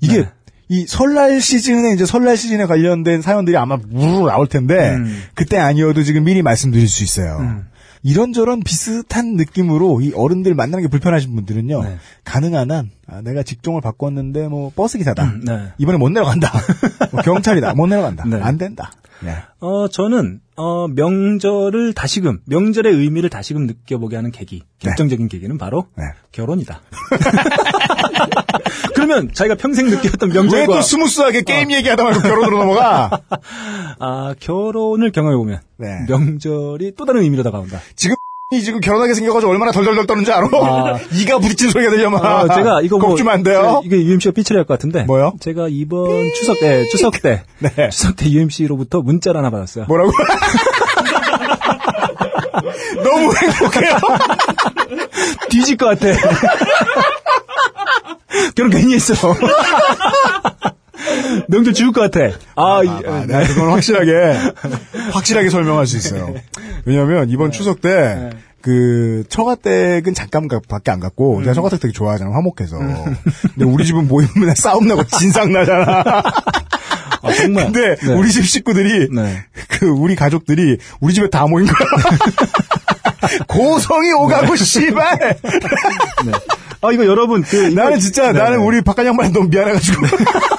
이게 0.00 0.22
네. 0.22 0.28
이 0.68 0.84
설날 0.86 1.40
시즌에 1.40 1.92
이제 1.94 2.04
설날 2.04 2.36
시즌에 2.36 2.66
관련된 2.66 3.22
사연들이 3.22 3.56
아마 3.56 3.78
우르르 3.92 4.26
나올 4.26 4.48
텐데 4.48 4.96
음. 4.96 5.22
그때 5.34 5.58
아니어도 5.58 6.02
지금 6.02 6.24
미리 6.24 6.42
말씀드릴 6.42 6.88
수 6.88 7.04
있어요. 7.04 7.38
음. 7.38 7.66
이런저런 8.02 8.62
비슷한 8.62 9.34
느낌으로 9.34 10.00
이 10.00 10.12
어른들 10.14 10.54
만나는 10.54 10.82
게 10.82 10.88
불편하신 10.88 11.34
분들은요. 11.34 11.82
네. 11.82 11.96
가능한 12.24 12.70
한 12.70 12.90
아, 13.08 13.20
내가 13.20 13.42
직종을 13.42 13.80
바꿨는데 13.80 14.48
뭐 14.48 14.70
버스 14.74 14.98
기사다. 14.98 15.24
음, 15.24 15.44
네. 15.44 15.72
이번에 15.78 15.98
못 15.98 16.10
내려간다. 16.10 16.52
뭐 17.10 17.22
경찰이다. 17.22 17.74
못 17.74 17.86
내려간다. 17.86 18.24
네. 18.26 18.40
안 18.40 18.58
된다. 18.58 18.92
네. 19.24 19.34
어, 19.60 19.88
저는, 19.88 20.40
어, 20.56 20.88
명절을 20.88 21.92
다시금, 21.92 22.40
명절의 22.46 22.94
의미를 22.94 23.30
다시금 23.30 23.66
느껴보게 23.66 24.16
하는 24.16 24.30
계기, 24.30 24.62
결정적인 24.78 25.28
계기는 25.28 25.58
바로 25.58 25.86
네. 25.96 26.04
결혼이다. 26.32 26.80
그러면 28.94 29.30
자기가 29.32 29.56
평생 29.56 29.88
느꼈던 29.88 30.30
왜 30.30 30.34
명절과, 30.34 30.74
또 30.74 30.82
스무스하게 30.82 31.42
게임 31.42 31.70
얘기하다 31.70 32.02
말고 32.02 32.20
결혼으로 32.20 32.58
넘어가? 32.58 33.20
아, 34.00 34.34
결혼을 34.40 35.12
경험해 35.12 35.36
보면, 35.36 35.60
네. 35.76 36.06
명절이 36.08 36.94
또 36.96 37.04
다른 37.04 37.22
의미로 37.22 37.42
다가온다. 37.42 37.80
지금 37.94 38.16
이 38.52 38.62
지금 38.62 38.80
결혼하게 38.80 39.14
생겨가지고 39.14 39.50
얼마나 39.50 39.72
덜덜덜 39.72 40.06
떠는지 40.06 40.30
알아? 40.30 40.48
아. 40.52 41.00
이가 41.12 41.40
부딪힌 41.40 41.68
소리가 41.68 41.90
들려만. 41.90 42.24
아, 42.24 42.46
제가 42.54 42.80
이거 42.80 42.96
뭐, 42.96 43.08
겁주면 43.08 43.34
안 43.34 43.42
돼요? 43.42 43.82
이게 43.84 43.96
UMC가 43.96 44.32
삐처리 44.34 44.58
할것 44.58 44.78
같은데. 44.78 45.02
뭐요? 45.02 45.32
제가 45.40 45.66
이번 45.68 46.30
추석 46.32 46.60
때, 46.60 46.86
추석 46.86 47.20
때, 47.20 47.42
네. 47.58 47.90
추석 47.90 48.14
때 48.14 48.30
UMC로부터 48.30 49.02
문자를 49.02 49.38
하나 49.38 49.50
받았어요. 49.50 49.86
뭐라고? 49.88 50.12
너무 53.02 53.34
행복해요. 53.34 53.96
뒤질 55.50 55.76
것 55.76 55.98
같아. 55.98 56.06
결혼 58.54 58.70
괜히 58.70 58.94
했어. 58.94 59.14
명절 61.48 61.72
죽을 61.74 61.92
것 61.92 62.10
같아. 62.10 62.36
아, 62.56 62.82
이- 62.84 62.88
아, 62.88 63.24
네, 63.26 63.46
그건 63.46 63.70
확실하게 63.70 64.12
확실하게 65.12 65.50
설명할 65.50 65.86
수 65.86 65.96
있어요. 65.96 66.34
왜냐하면 66.84 67.28
이번 67.30 67.50
추석 67.52 67.80
때. 67.80 68.30
그 68.62 69.22
처가댁은 69.28 70.12
잠깐 70.14 70.48
밖에 70.68 70.90
안 70.90 70.98
갔고 70.98 71.38
내가 71.40 71.54
처가댁 71.54 71.78
되게 71.78 71.92
좋아하잖아 71.92 72.32
화목해서 72.32 72.76
근데 72.78 73.64
우리 73.64 73.84
집은 73.86 74.08
모이면 74.08 74.32
맨날 74.40 74.56
싸움 74.56 74.88
나고 74.88 75.04
진상 75.04 75.52
나잖아 75.52 76.02
아, 77.22 77.32
정말. 77.32 77.66
근데 77.66 77.94
네. 77.94 78.12
우리 78.12 78.32
집 78.32 78.44
식구들이 78.44 79.10
네. 79.14 79.44
그 79.68 79.86
우리 79.86 80.16
가족들이 80.16 80.78
우리 80.98 81.14
집에 81.14 81.30
다 81.30 81.46
모인 81.46 81.66
거야 81.68 81.76
고성이 83.46 84.12
오가고 84.14 84.56
씨발 84.56 85.18
네. 86.24 86.32
아, 86.82 86.92
이거 86.92 87.06
여러분, 87.06 87.42
그, 87.42 87.68
이거- 87.70 87.82
나는 87.82 87.98
진짜 88.00 88.32
네, 88.32 88.38
나는 88.38 88.58
네. 88.58 88.64
우리 88.64 88.80
박간 88.82 89.06
양반 89.06 89.32
너무 89.32 89.48
미안해가지고 89.48 90.02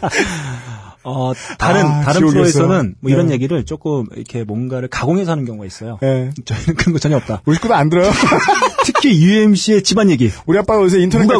어, 1.04 1.32
다른, 1.58 1.86
아, 1.86 2.00
다른 2.02 2.20
지옥이었어. 2.20 2.32
프로에서는 2.58 2.94
뭐 3.00 3.10
이런 3.10 3.26
네. 3.28 3.34
얘기를 3.34 3.64
조금 3.64 4.06
이렇게 4.14 4.44
뭔가를 4.44 4.88
가공해서 4.88 5.32
하는 5.32 5.44
경우가 5.44 5.64
있어요. 5.64 5.98
예. 6.02 6.30
저희는 6.44 6.74
그런 6.76 6.92
거 6.92 6.98
전혀 6.98 7.16
없다. 7.16 7.40
우리 7.46 7.54
식구도 7.54 7.74
안 7.74 7.88
들어요 7.88 8.10
특히 8.84 9.20
UMC의 9.22 9.82
집안 9.82 10.10
얘기. 10.10 10.30
우리 10.46 10.58
아빠가 10.58 10.82
요새 10.82 10.98
인터넷 11.00 11.26
그러- 11.26 11.38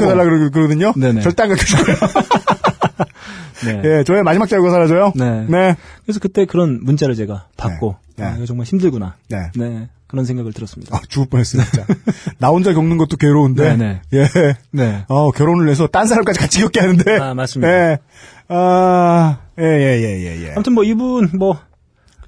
그러거든요 0.50 0.92
네네. 0.96 1.20
절대 1.22 1.42
안 1.42 1.48
가르쳐줄 1.50 1.84
거예요 1.84 1.98
네. 3.64 3.82
예, 3.84 4.04
저의 4.04 4.22
마지막 4.22 4.48
자유가 4.48 4.70
사라져요 4.70 5.12
네. 5.16 5.44
네. 5.48 5.76
그래서 6.04 6.20
그때 6.20 6.44
그런 6.44 6.78
문자를 6.84 7.16
제가 7.16 7.46
받고, 7.56 7.96
네. 8.16 8.24
아, 8.24 8.36
이거 8.36 8.46
정말 8.46 8.64
힘들구나. 8.66 9.16
네. 9.28 9.50
네. 9.56 9.88
그런 10.08 10.24
생각을 10.24 10.52
들었습니다. 10.52 10.96
아, 10.96 11.00
죽을 11.06 11.28
뻔했어요, 11.28 11.62
진짜. 11.64 11.86
나 12.38 12.48
혼자 12.48 12.72
겪는 12.72 12.96
것도 12.96 13.16
괴로운데. 13.18 13.76
네네. 13.76 14.02
예. 14.14 14.28
네. 14.70 15.04
어, 15.08 15.30
결혼을 15.30 15.68
해서 15.68 15.86
딴 15.86 16.06
사람까지 16.06 16.40
같이 16.40 16.60
겪게 16.60 16.80
하는데. 16.80 17.18
아, 17.20 17.34
맞습니다. 17.34 17.70
예. 17.70 17.98
아, 18.48 19.38
예, 19.58 19.64
예, 19.64 20.02
예, 20.02 20.20
예, 20.22 20.46
예. 20.46 20.52
아무튼 20.52 20.72
뭐 20.72 20.82
이분, 20.82 21.28
뭐, 21.34 21.58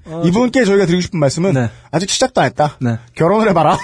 어, 0.05 0.21
이분께 0.25 0.63
저 0.63 0.73
희가 0.73 0.85
드리고 0.85 1.01
싶은 1.01 1.19
말씀은 1.19 1.53
네. 1.53 1.69
아직 1.89 2.09
시작도 2.09 2.41
안 2.41 2.45
했다. 2.47 2.77
네. 2.79 2.97
결혼을 3.15 3.49
해봐라. 3.49 3.77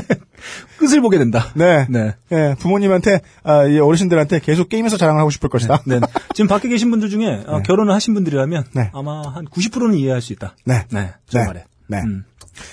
끝을 0.76 1.00
보게 1.00 1.16
된다. 1.16 1.46
네. 1.54 1.86
네. 1.88 2.14
예, 2.32 2.54
부모님한테, 2.58 3.20
아, 3.42 3.64
이 3.64 3.78
어르신들한테 3.78 4.40
계속 4.40 4.68
게임에서 4.68 4.98
자랑을 4.98 5.20
하고 5.20 5.30
싶을 5.30 5.48
것이다. 5.48 5.82
네. 5.86 6.00
지금 6.34 6.48
밖에 6.48 6.68
계신 6.68 6.90
분들 6.90 7.08
중에 7.08 7.44
어, 7.46 7.62
결혼을 7.62 7.94
하신 7.94 8.12
분들이라면 8.12 8.64
네. 8.72 8.90
아마 8.92 9.22
한 9.22 9.46
90%는 9.46 9.94
이해할 9.94 10.20
수 10.20 10.34
있다. 10.34 10.56
네. 10.66 10.84
네. 10.90 11.12
저 11.28 11.38
네. 11.38 11.46
말에. 11.46 11.64
네. 11.86 11.98
음, 11.98 12.24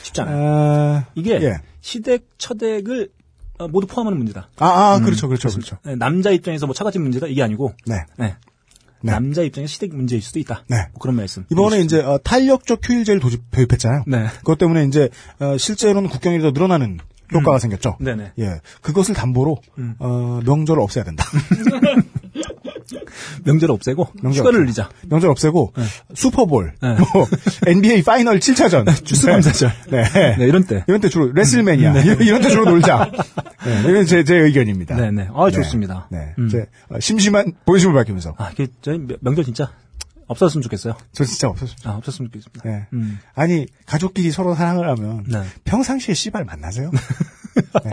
쉽지 0.03 0.21
않아요. 0.21 0.37
아, 0.37 1.05
이게 1.15 1.41
예. 1.41 1.57
시댁, 1.81 2.27
처댁을 2.37 3.09
어, 3.57 3.67
모두 3.67 3.87
포함하는 3.87 4.17
문제다. 4.17 4.49
아, 4.57 4.65
아, 4.67 4.99
그렇죠, 4.99 5.27
그렇죠, 5.27 5.49
그렇죠. 5.49 5.77
네, 5.83 5.95
남자 5.95 6.31
입장에서 6.31 6.65
뭐 6.65 6.73
처갓집 6.73 7.01
문제다 7.01 7.27
이게 7.27 7.43
아니고 7.43 7.73
네. 7.85 8.05
네. 8.17 8.35
네. 9.03 9.11
남자 9.11 9.41
입장에서 9.41 9.71
시댁 9.71 9.95
문제일 9.95 10.21
수도 10.21 10.39
있다. 10.39 10.63
네. 10.67 10.77
뭐 10.91 10.99
그런 10.99 11.15
말씀. 11.15 11.45
이번에 11.51 11.79
이제 11.79 12.01
어, 12.01 12.19
탄력적 12.23 12.81
휴일제를 12.87 13.19
도입, 13.19 13.41
도입했잖아요. 13.51 14.03
네. 14.07 14.27
그것 14.37 14.57
때문에 14.57 14.85
이제 14.85 15.09
어, 15.39 15.57
실제로는 15.57 16.09
국경일이 16.09 16.41
더 16.41 16.51
늘어나는 16.51 16.99
효과가 17.33 17.59
생겼죠. 17.59 17.97
음. 18.01 18.05
네네. 18.05 18.33
예, 18.39 18.59
그것을 18.81 19.15
담보로 19.15 19.57
음. 19.77 19.95
어, 19.99 20.41
명절을 20.45 20.81
없애야 20.81 21.03
된다. 21.03 21.25
명절 23.43 23.71
없애고 23.71 24.09
명절 24.21 24.39
휴가를. 24.41 24.59
늘리자. 24.61 24.89
명절 25.07 25.29
없애고 25.29 25.73
슈퍼볼, 26.13 26.73
네. 26.81 26.95
뭐 27.13 27.27
NBA 27.67 28.03
파이널 28.03 28.39
7차전, 28.39 29.05
추수감사절. 29.05 29.71
네. 29.91 30.03
네, 30.37 30.45
이런 30.45 30.63
때. 30.65 30.83
이런 30.87 31.01
때 31.01 31.09
주로 31.09 31.31
레슬매니아 31.31 31.99
이런, 32.01 32.21
이런 32.21 32.41
때 32.41 32.49
주로 32.49 32.65
놀자. 32.65 33.11
네, 33.65 33.81
이건 33.89 34.05
제, 34.05 34.23
제 34.23 34.35
의견입니다. 34.37 34.95
네 34.95 35.11
네. 35.11 35.27
아, 35.33 35.49
좋습니다. 35.51 36.07
네, 36.11 36.33
음. 36.39 36.49
제 36.49 36.65
어, 36.89 36.99
심심한 36.99 37.53
본심을 37.65 37.93
밝히면서 37.93 38.35
아, 38.37 38.49
이게 38.51 38.67
저희 38.81 38.97
명- 38.97 39.17
명절 39.21 39.45
진짜 39.45 39.71
없었으면 40.27 40.61
좋겠어요. 40.63 40.95
저 41.11 41.23
진짜 41.25 41.47
없었습니다. 41.49 41.89
아, 41.89 41.95
없었으면 41.95 42.31
좋겠습니다. 42.31 42.61
네. 42.69 42.87
음. 42.93 43.19
아니 43.35 43.67
가족끼리 43.85 44.31
서로 44.31 44.55
사랑을 44.55 44.87
하면 44.89 45.23
네. 45.27 45.41
평상시에 45.65 46.13
씨발 46.13 46.45
만나세요. 46.45 46.89
네, 47.83 47.91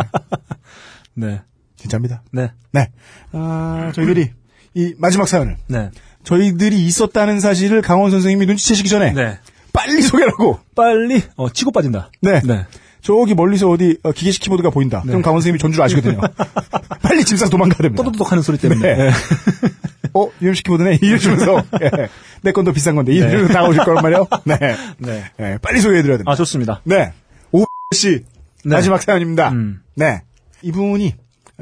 네. 1.14 1.40
진짜입니다. 1.76 2.22
네. 2.32 2.50
네, 2.72 2.90
아, 3.32 3.90
저희들이 3.94 4.30
이 4.74 4.94
마지막 4.98 5.28
사연을 5.28 5.56
네. 5.66 5.90
저희들이 6.24 6.84
있었다는 6.84 7.40
사실을 7.40 7.82
강원 7.82 8.10
선생님이 8.10 8.46
눈치채시기 8.46 8.88
전에 8.88 9.12
네. 9.12 9.38
빨리 9.72 10.02
소개하고 10.02 10.58
빨리 10.74 11.22
어, 11.36 11.50
치고 11.50 11.70
빠진다. 11.72 12.10
네. 12.20 12.40
네. 12.44 12.66
저기 13.00 13.34
멀리서 13.34 13.68
어디 13.70 13.98
어, 14.02 14.12
기계식 14.12 14.42
키보드가 14.42 14.70
보인다. 14.70 15.02
그럼 15.02 15.22
강원 15.22 15.40
선생님이 15.40 15.58
전줄 15.58 15.80
아시거든요. 15.82 16.20
빨리 17.02 17.24
짐 17.24 17.36
싸서 17.36 17.50
도망가야 17.50 17.78
됩니다. 17.78 18.02
또도독 18.02 18.30
하는 18.30 18.42
소리 18.42 18.58
때문에. 18.58 18.80
네. 18.80 18.96
네. 18.96 19.10
어, 20.14 20.28
UMC 20.42 20.62
키보드네? 20.64 20.98
이러시면서, 21.02 21.62
예. 21.82 22.08
내 22.42 22.52
건더 22.52 22.72
비싼 22.72 22.96
건데, 22.96 23.12
이러면서 23.12 23.52
다가오실 23.52 23.84
거란 23.84 24.02
말이에요? 24.02 24.26
네. 24.44 24.58
네. 24.98 25.24
예, 25.38 25.58
빨리 25.60 25.80
소개해드려야 25.80 26.18
됩니다. 26.18 26.32
아, 26.32 26.34
좋습니다. 26.34 26.80
네. 26.84 27.12
오씨 27.52 28.24
네. 28.64 28.74
마지막 28.74 29.02
사연입니다. 29.02 29.50
음. 29.50 29.80
네. 29.94 30.22
이분이 30.62 31.14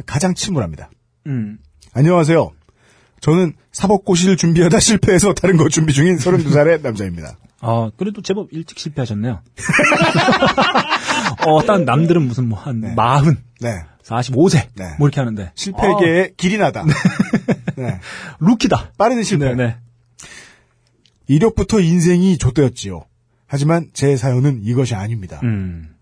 가장 0.06 0.34
침울합니다. 0.34 0.90
음. 1.26 1.58
안녕하세요. 1.92 2.52
저는 3.20 3.54
사법고시를 3.72 4.36
준비하다 4.36 4.78
실패해서 4.80 5.34
다른 5.34 5.56
거 5.56 5.68
준비 5.68 5.92
중인 5.92 6.16
32살의 6.16 6.82
남자입니다. 6.82 7.36
아, 7.60 7.90
그래도 7.96 8.22
제법 8.22 8.48
일찍 8.52 8.78
실패하셨네요. 8.78 9.40
어, 11.46 11.62
딴 11.64 11.84
남들은 11.84 12.22
무슨 12.22 12.48
뭐한 12.48 12.94
마흔, 12.94 13.38
네. 13.60 13.82
45세 14.04 14.68
네. 14.74 14.84
뭐 14.98 15.08
이렇게 15.08 15.20
하는데 15.20 15.50
실패계의 15.54 16.34
길이 16.36 16.58
나다. 16.58 16.84
네. 17.76 17.90
아, 17.90 18.00
루키다. 18.38 18.92
빠른 18.96 19.22
실패. 19.22 19.54
네, 19.54 19.54
네. 19.54 19.76
이력부터 21.26 21.80
인생이 21.80 22.38
좆되었지요. 22.38 23.04
하지만 23.48 23.90
제 23.92 24.16
사연은 24.16 24.60
이것이 24.62 24.94
아닙니다. 24.94 25.40
음. 25.42 25.95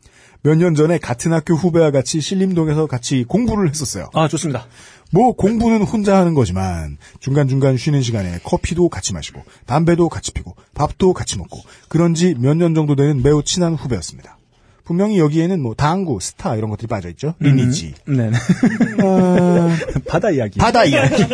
몇 0.44 0.56
년 0.56 0.74
전에 0.74 0.98
같은 0.98 1.32
학교 1.32 1.54
후배와 1.54 1.90
같이 1.90 2.20
신림동에서 2.20 2.86
같이 2.86 3.24
공부를 3.26 3.70
했었어요. 3.70 4.10
아, 4.12 4.28
좋습니다. 4.28 4.66
뭐 5.10 5.32
공부는 5.32 5.82
혼자 5.82 6.18
하는 6.18 6.34
거지만 6.34 6.98
중간중간 7.20 7.76
쉬는 7.78 8.02
시간에 8.02 8.38
커피도 8.44 8.88
같이 8.90 9.12
마시고 9.14 9.42
담배도 9.66 10.08
같이 10.10 10.32
피고 10.32 10.54
밥도 10.74 11.12
같이 11.14 11.38
먹고 11.38 11.58
그런 11.88 12.14
지 12.14 12.34
몇 12.38 12.56
년 12.56 12.74
정도 12.74 12.94
되는 12.94 13.22
매우 13.22 13.42
친한 13.42 13.74
후배였습니다. 13.74 14.38
분명히 14.84 15.18
여기에는 15.18 15.62
뭐 15.62 15.72
당구, 15.74 16.18
스타 16.20 16.56
이런 16.56 16.68
것들이 16.68 16.88
빠져 16.88 17.08
있죠. 17.10 17.34
리니지, 17.38 17.94
네. 18.06 18.28
네. 18.30 19.02
어, 19.02 19.70
바다 20.06 20.30
이야기. 20.30 20.58
바다 20.58 20.84
이야기. 20.84 21.24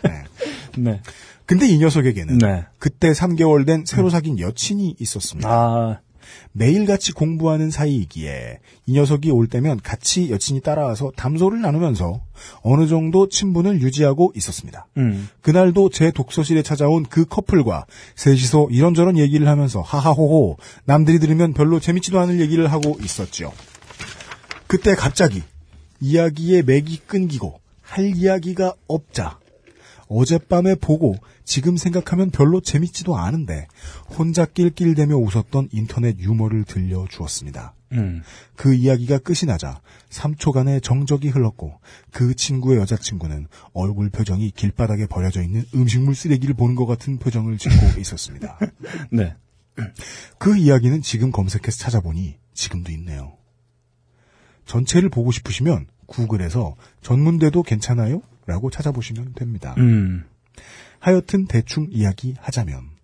네. 0.78 1.02
근데 1.44 1.66
이 1.68 1.78
녀석에게는 1.78 2.38
네. 2.38 2.64
그때 2.78 3.10
3개월 3.12 3.66
된 3.66 3.84
새로 3.86 4.08
사귄 4.08 4.38
여친이 4.38 4.96
있었습니다. 5.00 5.48
아, 5.50 5.98
매일같이 6.52 7.12
공부하는 7.12 7.70
사이이기에 7.70 8.58
이 8.86 8.92
녀석이 8.92 9.30
올 9.30 9.46
때면 9.48 9.80
같이 9.82 10.30
여친이 10.30 10.60
따라와서 10.60 11.12
담소를 11.16 11.60
나누면서 11.60 12.20
어느 12.62 12.86
정도 12.86 13.28
친분을 13.28 13.80
유지하고 13.80 14.32
있었습니다. 14.36 14.86
음. 14.96 15.28
그날도 15.42 15.90
제 15.90 16.10
독서실에 16.10 16.62
찾아온 16.62 17.04
그 17.04 17.24
커플과 17.24 17.86
셋이서 18.16 18.68
이런저런 18.70 19.18
얘기를 19.18 19.48
하면서 19.48 19.80
하하호호 19.80 20.56
남들이 20.84 21.18
들으면 21.18 21.52
별로 21.52 21.80
재밌지도 21.80 22.18
않을 22.20 22.40
얘기를 22.40 22.70
하고 22.70 22.96
있었죠. 23.02 23.52
그때 24.66 24.94
갑자기 24.94 25.42
이야기의 26.00 26.62
맥이 26.64 26.98
끊기고 27.06 27.60
할 27.82 28.14
이야기가 28.14 28.74
없자 28.86 29.38
어젯밤에 30.08 30.74
보고 30.74 31.16
지금 31.48 31.78
생각하면 31.78 32.28
별로 32.28 32.60
재밌지도 32.60 33.16
않은데 33.16 33.68
혼자 34.18 34.44
낄낄대며 34.44 35.16
웃었던 35.16 35.70
인터넷 35.72 36.18
유머를 36.18 36.64
들려주었습니다. 36.64 37.74
음. 37.92 38.22
그 38.54 38.74
이야기가 38.74 39.16
끝이 39.16 39.46
나자 39.46 39.80
3초간의 40.10 40.82
정적이 40.82 41.30
흘렀고 41.30 41.80
그 42.12 42.34
친구의 42.34 42.78
여자친구는 42.80 43.46
얼굴 43.72 44.10
표정이 44.10 44.50
길바닥에 44.50 45.06
버려져 45.06 45.42
있는 45.42 45.64
음식물 45.74 46.14
쓰레기를 46.14 46.54
보는 46.54 46.74
것 46.74 46.84
같은 46.84 47.16
표정을 47.16 47.56
짓고 47.56 47.74
있었습니다. 47.98 48.58
네. 49.10 49.34
그 50.36 50.54
이야기는 50.54 51.00
지금 51.00 51.32
검색해서 51.32 51.78
찾아보니 51.78 52.36
지금도 52.52 52.92
있네요. 52.92 53.38
전체를 54.66 55.08
보고 55.08 55.32
싶으시면 55.32 55.86
구글에서 56.04 56.76
전문대도 57.00 57.62
괜찮아요? 57.62 58.20
라고 58.44 58.68
찾아보시면 58.68 59.32
됩니다. 59.32 59.74
음. 59.78 60.24
하여튼 61.00 61.46
대충 61.46 61.86
이야기하자면 61.90 62.98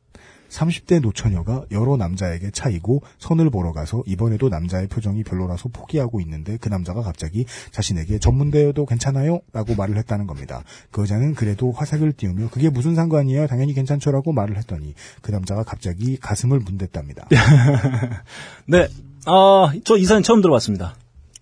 30대 0.51 1.01
노처녀가 1.01 1.65
여러 1.73 1.97
남자에게 1.97 2.53
차이고 2.53 3.03
선을 3.19 3.51
보러 3.51 3.73
가서 3.73 4.05
이번에도 4.07 4.49
남자의 4.49 4.87
표정이 4.87 5.25
별로라서 5.25 5.69
포기하고 5.69 6.21
있는데 6.21 6.59
그 6.61 6.69
남자가 6.69 7.03
갑자기 7.03 7.45
자신에게 7.73 8.21
전문대여도 8.21 8.87
괜찮아요? 8.87 9.41
라고 9.53 9.75
말을 9.75 9.97
했다는 9.97 10.29
겁니다. 10.29 10.63
그 10.93 11.03
여자는 11.03 11.35
그래도 11.35 11.73
화색을 11.73 12.13
띄우며 12.13 12.51
그게 12.51 12.71
무슨 12.71 12.95
상관이에요? 12.95 13.49
당연히 13.49 13.75
괜찮죠라고 13.75 14.33
말을 14.33 14.57
했더니 14.59 14.95
그 15.23 15.33
남자가 15.33 15.65
갑자기 15.65 16.17
가슴을 16.19 16.61
문댔답니다. 16.61 17.27
네. 18.67 18.87
아, 19.27 19.73
저 19.85 19.97
이 19.97 20.05
사연 20.05 20.23
처음 20.23 20.41
들어봤습니다. 20.41 20.95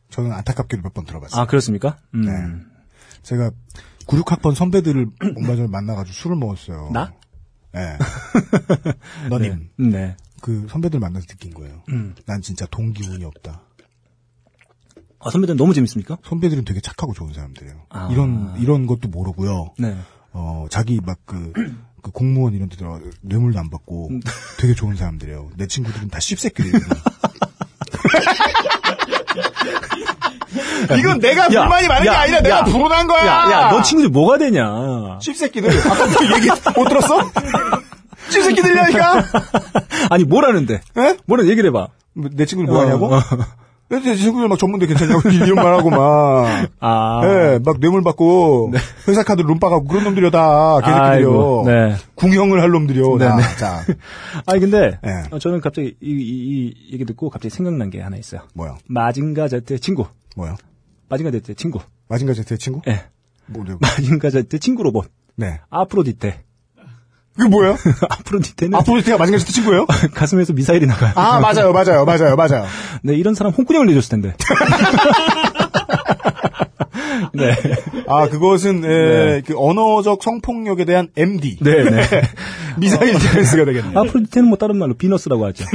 저는 0.09 0.33
안타깝게도 0.33 0.83
몇 0.83 0.95
번 0.95 1.05
들어봤어요. 1.05 1.41
아, 1.43 1.47
그렇습니까? 1.47 1.99
음. 2.15 2.23
네. 2.23 2.33
제가 3.23 3.51
96학번 4.07 4.55
선배들을 4.55 5.07
얼마 5.37 5.57
전에 5.57 5.69
만나가지고 5.69 6.15
술을 6.15 6.37
먹었어요. 6.37 6.91
나? 6.93 7.13
네. 7.73 7.97
너님. 9.31 9.71
네. 9.77 9.89
네. 9.89 10.17
그 10.41 10.67
선배들 10.69 10.99
만나서 11.01 11.27
느낀 11.27 11.55
거예요. 11.55 11.83
음. 11.91 12.15
난 12.27 12.43
진짜 12.43 12.67
동기운이 12.67 13.25
없다. 13.25 13.63
아, 15.21 15.31
선배들 15.31 15.57
너무 15.57 15.73
재밌습니까? 15.73 16.19
선배들은 16.25 16.65
되게 16.65 16.81
착하고 16.81 17.15
좋은 17.15 17.33
사람들이에요. 17.33 17.87
아. 17.91 18.09
이런 18.11 18.55
이런 18.59 18.87
것도 18.87 19.09
모르고요. 19.09 19.75
네. 19.79 19.97
어 20.33 20.67
자기 20.71 21.01
막 21.05 21.19
그 21.27 21.53
그 22.03 22.11
공무원 22.11 22.53
이런 22.53 22.69
데 22.69 22.77
들어 22.77 23.01
뇌물도 23.23 23.59
안 23.59 23.71
받고 23.71 24.09
음. 24.11 24.21
되게 24.59 24.75
좋은 24.75 24.97
사람들이에요. 24.97 25.51
내 25.57 25.67
친구들은 25.69 26.09
다 26.09 26.19
씹새끼들이에요. 26.21 26.75
이건 30.99 31.21
내가 31.21 31.45
야, 31.45 31.63
불만이 31.63 31.89
많은 31.89 32.03
게 32.03 32.09
야, 32.09 32.21
아니라 32.21 32.39
야. 32.39 32.43
내가 32.43 32.65
불온한 32.65 33.07
거야. 33.07 33.27
야, 33.27 33.51
야, 33.51 33.69
너 33.71 33.83
친구들 33.83 34.11
뭐가 34.11 34.39
되냐? 34.39 35.19
씹새끼들. 35.21 35.71
아까 35.71 36.37
얘기 36.37 36.49
못 36.77 36.89
들었어? 36.89 37.31
씹새끼들이라니까. 38.31 39.25
아니, 40.11 40.25
뭐라는데? 40.25 40.75
에? 40.97 41.17
뭐라 41.27 41.45
얘기를 41.47 41.69
해봐. 41.69 41.89
뭐, 42.15 42.31
내 42.33 42.47
친구들 42.47 42.73
뭐 42.73 42.83
하냐고? 42.83 43.07
어, 43.07 43.17
어. 43.17 43.21
내 44.01 44.15
친구들 44.15 44.49
막 44.49 44.59
전문대 44.59 44.87
괜찮냐고 44.87 45.29
이런 45.29 45.55
말하고 45.55 45.91
막. 45.91 46.69
아. 46.81 47.21
예, 47.25 47.59
막 47.63 47.79
뇌물 47.79 48.03
받고 48.03 48.73
회사 49.07 49.23
카드 49.23 49.43
룸 49.43 49.59
빠가고 49.59 49.85
그런 49.85 50.05
놈들이요 50.05 50.31
다 50.31 50.81
개새끼들이요. 50.81 51.65
네. 51.67 51.97
궁형을 52.15 52.63
할 52.63 52.71
놈들이요. 52.71 53.19
다. 53.19 53.37
네, 53.37 53.43
자, 53.59 53.85
아니, 54.47 54.61
근데, 54.61 54.99
네. 55.03 55.23
어, 55.31 55.39
저는 55.39 55.61
갑자기 55.61 55.95
이, 56.01 56.11
이, 56.11 56.73
이 56.89 56.93
얘기 56.95 57.05
듣고 57.05 57.29
갑자기 57.29 57.55
생각난 57.55 57.91
게 57.91 58.01
하나 58.01 58.17
있어요. 58.17 58.41
뭐야? 58.55 58.77
마징가 58.87 59.49
제트의 59.49 59.79
친구. 59.81 60.07
뭐야? 60.37 60.57
마징가 61.13 61.31
제트의 61.31 61.57
친구. 61.57 61.79
마징가 62.09 62.33
제트의 62.33 62.57
친구? 62.59 62.81
예. 62.89 63.05
뭐, 63.45 63.65
네. 63.65 63.75
마징가 63.79 64.31
제트 64.31 64.59
친구 64.59 64.83
로봇. 64.83 65.11
네. 65.37 65.61
아프로디테. 65.69 66.43
그게 67.37 67.49
뭐예요? 67.51 67.77
아프로디테는 68.09 68.79
아프로디테가 68.79 69.19
마징가 69.19 69.39
제트 69.39 69.53
친구예요? 69.53 69.85
가슴에서 70.15 70.55
미사일이 70.55 70.87
나가요. 70.87 71.13
아, 71.17 71.39
맞아요, 71.41 71.75
맞아요, 71.75 72.07
맞아요, 72.07 72.35
맞아요. 72.37 72.65
네, 73.03 73.15
이런 73.15 73.35
사람 73.35 73.53
홍군형을 73.53 73.89
내줬을 73.89 74.09
텐데. 74.09 74.35
네. 77.35 77.57
아, 78.07 78.29
그것은, 78.29 78.83
에, 78.85 79.43
그 79.43 79.55
언어적 79.57 80.23
성폭력에 80.23 80.87
대한 80.87 81.09
MD. 81.17 81.59
네, 81.61 81.91
네. 81.91 82.03
미사일 82.79 83.19
디펜스가 83.19 83.67
되겠네요. 83.67 83.99
아프로디테는 83.99 84.49
뭐 84.49 84.57
다른 84.57 84.79
말로 84.79 84.95
비너스라고 84.95 85.45
하죠. 85.47 85.67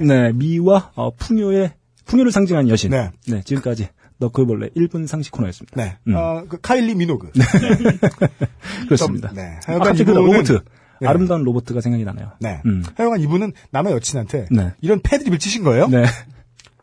네. 0.00 0.32
미와 0.32 0.92
어, 0.94 1.14
풍요의, 1.14 1.72
풍요를 2.06 2.32
상징하는 2.32 2.70
여신. 2.70 2.90
네. 2.92 3.10
지금까지 3.44 3.88
너클볼레 4.18 4.70
1분 4.76 5.06
상식 5.06 5.32
코너였습니다. 5.32 5.76
네. 5.76 5.98
음. 6.08 6.14
어, 6.14 6.44
그 6.48 6.58
카일리 6.60 6.94
미노그. 6.94 7.32
그렇습니다. 8.88 9.28
좀, 9.28 9.36
네. 9.36 9.56
아, 9.66 9.72
하여간 9.72 9.88
갑자기 9.88 10.04
그 10.04 10.10
로보트. 10.12 10.60
네. 11.00 11.08
아름다운 11.08 11.44
로보트가 11.44 11.80
생각이 11.80 12.04
나네요. 12.04 12.32
네. 12.40 12.62
음. 12.64 12.82
하여간 12.96 13.20
이분은 13.20 13.52
남의 13.70 13.92
여친한테 13.92 14.46
네. 14.50 14.72
이런 14.80 15.00
패드립을 15.02 15.38
치신 15.38 15.62
거예요? 15.62 15.88
네. 15.88 16.04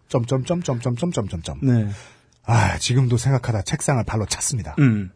점점점점점점점점. 0.10 1.60
네. 1.64 1.88
아, 2.46 2.78
지금도 2.78 3.18
생각하다 3.18 3.64
책상을 3.64 4.04
발로 4.04 4.26
찼습니다. 4.26 4.76
음. 4.80 5.10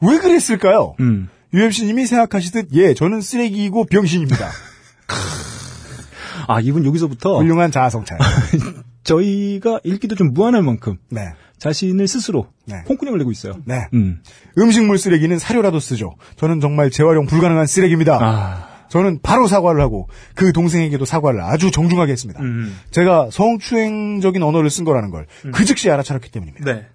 왜 0.00 0.18
그랬을까요? 0.18 0.94
음. 1.00 1.28
UMC님이 1.52 2.06
생각하시듯, 2.06 2.68
예, 2.72 2.94
저는 2.94 3.20
쓰레기이고 3.20 3.86
병신입니다. 3.86 4.50
아, 6.46 6.60
이분 6.60 6.84
여기서부터 6.84 7.38
훌륭한 7.38 7.70
자아성찰. 7.70 8.18
저희가 9.04 9.80
읽기도 9.84 10.14
좀 10.14 10.32
무한할 10.32 10.62
만큼 10.62 10.98
네. 11.10 11.32
자신을 11.64 12.06
스스로 12.08 12.48
네. 12.66 12.82
홍군형을 12.86 13.18
내고 13.20 13.30
있어요. 13.30 13.54
네. 13.64 13.86
음. 13.94 14.20
음식물 14.58 14.98
쓰레기는 14.98 15.38
사료라도 15.38 15.80
쓰죠. 15.80 16.14
저는 16.36 16.60
정말 16.60 16.90
재활용 16.90 17.24
불가능한 17.24 17.66
쓰레기입니다. 17.66 18.18
아. 18.20 18.68
저는 18.90 19.20
바로 19.22 19.46
사과를 19.46 19.80
하고 19.80 20.10
그 20.34 20.52
동생에게도 20.52 21.06
사과를 21.06 21.40
아주 21.40 21.70
정중하게 21.70 22.12
했습니다. 22.12 22.42
음. 22.42 22.78
제가 22.90 23.30
성추행적인 23.32 24.42
언어를 24.42 24.68
쓴 24.68 24.84
거라는 24.84 25.10
걸그 25.10 25.64
즉시 25.64 25.90
알아차렸기 25.90 26.30
때문입니다. 26.30 26.70
네. 26.70 26.86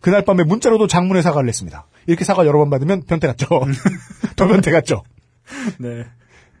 그날 0.00 0.24
밤에 0.24 0.42
문자로도 0.42 0.88
장문의 0.88 1.22
사과를 1.22 1.48
했습니다. 1.48 1.86
이렇게 2.08 2.24
사과 2.24 2.46
여러 2.46 2.58
번 2.58 2.68
받으면 2.68 3.04
변태 3.06 3.28
같죠? 3.28 3.46
더 4.34 4.48
변태 4.48 4.72
같죠? 4.72 5.04
네. 5.78 6.04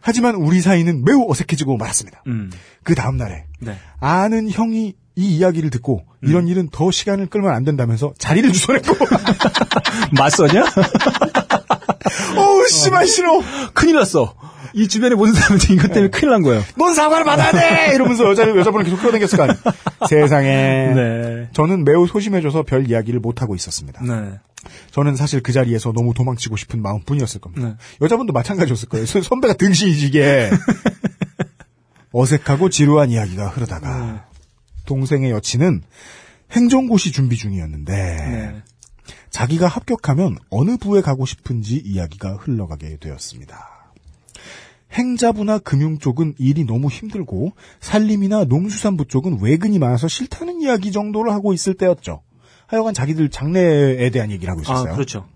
하지만 0.06 0.36
우리 0.36 0.60
사이는 0.60 1.04
매우 1.04 1.28
어색해지고 1.28 1.78
말았습니다. 1.78 2.22
음. 2.28 2.48
그 2.84 2.94
다음 2.94 3.16
날에 3.16 3.44
네. 3.58 3.76
아는 3.98 4.48
형이 4.48 4.94
이 5.16 5.36
이야기를 5.36 5.70
듣고 5.70 6.06
이런 6.22 6.46
일은 6.46 6.68
더 6.70 6.92
시간을 6.92 7.26
끌면 7.26 7.52
안 7.52 7.64
된다면서 7.64 8.14
자리를 8.16 8.52
주선했고 8.54 8.94
맞서냐? 10.16 10.62
어우 12.36 12.68
씨발 12.68 13.06
싫어 13.06 13.40
큰일 13.74 13.96
났어. 13.96 14.34
이 14.74 14.88
주변에 14.88 15.14
모든 15.14 15.32
사람들이 15.32 15.74
이것 15.74 15.88
때문에 15.88 16.10
큰일 16.10 16.30
난 16.32 16.42
거예요. 16.42 16.62
넌 16.76 16.92
사과를 16.94 17.24
받아야 17.24 17.50
돼 17.52 17.94
이러면서 17.96 18.28
여자를 18.28 18.56
여자분을 18.58 18.84
계속 18.84 18.98
끌어당겼을 19.00 19.38
거 19.38 19.44
아니에요 19.44 19.58
세상에 20.08 20.48
네. 20.94 21.48
저는 21.54 21.84
매우 21.84 22.06
소심해져서 22.06 22.64
별 22.64 22.86
이야기를 22.90 23.20
못하고 23.20 23.54
있었습니다 23.54 24.02
네. 24.04 24.32
저는 24.90 25.16
사실 25.16 25.42
그 25.42 25.52
자리에서 25.52 25.92
너무 25.92 26.12
도망치고 26.12 26.56
싶은 26.56 26.82
마음뿐이었을 26.82 27.40
겁니다 27.40 27.68
네. 27.68 27.74
여자분도 28.02 28.34
마찬가지였을 28.34 28.88
거예요 28.90 29.06
선- 29.06 29.22
선배가 29.22 29.54
등신이지게 29.54 30.50
어색하고 32.12 32.68
지루한 32.68 33.10
이야기가 33.10 33.48
흐르다가 33.48 34.26
동생의 34.84 35.30
여친은 35.30 35.82
행정고시 36.52 37.12
준비 37.12 37.36
중이었는데 37.36 37.92
네. 37.94 38.62
자기가 39.36 39.68
합격하면 39.68 40.38
어느 40.48 40.78
부에 40.78 41.02
가고 41.02 41.26
싶은지 41.26 41.76
이야기가 41.76 42.36
흘러가게 42.36 42.96
되었습니다. 42.96 43.92
행자부나 44.92 45.58
금융 45.58 45.98
쪽은 45.98 46.36
일이 46.38 46.64
너무 46.64 46.88
힘들고 46.88 47.52
산림이나 47.80 48.44
농수산부 48.44 49.08
쪽은 49.08 49.42
외근이 49.42 49.78
많아서 49.78 50.08
싫다는 50.08 50.62
이야기 50.62 50.90
정도를 50.90 51.34
하고 51.34 51.52
있을 51.52 51.74
때였죠. 51.74 52.22
하여간 52.66 52.94
자기들 52.94 53.28
장래에 53.28 54.08
대한 54.08 54.30
얘기를 54.30 54.50
하고 54.50 54.60
아, 54.60 54.62
있었어요. 54.62 54.94
그렇죠. 54.94 55.28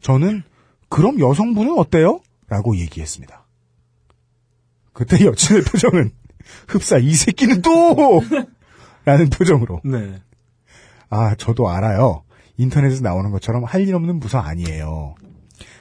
저는 0.00 0.42
그럼 0.88 1.20
여성분은 1.20 1.78
어때요? 1.78 2.20
라고 2.48 2.78
얘기했습니다. 2.78 3.44
그때 4.94 5.22
여친의 5.22 5.64
표정은 5.70 6.12
흡사 6.66 6.96
이 6.96 7.12
새끼는 7.12 7.60
또 7.60 8.22
라는 9.04 9.28
표정으로 9.28 9.82
네. 9.84 10.14
아 11.10 11.34
저도 11.34 11.68
알아요. 11.68 12.23
인터넷에서 12.56 13.02
나오는 13.02 13.30
것처럼 13.30 13.64
할 13.64 13.82
일 13.84 13.94
없는 13.94 14.20
부서 14.20 14.38
아니에요. 14.38 15.14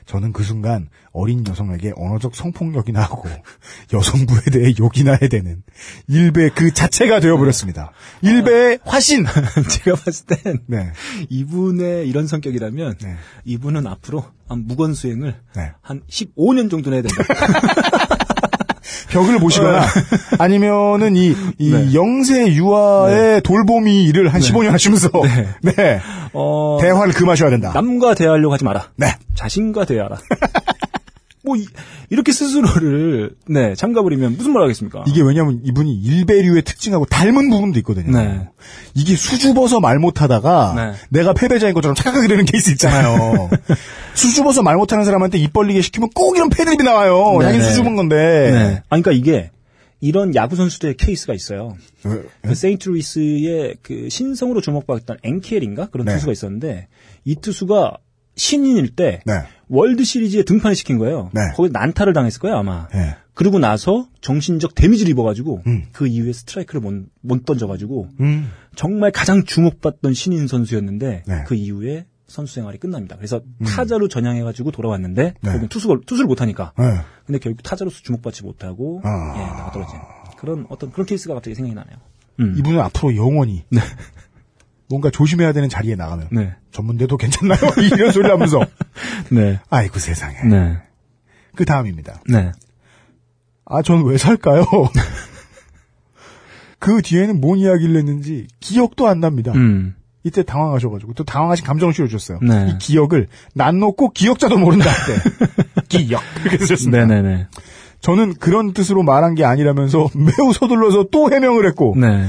저는 0.06 0.34
그 0.34 0.44
순간 0.44 0.90
어린 1.14 1.46
여성에게 1.48 1.94
언어적 1.96 2.36
성폭력이나 2.36 3.02
하고 3.02 3.24
여성부에 3.94 4.42
대해 4.52 4.74
욕이나 4.78 5.12
해야 5.12 5.30
되는 5.30 5.64
일베 6.08 6.50
그 6.50 6.74
자체가 6.74 7.22
되어버렸습니다. 7.22 7.94
일베의 8.22 8.80
화신! 8.84 9.26
제가 9.72 9.96
봤을 9.96 10.26
땐 10.26 10.60
네. 10.68 10.92
이분의 11.30 12.10
이런 12.10 12.28
성격이라면 12.28 12.98
네. 13.02 13.16
이분은 13.46 13.88
앞으로 13.88 14.26
한 14.50 14.66
무건 14.68 14.94
수행을 14.94 15.36
네. 15.56 15.72
한 15.82 16.02
15년 16.10 16.70
정도 16.70 16.92
해야 16.94 17.02
된다. 17.02 17.24
벽을 19.14 19.40
보시거나 19.40 19.86
아니면은 20.40 21.16
이, 21.16 21.36
이 21.60 21.72
네. 21.72 21.94
영세 21.94 22.48
유아의 22.48 23.42
돌보미 23.42 24.06
일을 24.06 24.34
한 24.34 24.42
15년 24.42 24.72
하시면서 24.72 25.10
네. 25.62 26.00
어, 26.34 26.80
대화를 26.82 27.14
금하셔야 27.14 27.52
된다. 27.52 27.72
남과 27.74 28.16
대화하려고 28.16 28.54
하지 28.54 28.64
마라. 28.64 28.90
네. 28.96 29.16
자신과 29.36 29.86
대화하라. 29.86 30.18
뭐 31.44 31.58
이, 31.58 31.66
렇게 32.10 32.32
스스로를 32.32 33.36
네 33.48 33.76
장가버리면 33.76 34.38
무슨 34.38 34.54
말 34.54 34.64
하겠습니까? 34.64 35.04
이게 35.08 35.22
왜냐면 35.22 35.60
이분이 35.64 35.94
일베류의 35.94 36.64
특징하고 36.64 37.06
닮은 37.06 37.50
부분도 37.50 37.80
있거든요. 37.80 38.18
네. 38.18 38.48
이게 38.94 39.16
수줍어서 39.16 39.82
말 39.82 40.00
못하다가 40.00 40.74
네. 40.76 40.92
내가 41.10 41.34
패배자인 41.34 41.74
것처럼 41.74 41.96
착각하게 41.96 42.30
되는 42.30 42.46
케이스 42.46 42.72
있잖아요. 42.72 43.50
수줍어서 44.16 44.64
말 44.64 44.78
못하는 44.78 45.04
사람한테 45.04 45.38
입 45.38 45.52
벌리게 45.52 45.82
시키면 45.82 46.12
꼭 46.16 46.38
이런 46.38 46.50
패드립이 46.50 46.84
나와요. 46.84 47.38
네, 47.40 47.46
자기 47.46 47.58
네. 47.58 47.64
수줍은 47.66 47.96
건데. 47.98 48.16
네. 48.16 48.76
아, 48.90 49.00
그러니까 49.00 49.12
이게 49.12 49.52
이런 50.00 50.36
야구 50.36 50.56
선수들의 50.56 50.96
케이스가 50.96 51.34
있어요. 51.34 51.76
네. 52.04 52.22
그 52.42 52.56
세인트루이스의 52.56 53.78
그 53.82 54.10
신성으로 54.10 54.62
주목받았던 54.62 55.18
엔키엘인가 55.24 55.88
그런 55.88 56.06
네. 56.06 56.14
투수가 56.14 56.32
있었는데 56.32 56.88
이 57.26 57.36
투수가 57.36 57.98
신인일 58.36 58.96
때 58.96 59.22
네. 59.26 59.44
월드 59.68 60.04
시리즈에 60.04 60.44
등판을 60.44 60.76
시킨 60.76 60.98
거예요. 60.98 61.30
네. 61.34 61.42
거기 61.56 61.70
난타를 61.72 62.14
당했을 62.14 62.40
거예요 62.40 62.58
아마. 62.58 62.88
네. 62.90 63.16
그러고 63.34 63.58
나서 63.60 64.08
정신적 64.22 64.76
데미지를 64.76 65.12
입어가지고 65.12 65.64
음. 65.66 65.86
그 65.92 66.08
이후에 66.08 66.34
스트라이크를 66.34 66.82
못, 66.82 67.06
못 67.22 67.46
던져가지고 67.46 68.10
음. 68.20 68.52
정말 68.76 69.12
가장 69.12 69.44
주목받던 69.44 70.14
신인 70.14 70.48
선수였는데 70.48 71.24
네. 71.26 71.34
음. 71.34 71.44
그 71.48 71.56
이후에 71.56 72.06
선수 72.28 72.56
생활이 72.56 72.78
끝납니다. 72.80 73.16
그래서 73.16 73.42
타자로 73.66 74.08
전향해가지고 74.08 74.72
돌아왔는데 74.72 75.24
네. 75.40 75.52
결국 75.52 75.70
투수가 75.70 75.98
투수를 76.06 76.28
못하니까 76.28 76.74
네. 76.78 76.86
근데 77.26 77.40
결국 77.40 77.62
타자로서 77.62 78.02
주목받지 78.02 78.44
못하고 78.44 79.02
아. 79.04 79.34
예, 79.36 79.42
나가 79.42 79.72
떨어진 79.72 80.00
그런 80.38 80.66
어떤 80.70 80.92
그런 80.92 81.06
케이스가 81.06 81.36
갑자기 81.36 81.56
생각이 81.56 81.76
나네요. 81.76 81.98
음. 82.40 82.56
이분은 82.58 82.80
앞으로 82.80 83.16
영원히 83.16 83.66
뭔가 84.94 85.10
조심해야 85.10 85.54
되는 85.54 85.70
자리에 85.70 85.96
나가면 85.96 86.28
네. 86.32 86.54
전문대도 86.72 87.18
괜찮나요? 87.18 87.58
이런 87.96 88.12
소리 88.12 88.30
하면서 88.30 88.64
네. 89.32 89.60
아이고 89.72 89.98
세상에. 89.98 90.36
네. 90.48 90.78
그 91.56 91.66
다음입니다. 91.66 92.22
네. 92.30 92.52
아, 93.66 93.82
전 93.82 94.04
왜 94.04 94.18
살까요? 94.20 94.66
그 96.78 97.02
뒤에는 97.02 97.42
뭔 97.42 97.58
이야기를 97.58 97.96
했는지 97.96 98.46
기억도 98.60 99.08
안 99.08 99.20
납니다. 99.20 99.52
음. 99.56 99.96
이때 100.24 100.44
당황하셔가지고 100.44 101.14
또 101.14 101.24
당황하신 101.24 101.66
감정을 101.66 101.92
실어주셨어요. 101.94 102.40
네. 102.44 102.70
이 102.70 102.78
기억을 102.78 103.28
난 103.56 103.80
놓고 103.80 104.12
기억자도 104.12 104.60
모른다 104.60 104.92
때 105.08 105.82
기억 105.90 106.22
그렇게 106.36 106.60
쓰셨습니다. 106.60 107.06
네네네. 107.08 107.48
저는 108.00 108.36
그런 108.36 108.74
뜻으로 108.74 109.02
말한 109.02 109.34
게 109.34 109.44
아니라면서 109.44 110.10
매우 110.14 110.54
서둘러서 110.54 111.08
또 111.12 111.32
해명을 111.32 111.66
했고 111.68 111.96
네. 111.98 112.28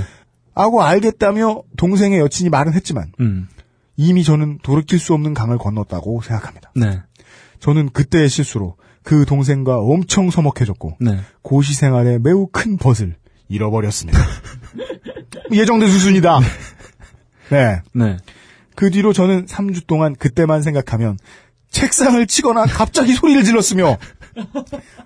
하고 0.54 0.82
알겠다며 0.82 1.62
동생의 1.76 2.20
여친이 2.20 2.50
말은 2.50 2.74
했지만 2.74 3.12
음. 3.20 3.48
이미 3.96 4.24
저는 4.24 4.58
돌이킬 4.62 4.98
수 4.98 5.14
없는 5.14 5.34
강을 5.34 5.58
건넜다고 5.58 6.22
생각합니다. 6.22 6.72
네. 6.74 7.02
저는 7.60 7.90
그때의 7.90 8.28
실수로 8.28 8.76
그 9.02 9.24
동생과 9.24 9.78
엄청 9.78 10.30
서먹해졌고 10.30 10.96
네. 11.00 11.20
고시 11.42 11.74
생활에 11.74 12.18
매우 12.18 12.46
큰 12.46 12.76
벗을 12.76 13.16
잃어버렸습니다. 13.48 14.18
예정된 15.52 15.88
수순이다. 15.90 16.40
네. 17.50 17.80
네. 17.92 18.16
그 18.74 18.90
뒤로 18.90 19.12
저는 19.12 19.46
3주 19.46 19.86
동안 19.86 20.14
그때만 20.16 20.62
생각하면 20.62 21.18
책상을 21.70 22.26
치거나 22.26 22.64
갑자기 22.64 23.14
소리를 23.14 23.44
질렀으며 23.44 23.98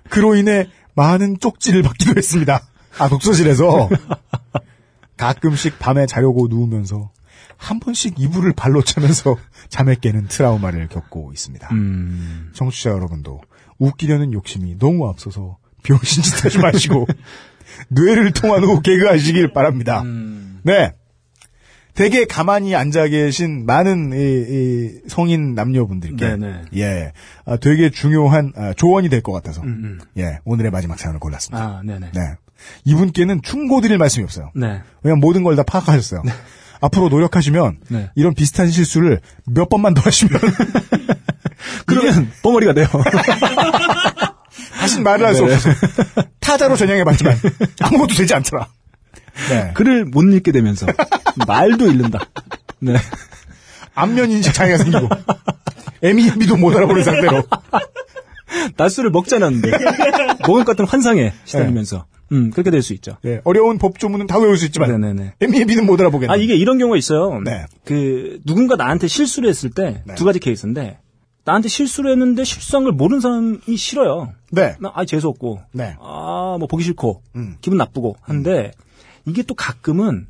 그로 0.09 0.35
인해 0.35 0.67
많은 0.95 1.37
쪽지를 1.39 1.83
받기도 1.83 2.13
했습니다. 2.17 2.61
아, 2.97 3.09
독서실에서. 3.09 3.89
가끔씩 5.19 5.79
밤에 5.79 6.05
자려고 6.05 6.47
누우면서 6.47 7.11
한 7.57 7.79
번씩 7.79 8.19
이불을 8.19 8.53
발로 8.53 8.81
차면서 8.81 9.35
잠에 9.67 9.95
깨는 9.99 10.27
트라우마를 10.27 10.87
겪고 10.87 11.31
있습니다. 11.33 11.67
음. 11.73 12.51
청취자 12.53 12.89
여러분도 12.91 13.41
웃기려는 13.79 14.31
욕심이 14.33 14.77
너무 14.79 15.07
앞서서 15.09 15.57
병신 15.83 16.23
짓 16.23 16.45
하지 16.45 16.57
마시고 16.59 17.05
뇌를 17.89 18.31
통한 18.31 18.63
후 18.63 18.81
개그하시길 18.81 19.51
바랍니다. 19.53 20.01
음. 20.03 20.59
네. 20.63 20.93
되게 21.95 22.23
가만히 22.25 22.75
앉아 22.75 23.07
계신 23.09 23.65
많은 23.65 24.13
이, 24.13 24.15
이 24.15 25.09
성인 25.09 25.53
남녀분들께 25.53 26.37
네네. 26.37 26.61
예, 26.77 27.11
아, 27.45 27.57
되게 27.57 27.89
중요한 27.89 28.53
아, 28.55 28.73
조언이 28.73 29.09
될 29.09 29.21
것 29.21 29.33
같아서 29.33 29.61
음, 29.63 29.67
음. 29.67 29.99
예, 30.17 30.39
오늘의 30.45 30.71
마지막 30.71 30.97
사연을 30.97 31.19
골랐습니다. 31.19 31.61
아, 31.61 31.81
네네. 31.83 32.11
네. 32.13 32.21
이분께는 32.85 33.41
충고드릴 33.41 33.97
말씀이 33.97 34.23
없어요. 34.23 34.51
네. 34.55 34.81
왜냐면 35.03 35.19
모든 35.21 35.43
걸 35.43 35.55
다 35.55 35.63
파악하셨어요. 35.63 36.23
앞으로 36.81 37.09
노력하시면 37.09 37.79
네. 37.89 38.09
이런 38.15 38.33
비슷한 38.33 38.69
실수를 38.69 39.19
몇 39.45 39.67
번만 39.69 39.93
더 39.93 40.01
하시면 40.01 40.39
그러면 41.85 42.31
벙어리가 42.41 42.73
돼요. 42.73 42.87
다신 44.79 45.03
말을 45.03 45.25
할수 45.25 45.45
네. 45.45 45.53
없어서 45.55 45.75
타자로 46.39 46.75
전향해봤지만 46.77 47.37
아무것도 47.81 48.15
되지 48.15 48.33
않더라. 48.33 48.67
네. 49.49 49.71
글을 49.73 50.05
못 50.05 50.21
읽게 50.23 50.51
되면서 50.51 50.85
말도 51.47 51.87
잃는다. 51.87 52.19
네. 52.79 52.95
안면 53.95 54.31
인식 54.31 54.53
장애가 54.53 54.77
생기고 54.77 55.09
에미에미도 56.01 56.55
못 56.57 56.75
알아보는 56.75 57.03
상태로 57.03 57.43
낮술을 58.77 59.09
먹지 59.11 59.35
않았는데 59.35 59.71
먹을 60.47 60.63
것 60.63 60.67
같은 60.67 60.85
환상에 60.85 61.33
시달리면서 61.45 62.05
음 62.31 62.51
그렇게 62.51 62.69
될 62.71 62.81
수 62.81 62.93
있죠. 62.93 63.17
예, 63.25 63.41
어려운 63.43 63.77
법조문은 63.77 64.27
다 64.27 64.37
외울 64.39 64.57
수 64.57 64.65
있지만 64.65 64.91
네네네. 64.99 65.33
에미에미는 65.41 65.85
못 65.85 65.99
알아보겠네. 65.99 66.31
아 66.31 66.35
이게 66.37 66.55
이런 66.55 66.77
경우가 66.77 66.97
있어요. 66.97 67.39
네. 67.41 67.65
그 67.85 68.39
누군가 68.45 68.75
나한테 68.75 69.07
실수를 69.07 69.49
했을 69.49 69.69
때두 69.69 70.01
네. 70.05 70.23
가지 70.23 70.39
케이스인데 70.39 70.99
나한테 71.45 71.67
실수를 71.67 72.11
했는데 72.11 72.43
실수한 72.43 72.83
걸 72.83 72.93
모르는 72.93 73.21
사람이 73.21 73.75
싫어요. 73.75 74.33
네. 74.51 74.75
나, 74.79 74.91
아, 74.93 75.03
재수 75.05 75.27
없고. 75.29 75.61
네. 75.71 75.95
아, 75.99 76.57
뭐, 76.59 76.67
보기 76.67 76.83
싫고. 76.83 77.23
음. 77.37 77.55
기분 77.61 77.77
나쁘고. 77.77 78.17
한데, 78.21 78.71
이게 79.25 79.41
또 79.41 79.55
가끔은, 79.55 80.27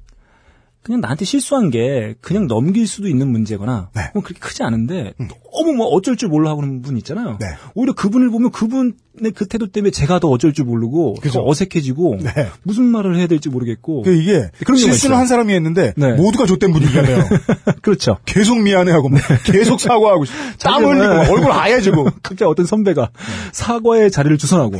그냥 0.82 1.02
나한테 1.02 1.26
실수한 1.26 1.72
게 1.72 2.16
그냥 2.22 2.48
넘길 2.48 2.88
수도 2.88 3.10
있는 3.10 3.28
문제거나, 3.30 3.90
네. 3.94 4.02
음. 4.02 4.08
뭐 4.14 4.24
그렇게 4.24 4.40
크지 4.40 4.64
않은데, 4.64 5.14
너무 5.52 5.74
뭐 5.74 5.88
어쩔 5.88 6.16
줄 6.16 6.30
몰라 6.30 6.52
하는 6.52 6.82
분 6.82 6.98
있잖아요. 6.98 7.38
네. 7.40 7.48
오히려 7.76 7.94
그분을 7.94 8.30
보면 8.30 8.52
그분의 8.52 8.94
그 9.36 9.48
태도 9.48 9.68
때문에 9.68 9.92
제가 9.92 10.20
더 10.20 10.28
어쩔 10.30 10.54
줄 10.54 10.66
모르고, 10.66 11.16
그죠. 11.16 11.40
더 11.40 11.48
어색해지고, 11.48 12.20
네. 12.22 12.48
무슨 12.64 12.86
말을 12.86 13.18
해야 13.18 13.28
될지 13.28 13.50
모르겠고. 13.50 14.04
그 14.04 14.14
이게 14.14 14.50
실수는 14.66 14.94
있어요. 14.94 15.16
한 15.16 15.28
사람이 15.28 15.54
했는데 15.54 15.94
네. 15.98 16.14
모두가 16.14 16.46
좆된 16.46 16.72
분위기잖아요. 16.72 17.24
그렇죠. 17.82 18.18
계속 18.26 18.62
미안해하고 18.62 19.10
막 19.10 19.22
계속 19.46 19.80
사과하고 19.80 20.26
땀 20.62 20.84
흘리고 20.84 21.14
막 21.14 21.30
얼굴 21.30 21.52
하얘지고 21.52 22.06
갑자기 22.24 22.44
어떤 22.46 22.66
선배가 22.66 23.10
사과의 23.52 24.12
자리를 24.12 24.38
주선하고, 24.38 24.78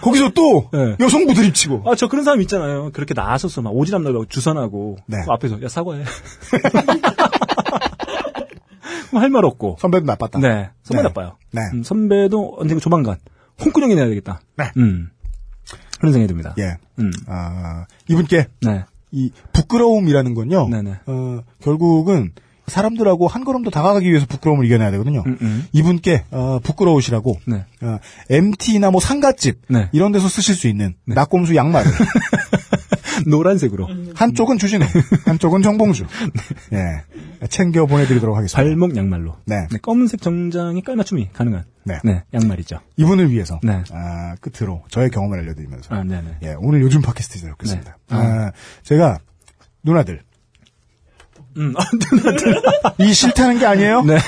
거기서 0.00 0.30
또 0.30 0.68
네. 0.72 0.96
여성부 1.00 1.34
드립치고 1.34 1.82
아, 1.86 1.94
저 1.94 2.08
그런 2.08 2.24
사람 2.24 2.40
있잖아요. 2.42 2.90
그렇게 2.92 3.14
나서서 3.14 3.62
막 3.62 3.72
오지랖 3.72 4.02
넓고 4.02 4.26
주선하고 4.26 4.96
네. 5.06 5.18
그 5.24 5.32
앞에서 5.32 5.62
야 5.62 5.68
사과해. 5.68 6.04
뭐할말 9.12 9.44
없고. 9.44 9.76
선배도 9.80 10.06
나빴다. 10.06 10.38
네. 10.38 10.70
선배 10.82 11.02
네. 11.02 11.08
나빠요. 11.08 11.36
네. 11.52 11.62
음, 11.74 11.82
선배도 11.82 12.56
언젠가 12.58 12.80
조만간 12.80 13.16
홍군형이 13.64 13.94
내야 13.94 14.06
되겠다. 14.06 14.40
네. 14.56 14.70
음. 14.76 15.10
그런 15.98 16.12
생각이 16.12 16.28
듭니다. 16.28 16.54
예. 16.58 16.76
음. 16.98 17.10
아, 17.26 17.86
이분께 18.08 18.48
네. 18.62 18.84
이 19.12 19.30
부끄러움이라는 19.52 20.34
건요. 20.34 20.68
네네. 20.68 20.96
어, 21.06 21.40
결국은 21.62 22.32
사람들하고 22.66 23.28
한 23.28 23.44
걸음 23.44 23.62
더 23.62 23.70
다가가기 23.70 24.08
위해서 24.10 24.26
부끄러움을 24.26 24.66
이겨내야 24.66 24.90
되거든요. 24.92 25.22
음, 25.26 25.38
음. 25.40 25.66
이분께 25.72 26.24
어, 26.32 26.58
부끄러우시라고 26.62 27.38
네. 27.46 27.64
어, 27.80 27.98
MT나 28.28 28.90
뭐 28.90 29.00
상가집 29.00 29.62
네. 29.68 29.88
이런 29.92 30.12
데서 30.12 30.28
쓰실 30.28 30.54
수 30.54 30.66
있는 30.66 30.94
낙곰수 31.04 31.54
양말을 31.54 31.90
노란색으로 33.26 33.88
한쪽은 34.14 34.58
주진우, 34.58 34.84
한쪽은 35.24 35.62
정봉주. 35.62 36.06
예, 36.72 37.46
챙겨 37.48 37.86
보내드리도록 37.86 38.36
하겠습니다. 38.36 38.56
발목 38.62 38.96
양말로. 38.96 39.36
네. 39.46 39.66
검은색 39.82 40.20
정장에 40.22 40.80
깔맞춤이 40.80 41.30
가능한 41.32 41.64
네. 41.84 42.22
양말이죠. 42.34 42.80
이분을 42.96 43.30
위해서 43.30 43.58
네. 43.62 43.82
아, 43.92 44.34
끝으로 44.40 44.82
저의 44.90 45.10
경험을 45.10 45.38
알려드리면서 45.40 45.94
아, 45.94 46.02
네네. 46.04 46.38
예, 46.42 46.54
오늘 46.58 46.80
요즘 46.82 47.02
팟캐스트 47.02 47.38
시작했습니다. 47.38 47.98
네. 48.10 48.16
아, 48.16 48.52
제가 48.82 49.18
누나들 49.82 50.20
음, 51.58 51.72
아, 51.76 51.84
누나들. 52.12 52.62
이 52.98 53.12
싫다는 53.14 53.58
게 53.58 53.66
아니에요? 53.66 54.02
네. 54.02 54.18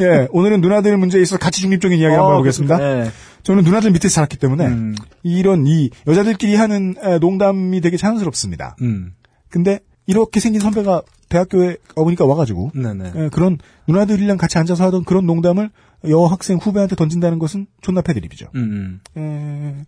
예, 0.00 0.28
오늘은 0.30 0.60
누나들 0.60 0.96
문제에 0.96 1.20
있어서 1.22 1.38
가치 1.38 1.60
중립적인 1.62 1.98
이야기 1.98 2.14
한번 2.14 2.30
어, 2.30 2.34
해보겠습니다. 2.34 2.76
네. 2.78 3.10
저는 3.46 3.62
누나들 3.62 3.92
밑에서 3.92 4.16
자랐기 4.16 4.38
때문에 4.38 4.66
음. 4.66 4.96
이런 5.22 5.68
이 5.68 5.88
여자들끼리 6.08 6.56
하는 6.56 6.96
에, 7.00 7.20
농담이 7.20 7.80
되게 7.80 7.96
자연스럽습니다. 7.96 8.74
음. 8.82 9.14
근데 9.48 9.78
이렇게 10.06 10.40
생긴 10.40 10.60
선배가 10.60 11.02
대학교에 11.28 11.76
가보니까 11.94 12.26
와가지고 12.26 12.72
네네. 12.74 13.12
에, 13.14 13.28
그런 13.28 13.58
누나들이랑 13.86 14.36
같이 14.36 14.58
앉아서 14.58 14.82
하던 14.86 15.04
그런 15.04 15.26
농담을 15.26 15.70
여학생 16.08 16.56
후배한테 16.56 16.96
던진다는 16.96 17.38
것은 17.38 17.68
존나 17.82 18.00
패드립이죠. 18.00 18.48
음, 18.56 19.00
음. 19.16 19.20
에, 19.20 19.84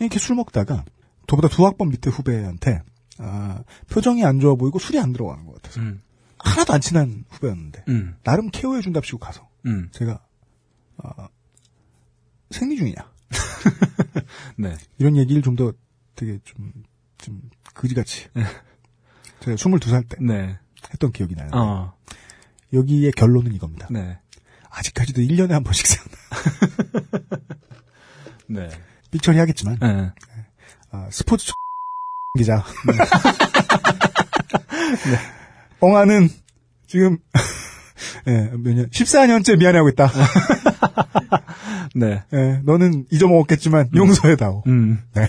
이렇게 0.00 0.18
술 0.18 0.36
먹다가 0.36 0.84
저보다 1.26 1.48
두 1.48 1.64
학번 1.64 1.88
밑에 1.88 2.10
후배한테 2.10 2.82
아, 3.16 3.62
표정이 3.88 4.22
안 4.22 4.38
좋아 4.38 4.54
보이고 4.54 4.78
술이 4.78 5.00
안 5.00 5.14
들어가는 5.14 5.46
것 5.46 5.54
같아서 5.54 5.80
음. 5.80 6.02
하나도 6.38 6.74
안 6.74 6.82
친한 6.82 7.24
후배였는데 7.30 7.84
음. 7.88 8.16
나름 8.22 8.50
케어해 8.50 8.82
준답시고 8.82 9.18
가서 9.18 9.48
음. 9.64 9.88
제가 9.92 10.20
아, 10.98 11.28
생리 12.50 12.76
중이냐 12.76 12.94
네. 14.56 14.76
이런 14.98 15.16
얘기를 15.16 15.42
좀 15.42 15.56
더 15.56 15.72
되게 16.14 16.38
좀, 16.44 16.72
좀, 17.18 17.40
그지같이. 17.74 18.26
제가 19.40 19.56
22살 19.56 20.08
때 20.08 20.16
네. 20.20 20.58
했던 20.92 21.12
기억이 21.12 21.36
나요. 21.36 21.48
어. 21.52 21.94
여기에 22.72 23.12
결론은 23.12 23.54
이겁니다. 23.54 23.86
네. 23.90 24.18
아직까지도 24.70 25.20
1년에 25.22 25.50
한 25.50 25.62
번씩 25.62 25.86
생각나. 25.86 26.18
네. 28.50 28.68
삑처리 29.12 29.38
하겠지만, 29.38 29.78
네. 29.80 30.12
아, 30.90 31.08
스포츠 31.12 31.52
기자. 32.36 32.64
엉아는 35.80 36.28
지금, 36.88 37.18
예, 38.26 38.50
몇 38.56 38.74
년, 38.74 38.90
14년째 38.90 39.56
미안해하고 39.58 39.88
있다. 39.90 40.10
네. 41.94 42.22
예, 42.32 42.60
너는 42.64 43.06
잊어먹었겠지만 43.10 43.90
용서해다오. 43.94 44.62
음. 44.66 44.98
네. 45.14 45.28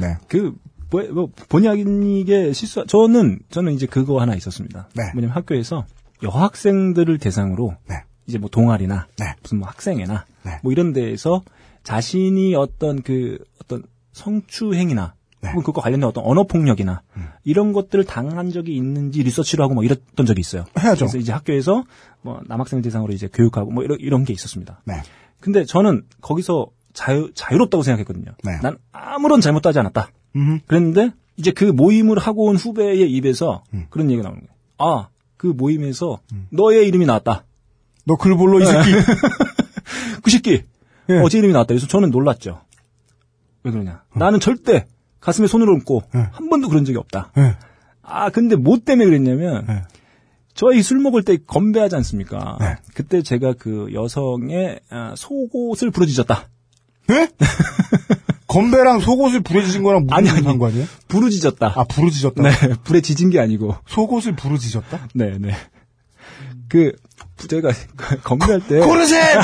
네. 0.00 0.16
그, 0.28 0.54
뭐, 0.90 1.02
뭐, 1.12 1.30
본의 1.48 1.68
아니게 1.68 2.52
실수, 2.52 2.84
저는, 2.86 3.40
저는 3.50 3.72
이제 3.72 3.86
그거 3.86 4.20
하나 4.20 4.34
있었습니다. 4.34 4.88
네. 4.94 5.04
뭐냐면 5.12 5.30
학교에서 5.36 5.86
여학생들을 6.22 7.18
대상으로, 7.18 7.74
네. 7.88 7.96
이제 8.26 8.38
뭐 8.38 8.48
동아리나, 8.50 9.06
네. 9.18 9.34
무슨 9.42 9.58
뭐 9.58 9.68
학생회나, 9.68 10.24
네. 10.44 10.58
뭐 10.62 10.72
이런 10.72 10.92
데에서 10.92 11.42
자신이 11.84 12.54
어떤 12.54 13.02
그, 13.02 13.38
어떤 13.62 13.82
성추행이나, 14.12 15.14
네. 15.40 15.48
음. 15.48 15.52
혹은 15.52 15.62
그거 15.62 15.80
관련된 15.80 16.08
어떤 16.08 16.24
언어 16.24 16.44
폭력이나, 16.44 17.02
이런 17.44 17.72
것들을 17.72 18.04
당한 18.04 18.50
적이 18.50 18.76
있는지 18.76 19.22
리서치를 19.22 19.62
하고 19.62 19.74
뭐 19.74 19.84
이랬던 19.84 20.26
적이 20.26 20.40
있어요. 20.40 20.64
해야죠. 20.78 21.06
그래서 21.06 21.18
이제 21.18 21.32
학교에서 21.32 21.84
뭐 22.22 22.40
남학생을 22.46 22.82
대상으로 22.82 23.12
이제 23.12 23.28
교육하고 23.32 23.70
뭐 23.70 23.82
이런, 23.84 23.98
이런 24.00 24.24
게 24.24 24.32
있었습니다. 24.32 24.82
네. 24.84 25.02
근데 25.40 25.64
저는 25.64 26.02
거기서 26.20 26.68
자유, 26.92 27.30
자유롭다고 27.34 27.82
생각했거든요. 27.82 28.32
네. 28.44 28.58
난 28.62 28.76
아무런 28.92 29.40
잘못도 29.40 29.68
하지 29.68 29.78
않았다. 29.78 30.10
음, 30.36 30.60
그랬는데 30.66 31.12
이제 31.36 31.50
그 31.52 31.64
모임을 31.64 32.18
하고 32.18 32.44
온 32.46 32.56
후배의 32.56 33.10
입에서 33.12 33.64
음. 33.72 33.86
그런 33.90 34.10
얘기가 34.10 34.28
나오는 34.28 34.40
거예요. 34.40 34.54
아, 34.78 35.08
그 35.36 35.46
모임에서 35.46 36.18
너의 36.50 36.86
이름이 36.88 37.06
나왔다. 37.06 37.44
너 38.04 38.16
글볼로 38.16 38.60
이 38.60 38.66
새끼. 38.66 38.90
그 40.22 40.30
새끼 40.30 40.64
예. 41.08 41.18
어제 41.18 41.38
이름이 41.38 41.52
나왔다. 41.52 41.68
그래서 41.68 41.86
저는 41.86 42.10
놀랐죠. 42.10 42.60
왜 43.62 43.70
그러냐? 43.72 44.02
나는 44.14 44.40
절대 44.40 44.86
가슴에 45.20 45.46
손을 45.46 45.68
얹고 45.70 46.02
예. 46.14 46.18
한 46.32 46.48
번도 46.48 46.68
그런 46.68 46.84
적이 46.84 46.98
없다. 46.98 47.32
예. 47.38 47.56
아, 48.02 48.30
근데 48.30 48.56
뭐 48.56 48.78
때문에 48.78 49.04
그랬냐면 49.06 49.66
예. 49.68 49.82
저희 50.54 50.82
술 50.82 50.98
먹을 50.98 51.22
때 51.22 51.38
건배하지 51.46 51.96
않습니까? 51.96 52.58
네. 52.60 52.76
그때 52.94 53.22
제가 53.22 53.54
그 53.58 53.88
여성의 53.92 54.80
아, 54.90 55.14
속옷을 55.16 55.90
부러지졌다. 55.90 56.48
예? 57.10 57.28
건배랑 58.46 58.98
속옷을 59.00 59.40
부러지신 59.40 59.84
거랑 59.84 60.06
무슨 60.06 60.14
아니, 60.14 60.28
아니. 60.28 60.42
상관이에요? 60.42 60.84
부르짖었다. 61.08 61.72
아, 61.76 61.84
부르짖었다. 61.84 62.42
네, 62.42 62.50
불에 62.82 63.00
지진 63.00 63.30
게 63.30 63.38
아니고. 63.38 63.76
속옷을 63.86 64.34
부르짖었다? 64.34 65.08
네, 65.14 65.38
네. 65.38 65.54
그 66.68 66.92
제가 67.48 67.70
건배할 68.22 68.60
때 68.66 68.80
고르셋! 68.80 69.38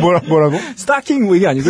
뭐라, 0.00 0.20
뭐라고? 0.28 0.56
스타킹 0.76 1.26
뭐 1.26 1.36
이게 1.36 1.46
아니고 1.46 1.68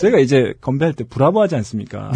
제가 0.00 0.18
이제 0.18 0.54
건배할 0.60 0.94
때 0.94 1.04
브라보 1.04 1.40
하지 1.42 1.56
않습니까? 1.56 2.10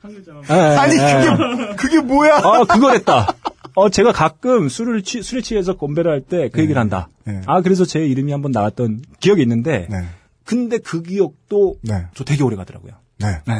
한 0.00 0.14
글자만. 0.14 0.42
아, 0.48 0.54
아, 0.54 0.80
아니, 0.82 0.98
아. 1.00 1.36
그게, 1.36 1.74
그게 1.76 2.00
뭐야? 2.00 2.36
아, 2.36 2.64
그거랬다. 2.64 3.26
어, 3.74 3.88
제가 3.90 4.12
가끔 4.12 4.68
술을 4.68 5.02
취, 5.02 5.22
술에 5.22 5.40
취해서 5.40 5.76
건배를 5.76 6.10
할 6.12 6.20
때 6.20 6.48
그 6.50 6.60
얘기를 6.60 6.80
한다. 6.80 7.08
네. 7.24 7.40
아, 7.46 7.60
그래서 7.60 7.84
제 7.84 8.04
이름이 8.06 8.30
한번 8.30 8.52
나왔던 8.52 9.02
기억이 9.20 9.42
있는데, 9.42 9.88
네. 9.90 10.04
근데 10.44 10.78
그 10.78 11.02
기억도 11.02 11.76
네. 11.82 12.06
저 12.14 12.22
되게 12.24 12.44
오래 12.44 12.54
가더라고요. 12.56 12.92
네. 13.18 13.40
네. 13.46 13.54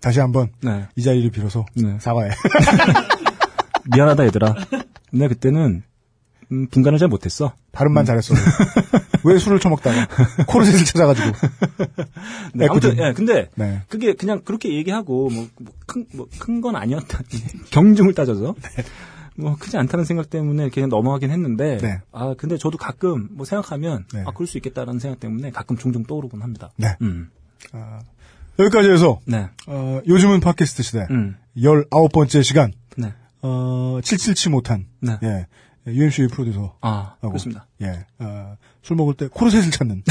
다시 0.00 0.20
한번 0.20 0.48
네. 0.60 0.86
이 0.94 1.02
자리를 1.02 1.30
빌어서 1.30 1.64
네. 1.74 1.96
사과해. 1.98 2.30
미안하다, 3.94 4.24
얘들아. 4.26 4.54
근데 5.10 5.28
그때는, 5.28 5.82
음, 6.52 6.68
분간을 6.68 6.98
잘 6.98 7.08
못했어. 7.08 7.54
발음만 7.72 8.04
잘했어. 8.04 8.34
왜 9.24 9.38
술을 9.38 9.58
처먹다가 9.58 10.08
코르셋을 10.46 10.84
찾아가지고. 10.84 11.32
네. 12.54 12.66
아무튼, 12.68 12.96
예, 12.98 13.12
근데, 13.12 13.50
네. 13.56 13.82
그게 13.88 14.14
그냥 14.14 14.42
그렇게 14.44 14.74
얘기하고, 14.74 15.30
뭐, 15.30 15.48
뭐 15.58 15.72
큰, 15.86 16.06
뭐, 16.14 16.28
큰건 16.38 16.76
아니었다. 16.76 17.20
경중을 17.70 18.14
따져서. 18.14 18.54
뭐, 19.36 19.56
크지 19.56 19.76
않다는 19.76 20.04
생각 20.04 20.30
때문에 20.30 20.70
그냥 20.70 20.88
넘어가긴 20.88 21.30
했는데, 21.30 21.78
네. 21.78 22.00
아, 22.12 22.34
근데 22.38 22.56
저도 22.56 22.78
가끔 22.78 23.28
뭐 23.32 23.44
생각하면, 23.44 24.04
네. 24.14 24.22
아, 24.26 24.32
그럴 24.32 24.46
수 24.46 24.56
있겠다라는 24.58 25.00
생각 25.00 25.20
때문에 25.20 25.50
가끔 25.50 25.76
종종 25.76 26.04
떠오르곤 26.04 26.42
합니다. 26.42 26.70
네. 26.76 26.96
음. 27.02 27.30
여기까지 28.58 28.90
해서 28.90 29.20
네. 29.26 29.48
어, 29.66 30.00
요즘은 30.06 30.40
팟캐스트 30.40 30.82
시대 30.82 31.06
음. 31.10 31.36
19번째 31.56 32.42
시간 32.42 32.72
네. 32.96 33.12
어, 33.42 33.98
칠칠치 34.02 34.48
못한 34.48 34.86
네. 35.00 35.18
예. 35.22 35.46
UMC의 35.86 36.28
프로듀서 36.28 36.76
아, 36.80 37.16
하고, 37.20 37.28
그렇습니다. 37.28 37.66
예. 37.82 38.06
어, 38.18 38.56
술 38.82 38.96
먹을 38.96 39.14
때 39.14 39.28
코르셋을 39.28 39.70
찾는 39.70 40.02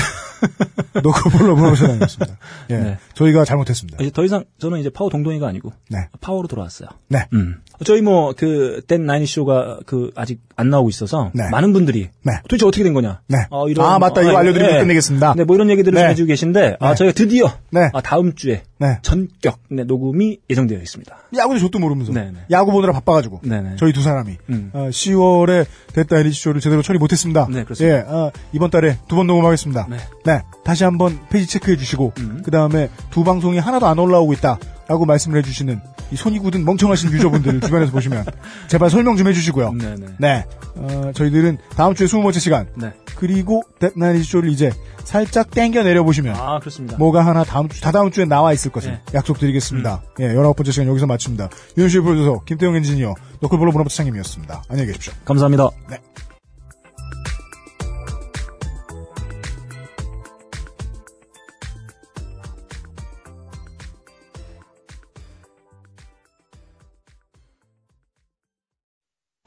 너그 1.04 1.30
볼러 1.30 1.56
프로페셔널이었습니다. 1.56 2.38
예. 2.72 2.78
네. 2.78 2.98
저희가 3.14 3.46
잘못했습니다. 3.46 3.98
이제 4.02 4.12
더 4.12 4.24
이상 4.24 4.46
저는 4.58 4.80
이제 4.80 4.90
파워 4.90 5.10
동동이가 5.10 5.48
아니고 5.48 5.72
네. 5.90 6.10
파워로 6.22 6.48
돌아왔어요. 6.48 6.90
네. 7.08 7.28
음. 7.34 7.62
저희 7.84 8.02
뭐 8.02 8.34
그댄 8.34 9.06
나인이 9.06 9.26
쇼가 9.26 9.80
그 9.86 10.12
아직 10.16 10.40
안 10.56 10.70
나오고 10.70 10.90
있어서 10.90 11.32
네. 11.34 11.50
많은 11.50 11.74
분들이 11.74 12.10
네. 12.24 12.34
도대체 12.48 12.66
어떻게 12.66 12.84
된 12.84 12.94
거냐? 12.94 13.20
네. 13.28 13.38
어, 13.50 13.66
아, 13.82 14.00
맞다. 14.00 14.22
이거 14.22 14.38
알려드리고 14.38 14.80
끝내겠습니다. 14.80 15.34
네, 15.36 15.44
뭐 15.44 15.56
이런 15.56 15.70
얘기들을 15.70 15.94
네. 15.96 16.02
좀 16.04 16.10
해주고 16.12 16.28
계신데 16.28 16.78
아 16.80 16.90
네. 16.90 16.96
저희가 16.96 17.14
드디어 17.14 17.52
네. 17.72 17.90
아, 17.94 18.02
다음 18.02 18.34
주에 18.36 18.64
네. 18.78 19.00
전격 19.02 19.60
네, 19.70 19.84
녹음이 19.84 20.40
예정되어 20.50 20.80
있습니다. 20.80 21.16
야구도 21.36 21.60
족도 21.60 21.80
모르면서 21.80 22.14
네, 22.14 22.32
네. 22.34 22.40
야구 22.52 22.72
보느라 22.72 22.94
바빠가지고 22.94 23.42
네네. 23.44 23.76
저희 23.78 23.92
두 23.92 24.02
사람이 24.02 24.38
음. 24.50 24.70
어, 24.74 24.88
10월에 24.90 25.66
됐다 25.94 26.18
에리지 26.20 26.40
쇼를 26.40 26.62
제대로 26.62 26.82
처리 26.82 26.98
못했습니다. 27.00 27.48
네, 27.52 27.64
그렇습니다. 27.64 27.98
예, 27.98 28.02
어, 28.02 28.32
이번 28.54 28.70
달에 28.70 28.98
두 29.10 29.16
번 29.16 29.28
녹음하겠습니다. 29.28 29.88
네. 30.26 30.42
다시 30.64 30.84
한번 30.84 31.20
페이지 31.30 31.48
체크해 31.48 31.78
주시고 31.78 32.14
음. 32.20 32.42
그 32.44 32.52
다음에 32.52 32.90
두 33.12 33.24
방송이 33.24 33.60
하나도 33.60 33.86
안 33.88 33.98
올라오고 34.00 34.34
있다 34.34 34.58
라고 34.88 35.06
말씀을 35.06 35.40
해주시는 35.40 35.82
이 36.12 36.16
손이 36.16 36.40
굳은 36.40 36.64
멍청하신 36.64 37.12
유저분들을 37.12 37.62
주변에서 37.62 37.92
보시면 37.92 38.26
제발 38.68 38.90
설명 38.90 39.18
좀 39.18 39.28
해주시고요. 39.28 39.74
네네. 39.74 40.06
네, 40.20 40.46
어, 40.76 41.12
저희들은 41.14 41.58
다음 41.76 41.96
주에 41.96 42.06
20번째 42.08 42.40
시간 42.40 42.68
네. 42.76 42.94
그리고 43.16 43.64
데드나이지 43.80 44.24
쇼를 44.24 44.50
이제 44.50 44.72
살짝 45.04 45.50
땡겨 45.52 45.84
내려 45.84 46.04
보시면 46.04 46.36
아 46.36 46.60
그렇습니다. 46.60 46.98
뭐가 46.98 47.26
하나 47.26 47.44
다음 47.44 47.68
주, 47.68 47.82
다 47.82 47.92
다음 47.92 48.12
주에 48.12 48.26
나와 48.26 48.54
있을 48.54 48.72
것을 48.72 48.92
네. 48.92 49.02
약속드리겠습니다. 49.14 50.04
예, 50.20 50.34
19번째 50.34 50.72
시간 50.72 50.88
여기서 50.88 51.08
마칩니다. 51.08 51.50
유현수의 51.78 52.04
프로듀서, 52.04 52.42
김태용 52.46 52.76
엔지니어, 52.76 53.14
너클볼로 53.42 53.72
문화부 53.72 53.90
차장님이었습니다. 53.90 54.64
안녕히 54.70 54.88
계십시오. 54.88 55.14
감사합니다. 55.26 55.70
네. 55.90 56.00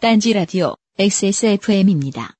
딴지 0.00 0.32
라디오 0.32 0.76
XSFM입니다. 0.96 2.37